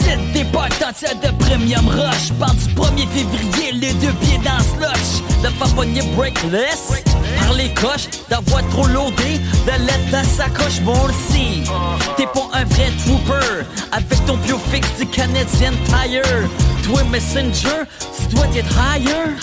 [0.00, 5.22] C'est des potentiels de premium rush, par du 1er février, les deux pieds dans slush,
[5.42, 7.02] de faire pogner breakless.
[7.38, 11.64] Par les coches, d'avoir trop loadé, de lettres dans sa coche, bon on le.
[12.16, 16.22] T'es pas un vrai trooper, avec ton bio fixe du Canadian Tire.
[16.84, 17.82] Toi messenger,
[18.16, 19.34] tu dois être higher.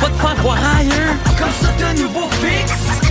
[0.00, 1.14] Va te faire voir ailleurs.
[1.38, 3.07] Comme ça un nouveau fixe.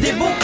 [0.00, 0.39] Des beaux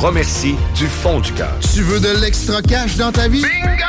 [0.00, 1.52] remercie du fond du cœur.
[1.74, 3.42] Tu veux de l'extra cash dans ta vie?
[3.42, 3.82] Bingo!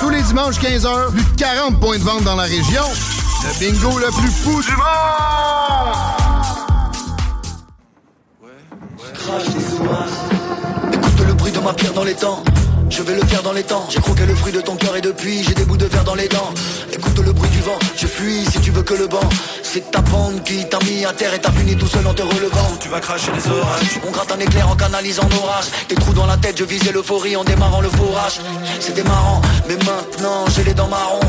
[0.00, 2.84] Tous les dimanches 15h, plus de 40 points de vente dans la région.
[3.42, 4.80] Le bingo le plus fou du monde!
[10.92, 12.42] Écoute le bruit de ma pierre dans les temps.
[12.90, 13.86] Je vais le faire dans les temps.
[13.88, 16.16] J'ai croqué le fruit de ton cœur et depuis j'ai des bouts de verre dans
[16.16, 16.52] les dents.
[16.92, 17.78] Écoute le bruit du vent.
[17.96, 19.20] Je fuis si tu veux que le banc.
[19.72, 22.22] C'est ta bande qui t'a mis à terre et t'as fini tout seul en te
[22.22, 22.76] relevant.
[22.80, 24.00] Tu vas cracher les orages.
[24.04, 25.66] On gratte un éclair en canalisant l'orage.
[25.88, 28.40] Des trous dans la tête, je visais l'euphorie en démarrant le forage.
[28.80, 31.20] C'était marrant, mais maintenant j'ai les dents marron.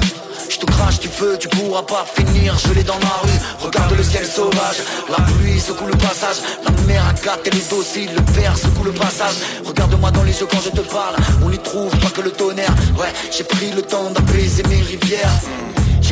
[0.50, 3.40] Je te crache du feu, tu pourras pas finir gelé dans ma rue.
[3.60, 4.78] Regarde le ciel sauvage,
[5.08, 6.38] la pluie secoue le passage.
[6.66, 9.36] La mer a gâté les dossiers, le verre secoue le passage.
[9.64, 11.16] Regarde-moi dans les yeux quand je te parle,
[11.46, 12.74] on n'y trouve pas que le tonnerre.
[12.98, 15.30] Ouais, j'ai pris le temps d'apaiser mes rivières.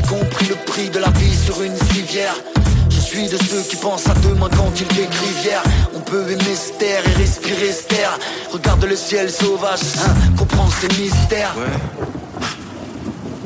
[0.10, 2.34] Compris le prix de la vie sur une civière.
[2.90, 5.62] Je suis de ceux qui pensent à demain quand ils décrivent hier.
[5.96, 8.18] On peut aimer se taire et respirer se taire.
[8.52, 11.54] Regarde le ciel sauvage, hein, comprends ces mystères.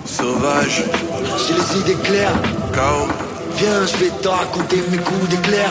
[0.06, 0.84] Sauvage.
[1.46, 2.36] J'ai les idées claires.
[2.74, 3.08] Chaos.
[3.58, 5.70] Viens, je vais te raconter mes coups d'éclair.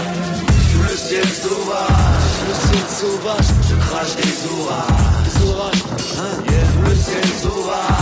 [0.71, 1.89] Sous le ciel sauvage,
[2.37, 5.23] sous le ciel sauvage, je crache des orages.
[5.25, 5.85] Des orages,
[6.19, 6.35] hein.
[6.73, 8.02] Sous le ciel sauvage,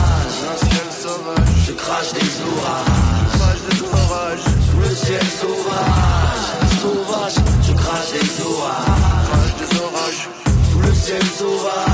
[2.01, 3.61] crache des orages.
[3.69, 4.45] Des orages.
[4.71, 6.47] Sous le ciel sauvage,
[6.81, 7.35] sauvage,
[7.67, 9.55] je crache des orages.
[9.59, 10.29] Des orages.
[10.73, 11.90] Sous le ciel sauvage,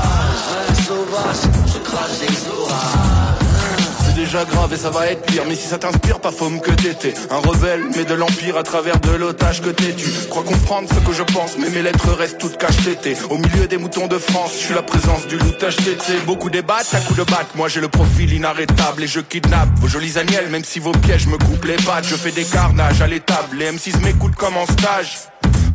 [4.45, 5.43] grave et ça va être pire.
[5.47, 8.99] Mais si ça t'inspire, pas faume que t'étais Un rebelle, mais de l'empire à travers
[8.99, 9.93] de l'otage que t'es.
[9.93, 13.67] Tu crois comprendre ce que je pense Mais mes lettres restent toutes cachetées Au milieu
[13.67, 17.19] des moutons de France Je suis la présence du loup TT Beaucoup débattent à coups
[17.19, 17.55] de batte.
[17.55, 21.27] Moi j'ai le profil inarrêtable Et je kidnappe vos jolis agnelles Même si vos pièges
[21.27, 22.07] me coupent les pattes.
[22.07, 25.17] Je fais des carnages à l'étable Les M6 m'écoutent comme en stage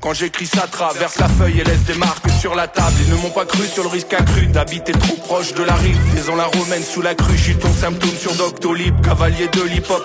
[0.03, 2.93] quand j'écris ça traverse la feuille et laisse des marques sur la table.
[3.07, 5.97] Ils ne m'ont pas cru sur le risque accru d'habiter trop proche de la rive.
[6.15, 9.01] Maison la romaine sous la crue, je ton symptôme sur Doctolib.
[9.01, 10.03] Cavalier de l'hip-hop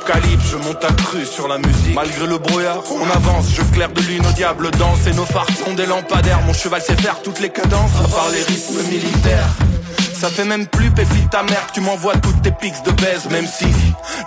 [0.49, 1.95] je monte à cru sur la musique.
[1.95, 5.47] Malgré le brouillard, on avance, je claire de lune au diable danse Et nos phares
[5.65, 9.49] sont des lampadaires, mon cheval sait faire toutes les cadences À part les rythmes militaires
[10.19, 13.45] ça fait même plus péfile ta que tu m'envoies toutes tes pics de baise Même
[13.45, 13.67] si.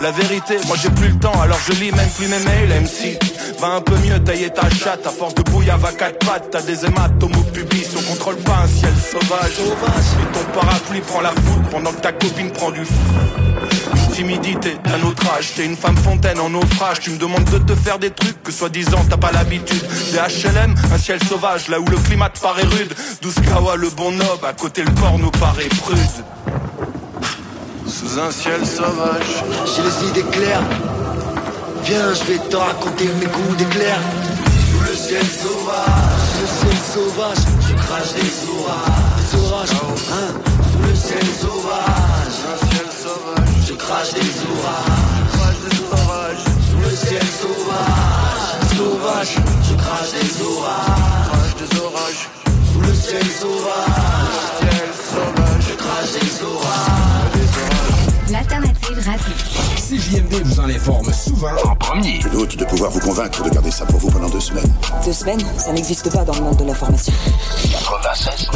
[0.01, 3.19] La vérité, moi j'ai plus le temps Alors je lis même plus mes mails MC
[3.59, 6.49] Va un peu mieux tailler ta chatte À force de bouillave à quatre pattes.
[6.53, 9.53] T'as des hématomes au pubis On contrôle pas un ciel sauvage.
[9.59, 12.95] Et ton parapluie prend la foudre Pendant que ta copine prend du fou
[14.21, 15.55] timidité d'un autre âge.
[15.57, 17.01] T'es une femme fontaine en naufrage.
[17.01, 19.83] Tu me demandes de te faire des trucs que soi-disant t'as pas l'habitude.
[20.13, 22.93] Des HLM, un ciel sauvage, là où le climat te paraît rude.
[23.23, 26.17] Douce kawa, le bon nob, à côté le porno paraît prude.
[27.87, 29.33] Sous un ciel sauvage.
[29.75, 30.69] J'ai les idées claires.
[31.85, 33.99] Viens, je vais te raconter mes coups d'éclair.
[34.71, 39.77] Sous le ciel sauvage, sous le ciel sauvage, je crache des orages, des orages,
[40.13, 40.29] hein?
[40.71, 42.70] Sous le ciel sauvage,
[43.71, 46.45] je crache des orages, des orages.
[46.71, 49.35] Sous le ciel sauvage, sauvage,
[49.69, 52.29] je crache des orages, des orages.
[52.73, 58.31] Sous le ciel sauvage, ciel sauvage, je crache des orages, des orages.
[58.31, 59.35] L'alternative radio.
[59.77, 62.21] CJMD vous en informe souvent en premier.
[62.23, 64.73] Je doute de pouvoir vous convaincre de garder ça pour vous pendant deux semaines.
[65.05, 67.13] Deux semaines, ça n'existe pas dans le monde de l'information.
[67.71, 68.49] 96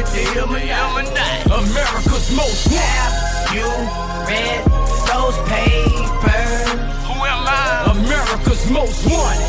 [0.00, 1.44] with the Illuminati.
[1.52, 3.52] America's most wanted.
[3.52, 3.68] You
[4.24, 4.64] read
[5.04, 6.72] those papers?
[7.04, 7.92] Who am I?
[7.92, 9.44] America's most wanted.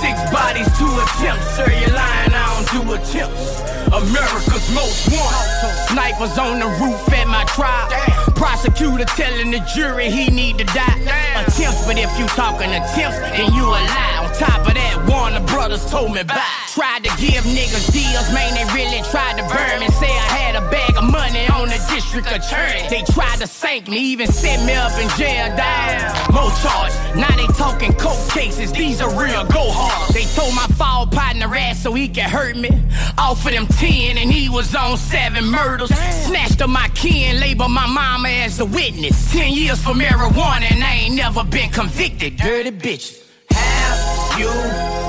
[0.00, 1.46] Six bodies, two attempts.
[1.56, 3.60] Sir, you're lying, I don't do attempts.
[3.92, 5.88] America's most wanted.
[5.88, 8.29] Snipers on the roof at my trial.
[8.40, 10.96] Prosecutor telling the jury he need to die.
[11.36, 14.16] Attempts, but if you talking attempts, then you a lie.
[14.24, 16.40] On top of that, Warner Brothers told me bye.
[16.72, 19.88] Tried to give niggas deals, man, they really tried to burn me.
[20.00, 22.88] Say I had a bag of money on the district attorney.
[22.88, 25.52] They tried to sink me, even set me up in jail.
[25.52, 26.96] Damn, more charge.
[27.14, 30.14] Now they talking court cases, these are real go hard.
[30.14, 32.70] They told my fall partner ass so he could hurt me.
[33.18, 35.90] Offered him 10 and he was on seven murders.
[36.24, 39.32] Snatched up my kin, labeled my mama as a witness.
[39.32, 42.36] 10 years for marijuana and I ain't never been convicted.
[42.36, 43.26] Dirty bitches.
[43.50, 44.50] Have you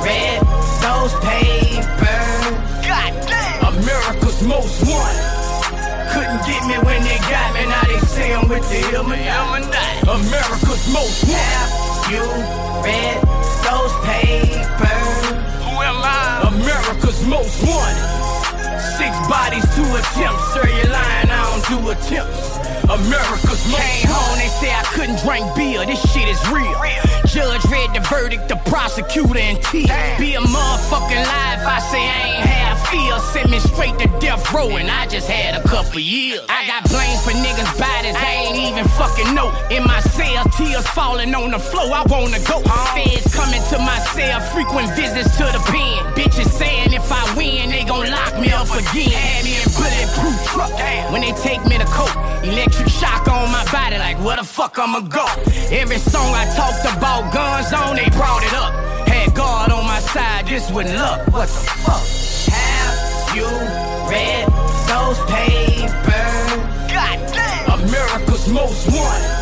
[0.02, 0.42] read
[0.82, 2.44] those papers?
[2.86, 3.78] God damn.
[3.78, 5.42] America's most wanted.
[6.12, 10.02] Couldn't get me when they got me, now they say I'm with the Illuminati.
[10.04, 11.38] America's most wanted.
[11.38, 12.26] Have you
[12.84, 13.18] read
[13.64, 15.10] those papers?
[15.64, 16.50] Who am I?
[16.52, 18.22] America's most wanted.
[18.98, 20.44] Six bodies, two attempts.
[20.54, 22.71] Sir, you're lying, I don't do attempts.
[22.90, 25.86] America's most Came home, they say I couldn't drink beer.
[25.86, 26.76] This shit is real.
[27.26, 29.88] Judge read the verdict, the prosecutor and T.
[30.20, 33.16] Be a motherfucking lie if I say I ain't have fear.
[33.32, 36.42] Send me straight to death row, and I just had a couple years.
[36.50, 39.54] I got blamed for niggas' bodies, I ain't even fucking know.
[39.72, 42.60] In my cell, tears falling on the floor, I wanna go.
[42.92, 46.04] Feds coming to my cell, frequent visits to the pen.
[46.20, 49.16] Bitches saying if I win, they gon' lock me up again.
[49.16, 50.72] Add me in bulletproof truck
[51.12, 52.12] when they take me to court.
[52.72, 55.26] Electric shock on my body, like where the fuck I'ma go?
[55.72, 58.72] Every song I talked about guns on, they brought it up.
[59.08, 61.28] Had God on my side, this with luck.
[61.34, 62.04] What the fuck?
[62.56, 63.48] Have you
[64.08, 64.48] read
[64.88, 66.48] those papers?
[66.96, 67.80] God damn!
[67.84, 69.36] America's most wanted.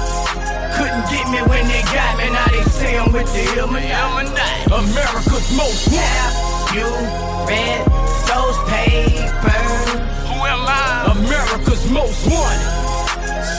[0.74, 4.74] Couldn't get me when they got me, now they say I'm with the Illuminati.
[4.74, 6.34] America's most wanted.
[6.66, 6.90] Have you
[7.46, 7.86] read
[8.26, 9.86] those papers?
[10.26, 11.14] Who am I?
[11.14, 12.89] America's most wanted.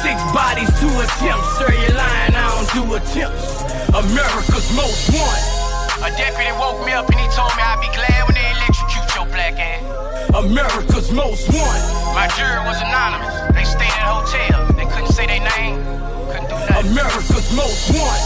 [0.00, 1.48] Six bodies, two attempts.
[1.60, 3.60] Sir, you're lying, I don't do attempts.
[3.92, 5.60] America's most wanted.
[6.00, 9.08] A deputy woke me up and he told me I'd be glad when they electrocute
[9.12, 9.84] your black ass.
[10.32, 11.84] America's most wanted.
[12.16, 13.34] My jury was anonymous.
[13.52, 14.72] They stayed at hotels.
[14.72, 15.84] They couldn't say their name.
[16.32, 16.96] Couldn't do nothing.
[16.96, 18.24] America's most wanted.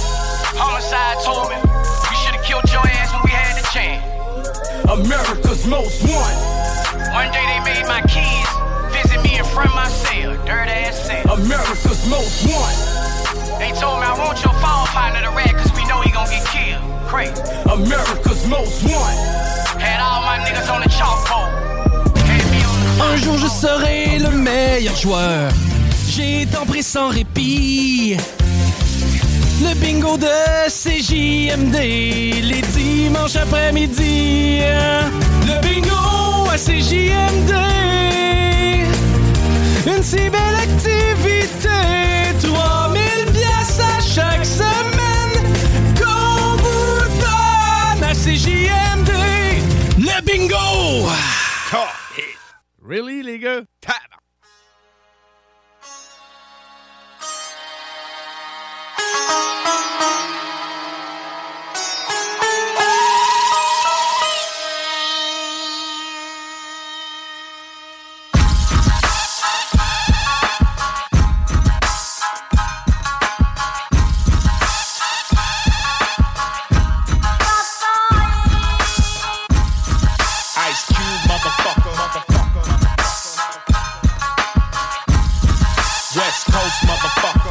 [0.55, 4.07] Homicide told me we should have killed your ass when we had the chance.
[4.87, 6.39] America's most wanted.
[7.11, 8.34] One day they made my kids
[9.63, 11.35] of my cell, dirt ass cell.
[11.35, 13.05] America's most wanted.
[13.59, 16.29] They told me I want your fall partner to rat cause we know he gon'
[16.29, 16.83] get killed.
[17.07, 17.41] Crazy.
[17.71, 19.81] America's most wanted.
[19.81, 21.53] Had all my niggas on the chalkboard.
[23.01, 25.51] Un jour je serai le meilleur joueur.
[26.09, 28.17] J'ai tant pris sans répit.
[29.63, 31.77] Le bingo de CJMD,
[32.43, 34.61] les dimanches après-midi.
[35.47, 38.24] Le bingo à CJMD.
[40.05, 41.71] Si belle activité,
[42.43, 45.55] 3000 pièces à chaque semaine
[45.99, 49.11] qu'on vous donne à CJMD.
[49.99, 51.09] Le bingo!
[52.87, 53.63] Really, les gars?
[86.55, 87.51] post, motherfucker.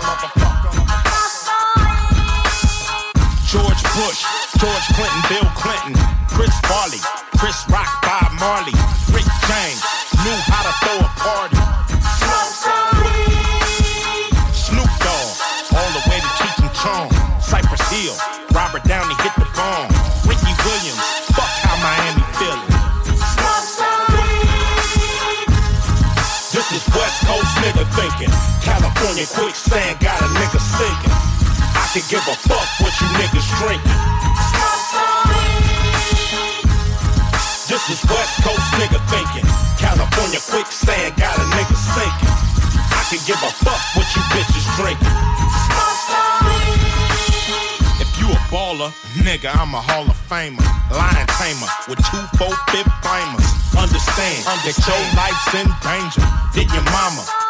[3.51, 4.21] George Bush,
[4.63, 5.95] George Clinton, Bill Clinton,
[6.31, 7.03] Chris Farley,
[7.35, 8.71] Chris Rock, Bob Marley,
[9.11, 9.83] Rick James
[10.23, 11.59] knew how to throw a party.
[14.55, 15.35] Snoop Dogg,
[15.75, 17.09] all the way to Cheech and Chong,
[17.43, 18.15] Cypress Hill,
[18.55, 19.91] Robert Downey hit the bomb,
[20.23, 21.03] Ricky Williams,
[21.35, 22.71] fuck how Miami feeling.
[26.55, 28.52] This is West Coast nigga thinking.
[28.63, 31.11] California quicksand got a nigga sinking.
[31.75, 33.99] I can give a fuck what you niggas drinking.
[37.67, 39.43] This is West Coast nigga thinking.
[39.75, 42.35] California quicksand got a nigga sinking.
[42.87, 45.11] I can give a fuck what you bitches drinking.
[47.99, 48.95] If you a baller,
[49.27, 50.63] nigga, I'm a Hall of Famer.
[50.87, 53.43] Lion tamer with two, four, fifth flamers.
[53.75, 56.23] Understand, that your life's in danger.
[56.55, 57.42] Did your mama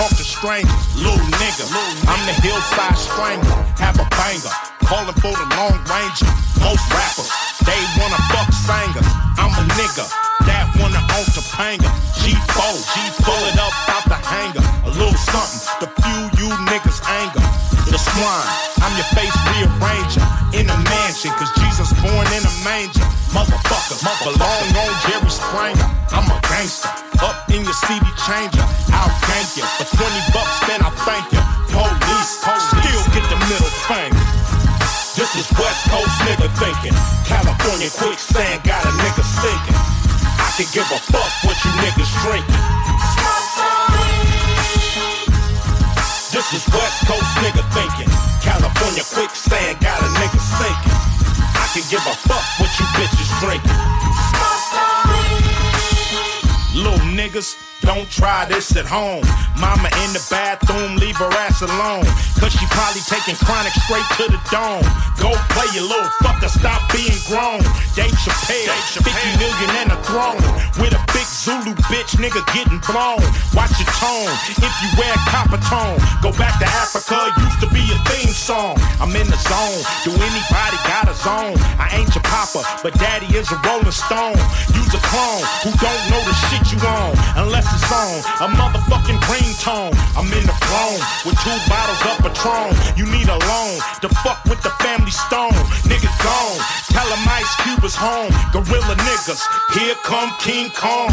[0.00, 0.72] talk to strangers?
[0.96, 1.68] Little nigga,
[2.08, 3.60] I'm the hillside strangler.
[3.76, 4.54] Have a banger,
[4.88, 6.30] calling for the long ranger.
[6.64, 7.28] Most rappers,
[7.68, 9.08] they wanna fuck singers.
[9.36, 10.29] I'm a nigga
[10.80, 11.88] wanna own Topanga.
[12.20, 14.64] G4, G pull it up out the hanger.
[14.84, 17.44] A little something to fuel you niggas' anger.
[17.92, 18.50] The swine,
[18.80, 20.24] I'm your face rearranger
[20.56, 23.06] in a mansion, cause Jesus born in a manger.
[23.34, 25.88] Motherfucker, belong on Jerry Springer.
[26.10, 26.90] I'm a gangster,
[27.22, 28.64] up in your CD changer.
[28.94, 31.42] I'll gank you for 20 bucks, then I'll thank you.
[31.70, 34.24] Police, still get the middle finger.
[35.18, 36.96] This is West Coast nigga thinking.
[37.26, 39.79] California quicksand got a nigga sinking.
[40.60, 42.60] I can give a fuck what you niggas drinking.
[46.36, 48.12] This is West Coast nigga thinking.
[48.44, 51.00] California quicksand got a nigga sinking.
[51.56, 53.72] I can give a fuck what you bitches drinking.
[56.76, 59.24] Little niggas, don't try this at home.
[59.58, 62.04] Mama in the bathroom, leave her ass alone.
[62.40, 64.84] Cause she probably taking chronic straight to the dome.
[65.20, 67.60] Go play your little fucker, stop being grown.
[67.96, 70.40] Dave Chappelle, 50 million and a throne.
[70.80, 73.20] With a big Zulu bitch, nigga getting blown.
[73.56, 74.28] Watch your tone,
[74.60, 75.96] if you wear copper tone.
[76.20, 78.76] Go back to Africa, used to be a theme song.
[79.00, 81.56] I'm in the zone, do anybody got a zone?
[81.80, 84.36] I ain't your papa, but daddy is a rolling stone.
[84.76, 89.20] Use a clone who don't know the shit you on, unless it's on a motherfucking
[89.30, 89.94] ringtone.
[90.16, 92.74] I'm in the throne with two bottles of Patron.
[92.96, 95.54] You need a loan to fuck with the family stone.
[95.86, 96.58] Niggas gone,
[96.90, 98.32] tell him Ice Cube is home.
[98.52, 99.42] Gorilla niggas,
[99.74, 101.10] here come King Kong.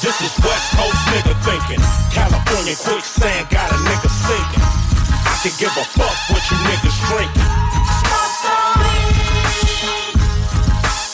[0.00, 1.82] This is West Coast nigga thinking.
[2.12, 4.64] California quicksand got a nigga sinking.
[5.28, 7.48] I can give a fuck what you niggas drinking.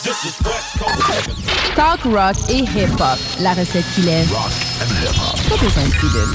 [0.06, 3.18] This is West Coast nigga Talk rock et hip-hop.
[3.42, 4.30] La recette qui lève.
[4.30, 6.34] Pas besoin de pilule.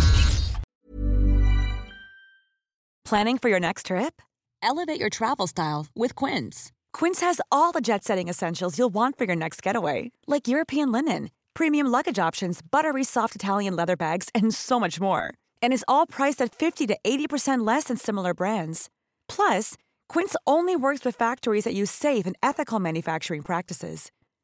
[3.04, 4.22] Planning for your next trip?
[4.62, 6.72] Elevate your travel style with Quince.
[6.94, 10.92] Quince has all the jet setting essentials you'll want for your next getaway, like European
[10.92, 15.34] linen, premium luggage options, buttery soft Italian leather bags, and so much more.
[15.60, 18.92] And is all priced at 50 to 80% less than similar brands.
[19.28, 19.76] Plus,
[20.08, 24.12] Quince only works with factories that use safe and ethical manufacturing practices.